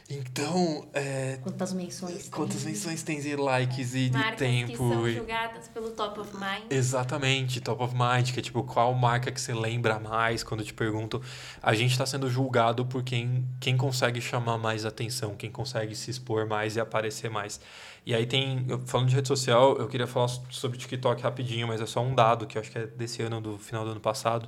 [0.10, 2.72] Então, é, quantas menções quantas tem?
[2.72, 6.72] menções tem e likes e Marcas de tempo que são julgadas pelo top of mind.
[6.72, 10.74] Exatamente, top of mind, que é tipo qual marca que você lembra mais quando te
[10.74, 11.22] perguntam.
[11.62, 16.10] A gente está sendo julgado por quem quem consegue chamar mais atenção, quem consegue se
[16.10, 17.60] expor mais e aparecer mais.
[18.08, 21.86] E aí tem, falando de rede social, eu queria falar sobre TikTok rapidinho, mas é
[21.86, 24.48] só um dado que eu acho que é desse ano, do final do ano passado,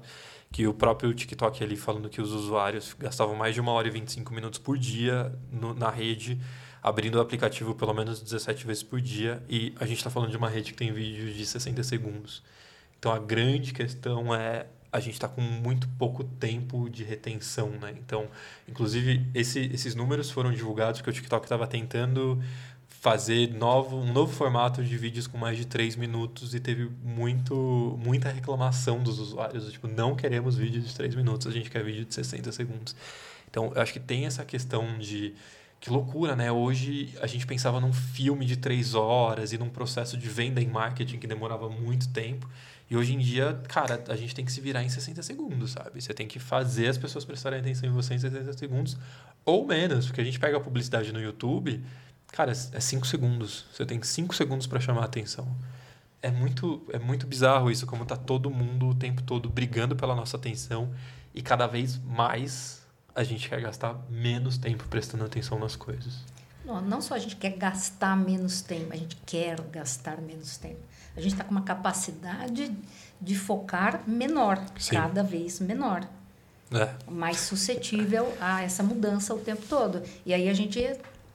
[0.49, 3.91] que o próprio TikTok ali falando que os usuários gastavam mais de uma hora e
[3.91, 6.39] 25 minutos por dia no, na rede,
[6.81, 10.37] abrindo o aplicativo pelo menos 17 vezes por dia, e a gente está falando de
[10.37, 12.41] uma rede que tem vídeos de 60 segundos.
[12.97, 17.93] Então a grande questão é a gente está com muito pouco tempo de retenção, né?
[17.99, 18.27] Então,
[18.67, 22.41] inclusive, esse, esses números foram divulgados que o TikTok estava tentando
[22.99, 27.97] fazer novo, um novo formato de vídeos com mais de 3 minutos e teve muito,
[28.03, 29.71] muita reclamação dos usuários.
[29.71, 32.93] Tipo, não queremos vídeos de 3 minutos, a gente quer vídeo de 60 segundos.
[33.49, 35.33] Então, eu acho que tem essa questão de.
[35.79, 36.51] Que loucura, né?
[36.51, 40.67] Hoje a gente pensava num filme de 3 horas e num processo de venda em
[40.67, 42.49] marketing que demorava muito tempo.
[42.89, 46.01] E hoje em dia, cara, a gente tem que se virar em 60 segundos, sabe?
[46.01, 48.97] Você tem que fazer as pessoas prestarem atenção em você em 60 segundos
[49.45, 51.81] ou menos, porque a gente pega a publicidade no YouTube
[52.31, 53.65] Cara, é cinco segundos.
[53.73, 55.47] Você tem cinco segundos para chamar a atenção.
[56.21, 60.15] É muito, é muito bizarro isso, como tá todo mundo o tempo todo brigando pela
[60.15, 60.93] nossa atenção
[61.33, 62.81] e cada vez mais
[63.15, 66.19] a gente quer gastar menos tempo prestando atenção nas coisas.
[66.65, 70.79] Não, não só a gente quer gastar menos tempo, a gente quer gastar menos tempo.
[71.15, 72.71] A gente está com uma capacidade
[73.19, 74.95] de focar menor, Sim.
[74.95, 76.07] cada vez menor.
[76.71, 76.93] É.
[77.09, 80.03] Mais suscetível a essa mudança o tempo todo.
[80.25, 80.79] E aí a gente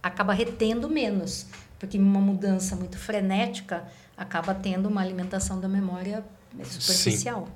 [0.04, 1.46] acaba retendo menos,
[1.78, 6.22] porque uma mudança muito frenética acaba tendo uma alimentação da memória
[6.62, 7.46] superficial.
[7.46, 7.52] Sim.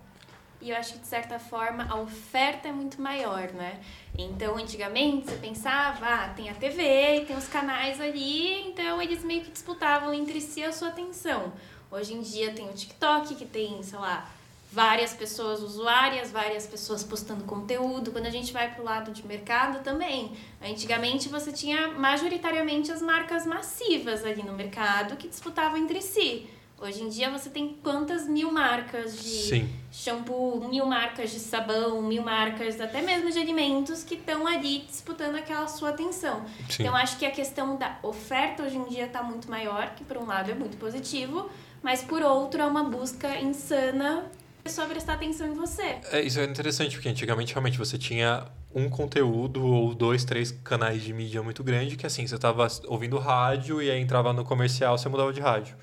[0.60, 3.78] E eu acho que, de certa forma, a oferta é muito maior, né?
[4.16, 9.42] Então, antigamente, você pensava, ah, tem a TV, tem os canais ali, então eles meio
[9.42, 11.52] que disputavam entre si a sua atenção.
[11.90, 14.28] Hoje em dia tem o TikTok, que tem, sei lá,
[14.70, 18.10] várias pessoas usuárias, várias pessoas postando conteúdo.
[18.12, 23.00] Quando a gente vai para o lado de mercado também, antigamente você tinha majoritariamente as
[23.00, 26.48] marcas massivas ali no mercado que disputavam entre si.
[26.80, 29.68] Hoje em dia você tem quantas mil marcas de Sim.
[29.90, 35.34] shampoo, mil marcas de sabão, mil marcas até mesmo de alimentos que estão ali disputando
[35.34, 36.44] aquela sua atenção.
[36.68, 36.84] Sim.
[36.84, 40.18] Então acho que a questão da oferta hoje em dia está muito maior, que por
[40.18, 41.50] um lado é muito positivo,
[41.82, 44.30] mas por outro é uma busca insana
[44.68, 45.98] só prestar atenção em você.
[46.12, 51.02] É, isso é interessante, porque antigamente realmente você tinha um conteúdo ou dois, três canais
[51.02, 54.96] de mídia muito grande que assim, você estava ouvindo rádio e aí entrava no comercial,
[54.96, 55.76] você mudava de rádio.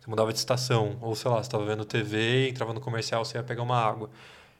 [0.00, 3.38] Você mudava de estação, ou sei lá, você estava vendo TV, entrava no comercial, você
[3.38, 4.08] ia pegar uma água.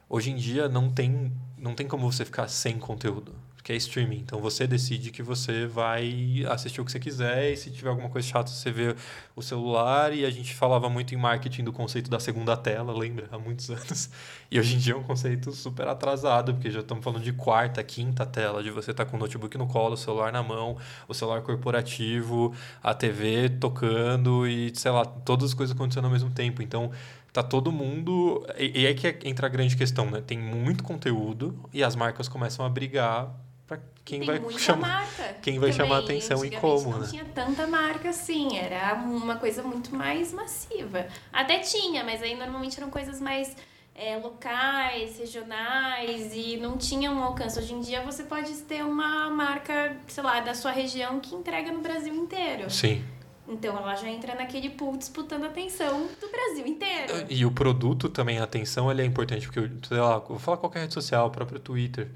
[0.08, 3.34] Hoje em dia não tem, não tem como você ficar sem conteúdo,
[3.66, 4.18] porque é streaming.
[4.18, 8.08] Então você decide que você vai assistir o que você quiser e se tiver alguma
[8.08, 8.94] coisa chata você vê
[9.34, 13.26] o celular e a gente falava muito em marketing do conceito da segunda tela, lembra?
[13.32, 14.08] Há muitos anos.
[14.48, 17.82] E hoje em dia é um conceito super atrasado, porque já estamos falando de quarta,
[17.82, 20.76] quinta tela, de você estar tá com o notebook no colo, o celular na mão,
[21.08, 26.30] o celular corporativo, a TV tocando e, sei lá, todas as coisas acontecendo ao mesmo
[26.30, 26.62] tempo.
[26.62, 26.92] Então,
[27.32, 28.46] tá todo mundo.
[28.56, 30.22] E, e aí que entra a grande questão, né?
[30.24, 35.06] Tem muito conteúdo e as marcas começam a brigar para quem vai chamar
[35.42, 37.08] quem vai chamar atenção e como, não né?
[37.10, 41.06] tinha tanta marca assim, era uma coisa muito mais massiva.
[41.32, 43.56] Até tinha, mas aí normalmente eram coisas mais
[43.94, 47.58] é, locais, regionais e não tinha um alcance.
[47.58, 51.72] Hoje em dia você pode ter uma marca, sei lá, da sua região que entrega
[51.72, 52.70] no Brasil inteiro.
[52.70, 53.02] Sim.
[53.48, 57.26] Então ela já entra naquele pool disputando a atenção do Brasil inteiro.
[57.30, 60.80] E o produto também, a atenção, ele é importante, porque, sei lá, vou falar qualquer
[60.80, 62.08] rede social, o próprio Twitter.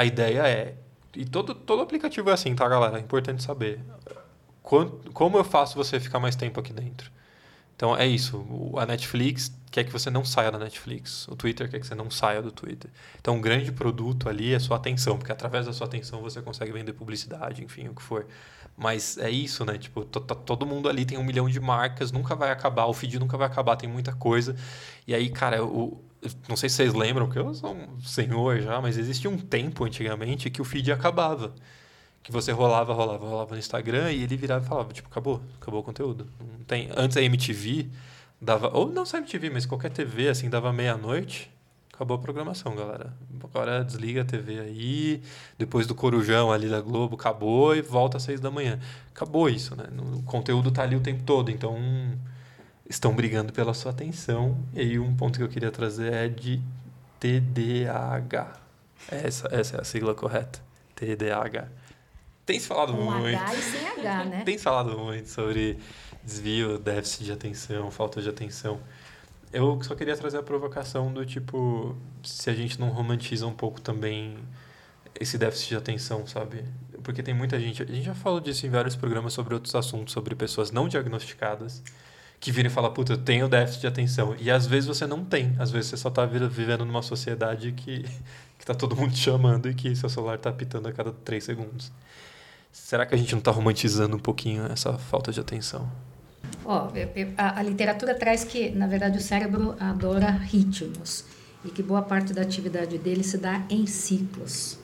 [0.00, 0.76] A ideia é.
[1.14, 2.96] E todo, todo aplicativo é assim, tá, galera?
[2.96, 3.80] É importante saber.
[4.62, 7.10] Quanto, como eu faço você ficar mais tempo aqui dentro?
[7.76, 8.42] Então é isso.
[8.78, 11.28] A Netflix quer que você não saia da Netflix.
[11.28, 12.90] O Twitter quer que você não saia do Twitter.
[13.20, 16.72] Então um grande produto ali é sua atenção, porque através da sua atenção você consegue
[16.72, 18.26] vender publicidade, enfim, o que for.
[18.80, 19.76] Mas é isso, né?
[19.78, 22.94] Tipo, to- to- todo mundo ali tem um milhão de marcas, nunca vai acabar, o
[22.94, 24.56] feed nunca vai acabar, tem muita coisa.
[25.06, 26.02] E aí, cara, o,
[26.48, 29.84] não sei se vocês lembram, porque eu sou um senhor já, mas existia um tempo
[29.84, 31.54] antigamente que o feed acabava.
[32.22, 35.80] Que você rolava, rolava, rolava no Instagram e ele virava e falava, tipo, acabou, acabou
[35.80, 36.26] o conteúdo.
[36.40, 36.90] Não tem...
[36.96, 37.88] Antes a MTV
[38.40, 41.50] dava, ou não só MTV, mas qualquer TV, assim, dava meia-noite,
[42.00, 43.12] acabou a programação, galera.
[43.44, 45.22] Agora desliga a TV aí,
[45.58, 48.80] depois do Corujão ali da Globo, acabou e volta às seis da manhã.
[49.14, 49.84] Acabou isso, né?
[50.16, 51.76] O conteúdo tá ali o tempo todo, então
[52.88, 54.56] estão brigando pela sua atenção.
[54.72, 56.62] E aí um ponto que eu queria trazer é de
[57.20, 58.58] TDAH.
[59.06, 60.58] Essa, essa é a sigla correta.
[60.94, 61.68] TDAH.
[62.46, 63.36] Tem se falado Com muito.
[63.36, 64.42] H e sem H, né?
[64.42, 65.78] Tem se falado muito sobre
[66.24, 68.80] desvio, déficit de atenção, falta de atenção.
[69.52, 73.80] Eu só queria trazer a provocação do tipo, se a gente não romantiza um pouco
[73.80, 74.38] também
[75.20, 76.64] esse déficit de atenção, sabe?
[77.02, 80.12] Porque tem muita gente, a gente já falou disso em vários programas sobre outros assuntos,
[80.14, 81.82] sobre pessoas não diagnosticadas,
[82.40, 84.36] que viram e puta, eu tenho déficit de atenção.
[84.38, 87.72] E às vezes você não tem, às vezes você só tá vi- vivendo numa sociedade
[87.72, 88.04] que,
[88.58, 91.44] que tá todo mundo te chamando e que seu celular tá apitando a cada três
[91.44, 91.92] segundos.
[92.72, 95.90] Será que a gente não tá romantizando um pouquinho essa falta de atenção?
[96.72, 96.88] Ó,
[97.36, 101.24] a, a literatura traz que, na verdade, o cérebro adora ritmos
[101.64, 104.78] e que boa parte da atividade dele se dá em ciclos.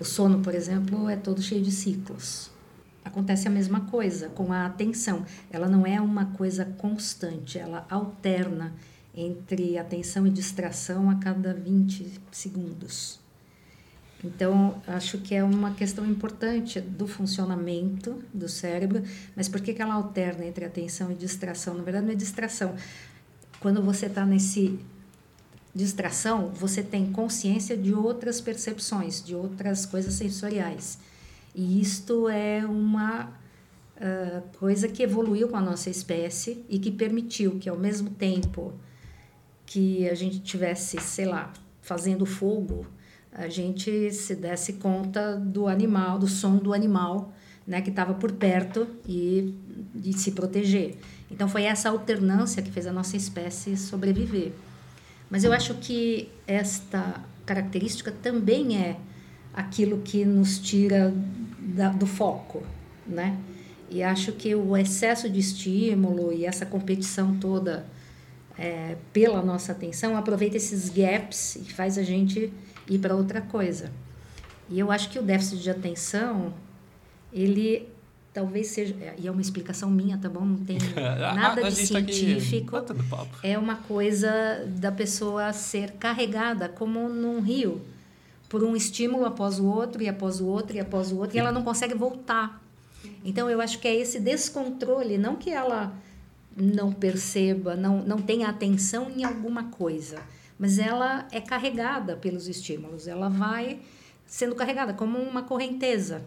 [0.00, 2.50] O sono, por exemplo, é todo cheio de ciclos.
[3.04, 5.24] Acontece a mesma coisa com a atenção.
[5.48, 8.74] Ela não é uma coisa constante, ela alterna
[9.14, 13.21] entre atenção e distração a cada 20 segundos.
[14.24, 19.02] Então, acho que é uma questão importante do funcionamento do cérebro,
[19.34, 21.74] mas por que, que ela alterna entre atenção e distração?
[21.74, 22.74] Na verdade, não é distração.
[23.58, 24.78] Quando você está nesse
[25.74, 30.98] distração, você tem consciência de outras percepções, de outras coisas sensoriais.
[31.54, 33.32] E isto é uma
[34.02, 38.72] ah, coisa que evoluiu com a nossa espécie e que permitiu que, ao mesmo tempo
[39.64, 42.84] que a gente tivesse, sei lá, fazendo fogo,
[43.32, 47.32] a gente se desse conta do animal, do som do animal,
[47.66, 49.54] né, que estava por perto e
[49.94, 50.96] de se proteger.
[51.30, 54.52] Então foi essa alternância que fez a nossa espécie sobreviver.
[55.30, 58.96] Mas eu acho que esta característica também é
[59.54, 61.12] aquilo que nos tira
[61.58, 62.62] da, do foco,
[63.06, 63.38] né?
[63.88, 67.86] E acho que o excesso de estímulo e essa competição toda
[68.58, 72.52] é, pela nossa atenção aproveita esses gaps e faz a gente
[72.88, 73.90] ir para outra coisa.
[74.68, 76.54] E eu acho que o déficit de atenção,
[77.32, 77.88] ele
[78.32, 80.44] talvez seja, e é uma explicação minha, tá bom?
[80.44, 80.78] Não tem
[81.34, 82.76] nada de tá científico.
[83.42, 84.30] É uma coisa
[84.66, 87.82] da pessoa ser carregada como num rio
[88.48, 91.40] por um estímulo após o outro e após o outro e após o outro e
[91.40, 92.62] ela não consegue voltar.
[93.24, 95.94] Então eu acho que é esse descontrole, não que ela
[96.56, 100.20] não perceba, não, não tenha atenção em alguma coisa,
[100.62, 103.80] mas ela é carregada pelos estímulos, ela vai
[104.24, 106.22] sendo carregada como uma correnteza.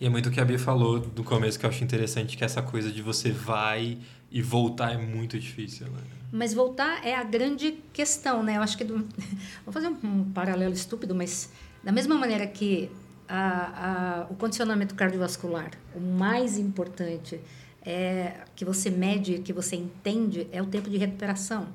[0.00, 2.44] E é muito o que a Bia falou do começo que eu acho interessante, que
[2.44, 3.98] essa coisa de você vai
[4.30, 5.98] e voltar é muito difícil, né?
[6.30, 8.58] Mas voltar é a grande questão, né?
[8.58, 8.84] Eu acho que...
[8.84, 8.98] Do...
[9.66, 11.50] Vou fazer um, paralelo estúpido, mas
[11.82, 12.88] da mesma maneira que
[13.28, 17.40] a, a, o condicionamento cardiovascular, o mais importante
[17.82, 21.66] é que você mede, que você entende, é o tempo de recuperação,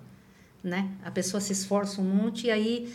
[0.64, 0.91] né?
[1.03, 2.94] A pessoa se esforça um monte e aí,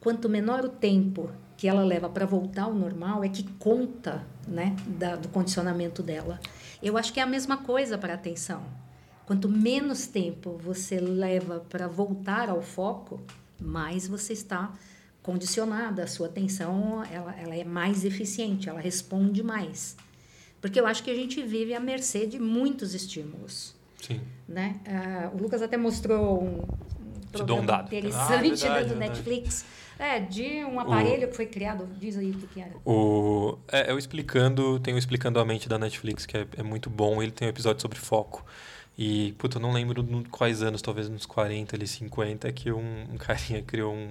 [0.00, 4.76] quanto menor o tempo que ela leva para voltar ao normal, é que conta, né,
[4.86, 6.38] da, do condicionamento dela.
[6.80, 8.62] Eu acho que é a mesma coisa para a atenção.
[9.26, 13.20] Quanto menos tempo você leva para voltar ao foco,
[13.60, 14.72] mais você está
[15.20, 19.96] condicionada, a sua atenção ela, ela é mais eficiente, ela responde mais.
[20.60, 23.74] Porque eu acho que a gente vive à mercê de muitos estímulos.
[24.00, 24.20] Sim.
[24.48, 24.80] Né?
[24.86, 26.87] Uh, o Lucas até mostrou um, um
[27.28, 27.86] programa um dado.
[27.86, 29.64] interessante ah, verdade, do Netflix.
[29.98, 31.88] É, de um aparelho o, que foi criado.
[31.98, 32.70] Diz aí o que, que era.
[32.84, 37.20] O, é, eu explicando, tenho explicando a mente da Netflix, que é, é muito bom.
[37.20, 38.44] Ele tem um episódio sobre foco.
[38.96, 43.16] E, puta, eu não lembro quais anos, talvez nos 40, ali, 50, que um, um
[43.16, 44.10] carinha criou um,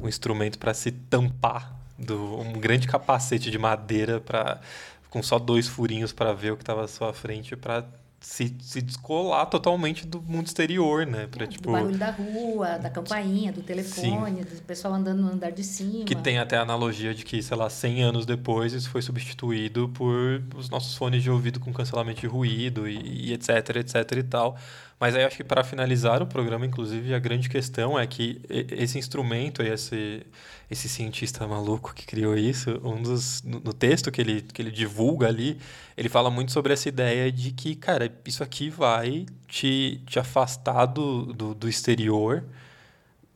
[0.00, 4.60] um instrumento para se tampar do um grande capacete de madeira para
[5.08, 7.84] com só dois furinhos para ver o que estava à sua frente para
[8.24, 11.26] se, se descolar totalmente do mundo exterior, né?
[11.26, 11.68] Pra, é, tipo...
[11.68, 14.56] Do barulho da rua, da campainha, do telefone, Sim.
[14.56, 16.04] do pessoal andando no andar de cima.
[16.04, 19.90] Que tem até a analogia de que, sei lá, 100 anos depois isso foi substituído
[19.90, 24.22] por os nossos fones de ouvido com cancelamento de ruído e, e etc, etc e
[24.22, 24.56] tal.
[24.98, 28.98] Mas aí acho que para finalizar o programa, inclusive, a grande questão é que esse
[28.98, 30.24] instrumento, esse,
[30.70, 35.26] esse cientista maluco que criou isso, um dos, no texto que ele, que ele divulga
[35.26, 35.58] ali,
[35.96, 40.86] ele fala muito sobre essa ideia de que, cara, isso aqui vai te, te afastar
[40.86, 42.44] do, do, do exterior,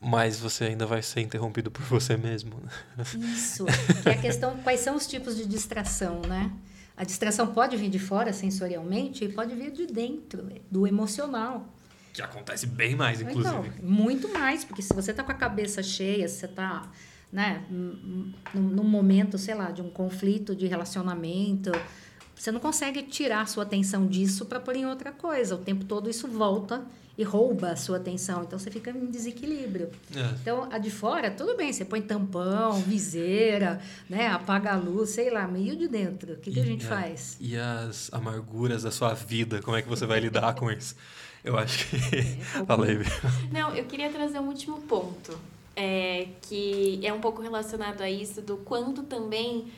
[0.00, 2.60] mas você ainda vai ser interrompido por você mesmo.
[2.96, 3.04] Né?
[3.34, 3.66] Isso,
[4.02, 6.50] que é a questão, quais são os tipos de distração, né?
[6.98, 11.72] A distração pode vir de fora sensorialmente e pode vir de dentro, do emocional.
[12.12, 13.68] Que acontece bem mais, então, inclusive.
[13.68, 16.90] Então, muito mais, porque se você está com a cabeça cheia, se você está
[17.32, 17.64] né,
[18.52, 21.70] num momento, sei lá, de um conflito de relacionamento,
[22.34, 25.54] você não consegue tirar a sua atenção disso para pôr em outra coisa.
[25.54, 26.84] O tempo todo isso volta
[27.18, 28.44] e rouba a sua atenção.
[28.44, 29.90] Então você fica em desequilíbrio.
[30.14, 30.20] É.
[30.40, 35.28] Então a de fora, tudo bem, você põe tampão, viseira, né, apaga a luz, sei
[35.28, 36.34] lá, meio de dentro.
[36.34, 37.36] O que, que a gente faz?
[37.40, 40.94] E as amarguras da sua vida, como é que você vai lidar com isso?
[41.42, 41.96] Eu acho que.
[42.16, 42.22] É,
[42.64, 42.98] Falei.
[43.50, 45.36] Não, eu queria trazer um último ponto.
[45.74, 49.68] É, que é um pouco relacionado a isso, do quanto também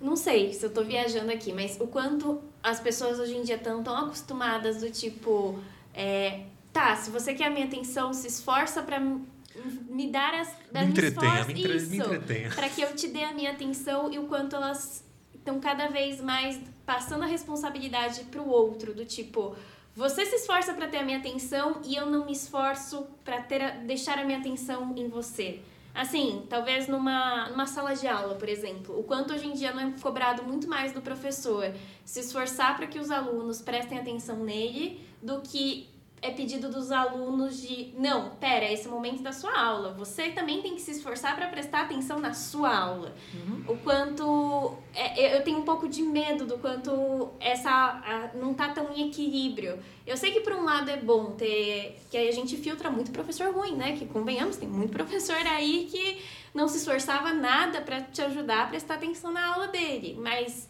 [0.00, 3.56] não sei se eu tô viajando aqui, mas o quanto as pessoas hoje em dia
[3.56, 5.58] estão tão acostumadas do tipo,
[5.94, 6.40] é,
[6.72, 10.56] tá, se você quer a minha atenção, se esforça para me dar as.
[10.72, 12.50] Me entretenha, me, entre, me entretenha.
[12.50, 15.04] Para que eu te dê a minha atenção e o quanto elas
[15.34, 19.54] estão cada vez mais passando a responsabilidade para o outro, do tipo.
[19.94, 23.78] Você se esforça para ter a minha atenção e eu não me esforço para ter
[23.84, 25.60] deixar a minha atenção em você.
[25.94, 29.80] Assim, talvez numa, numa sala de aula, por exemplo, o quanto hoje em dia não
[29.80, 31.70] é cobrado muito mais do professor
[32.02, 35.90] se esforçar para que os alunos prestem atenção nele do que
[36.22, 39.92] é pedido dos alunos de não, pera, esse é o momento da sua aula.
[39.94, 43.12] Você também tem que se esforçar para prestar atenção na sua aula.
[43.34, 43.64] Uhum.
[43.74, 48.68] O quanto é, eu tenho um pouco de medo do quanto essa a, não tá
[48.68, 49.80] tão em equilíbrio.
[50.06, 53.52] Eu sei que por um lado é bom ter que a gente filtra muito professor
[53.52, 53.96] ruim, né?
[53.96, 56.22] Que convenhamos, tem muito professor aí que
[56.54, 60.68] não se esforçava nada para te ajudar a prestar atenção na aula dele, mas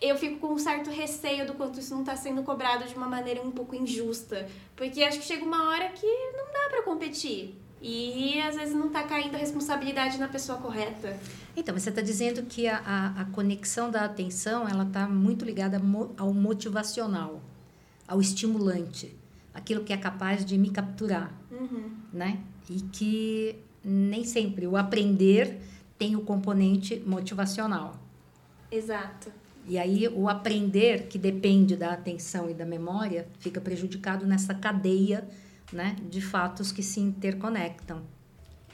[0.00, 3.06] eu fico com um certo receio do quanto isso não está sendo cobrado de uma
[3.06, 4.48] maneira um pouco injusta.
[4.74, 7.54] Porque acho que chega uma hora que não dá para competir.
[7.82, 11.18] E às vezes não está caindo a responsabilidade na pessoa correta.
[11.54, 15.78] Então, você está dizendo que a, a, a, conexão da atenção ela está muito ligada
[16.16, 17.42] ao motivacional,
[18.08, 19.14] ao estimulante,
[19.52, 21.90] aquilo que é capaz de me capturar, uhum.
[22.10, 22.40] né?
[22.70, 25.60] E que nem sempre o aprender
[25.98, 27.96] tem o componente motivacional.
[28.70, 29.30] Exato.
[29.66, 35.26] E aí o aprender, que depende da atenção e da memória, fica prejudicado nessa cadeia
[35.72, 38.02] né, de fatos que se interconectam.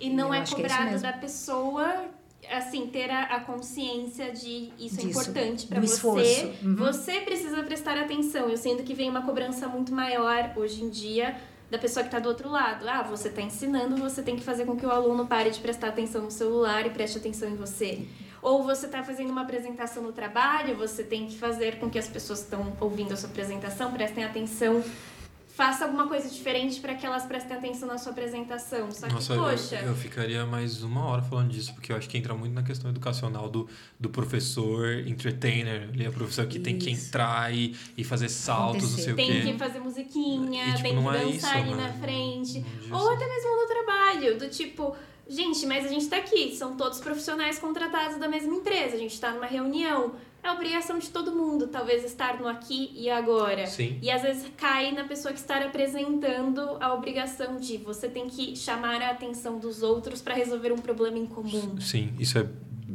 [0.01, 2.09] E não e é, é cobrado é da pessoa
[2.51, 6.55] assim ter a, a consciência de isso é Disso, é importante para você.
[6.63, 6.77] Uhum.
[6.77, 8.49] Você precisa prestar atenção.
[8.49, 11.37] Eu sinto que vem uma cobrança muito maior hoje em dia
[11.71, 12.89] da pessoa que está do outro lado.
[12.89, 15.89] Ah, você está ensinando, você tem que fazer com que o aluno pare de prestar
[15.89, 18.07] atenção no celular e preste atenção em você.
[18.43, 22.09] Ou você está fazendo uma apresentação no trabalho, você tem que fazer com que as
[22.09, 24.83] pessoas que estão ouvindo a sua apresentação prestem atenção
[25.61, 28.91] faça alguma coisa diferente para que elas prestem atenção na sua apresentação.
[28.91, 29.77] Só que, Nossa, poxa.
[29.77, 32.63] eu, eu ficaria mais uma hora falando disso, porque eu acho que entra muito na
[32.63, 33.69] questão educacional do,
[33.99, 37.09] do professor entertainer, ali, a professor que tem que Isso.
[37.09, 39.53] entrar e, e fazer saltos, não sei o Tem quê.
[39.53, 41.77] que fazer musiquinha, E, tipo, tem que é dançar isso, ali né?
[41.89, 42.61] na frente.
[42.61, 43.11] Não diz Ou isso.
[43.11, 44.97] até mesmo no trabalho, do tipo,
[45.31, 49.19] gente, mas a gente tá aqui, são todos profissionais contratados da mesma empresa, a gente
[49.19, 50.13] tá numa reunião.
[50.43, 53.67] É obrigação de todo mundo, talvez estar no aqui e agora.
[53.67, 53.99] Sim.
[54.01, 58.57] E às vezes cai na pessoa que está apresentando a obrigação de você tem que
[58.57, 61.79] chamar a atenção dos outros para resolver um problema em comum.
[61.79, 62.49] Sim, isso é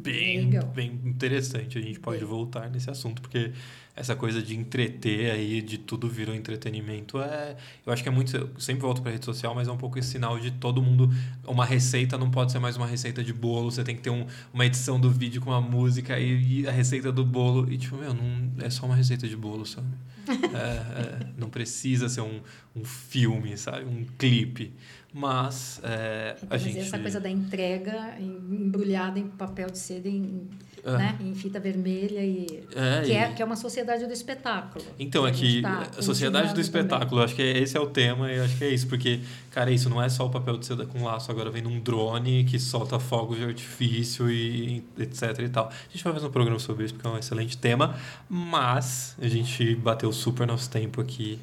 [0.06, 0.66] bem, Legal.
[0.68, 1.78] bem interessante.
[1.78, 3.52] A gente pode voltar nesse assunto, porque
[3.96, 7.56] essa coisa de entreter aí, de tudo virou entretenimento, é.
[7.86, 8.36] Eu acho que é muito.
[8.36, 11.10] Eu sempre volto pra rede social, mas é um pouco esse sinal de todo mundo.
[11.48, 14.26] Uma receita não pode ser mais uma receita de bolo, você tem que ter um,
[14.54, 17.72] uma edição do vídeo com uma música e, e a receita do bolo.
[17.72, 19.88] E tipo, meu, não é só uma receita de bolo, sabe?
[20.56, 22.42] É, é, não precisa ser um,
[22.76, 23.86] um filme, sabe?
[23.86, 24.74] Um clipe.
[25.14, 26.80] Mas é, a Mas gente.
[26.80, 30.48] essa coisa da entrega em- embrulhada em papel de seda, em,
[30.88, 30.98] É.
[30.98, 34.86] né, em fita vermelha, e, É, que, é, e- que é uma sociedade do espetáculo.
[34.99, 36.62] Então, é que tá a sociedade do também.
[36.62, 39.72] espetáculo, acho que é- esse é o tema e acho que é isso, porque, cara,
[39.72, 42.60] isso não é só o papel de seda com laço, agora vem num drone que
[42.60, 45.70] solta fogos de artifício e etc e tal.
[45.70, 47.95] A gente vai fazer um programa sobre isso porque é um excelente tema,
[48.30, 51.40] mas a gente bateu super nosso tempo aqui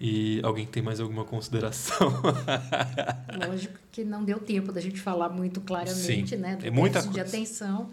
[0.00, 2.10] e alguém tem mais alguma consideração?
[3.46, 7.00] Lógico que não deu tempo da gente falar muito claramente, Sim, né, do é muita
[7.00, 7.36] déficit de coisa.
[7.36, 7.90] atenção,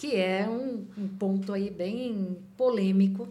[0.00, 3.28] que é um, um ponto aí bem polêmico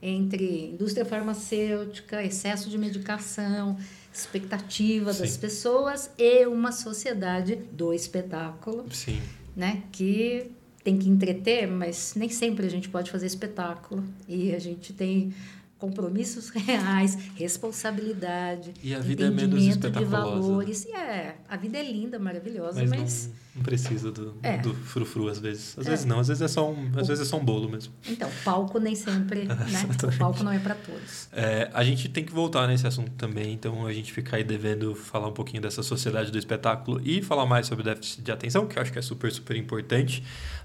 [0.00, 3.76] entre indústria farmacêutica, excesso de medicação,
[4.14, 5.40] expectativa das Sim.
[5.40, 9.20] pessoas e uma sociedade do espetáculo, Sim.
[9.56, 10.52] né, que
[10.84, 15.34] tem que entreter, mas nem sempre a gente pode fazer espetáculo e a gente tem
[15.82, 20.40] compromissos reais, responsabilidade, E a vida é menos entendimento de espetaculosa.
[20.40, 20.84] valores.
[20.84, 24.58] E é, a vida é linda, maravilhosa, Mas, mas, não, não precisa do, É.
[24.58, 25.76] do frufru às vezes.
[25.76, 25.90] Às É.
[25.90, 27.92] vezes não, às vezes é só um, às vezes é só um bolo mesmo.
[28.08, 29.56] então, palco nem sempre, né?
[30.14, 31.28] O palco não é para todos.
[31.32, 34.94] É, a gente tem que voltar nesse assunto também, então a gente fica aí devendo
[34.94, 38.78] falar um pouquinho dessa sociedade do espetáculo e falar mais sobre déficit de atenção, que
[38.78, 40.22] eu acho que é super, super importante.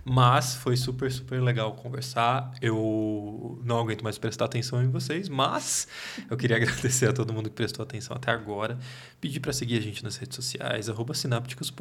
[0.10, 2.54] Mas foi super, super legal conversar.
[2.62, 5.86] Eu não aguento mais prestar atenção em vocês, mas
[6.30, 8.80] eu queria agradecer a todo mundo que prestou atenção até agora.
[9.20, 11.74] Pedir para seguir a gente nas redes sociais, arroba Sinápticos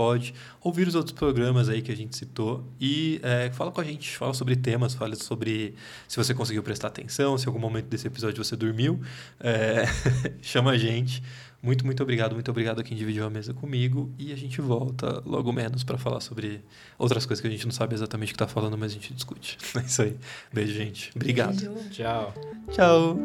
[0.61, 4.17] ouvir os outros programas aí que a gente citou e é, fala com a gente,
[4.17, 5.75] fala sobre temas, fala sobre
[6.09, 9.01] se você conseguiu prestar atenção, se em algum momento desse episódio você dormiu,
[9.39, 9.85] é,
[10.43, 11.23] chama a gente.
[11.67, 14.09] Muito, muito obrigado, muito obrigado a quem dividiu a mesa comigo.
[14.17, 16.61] E a gente volta logo menos para falar sobre
[16.97, 19.13] outras coisas que a gente não sabe exatamente o que está falando, mas a gente
[19.13, 19.59] discute.
[19.77, 20.17] É isso aí.
[20.53, 21.11] Beijo, gente.
[21.17, 21.57] Obrigado.
[21.57, 21.91] Beijo.
[21.91, 22.35] Tchau.
[22.71, 23.19] Tchau.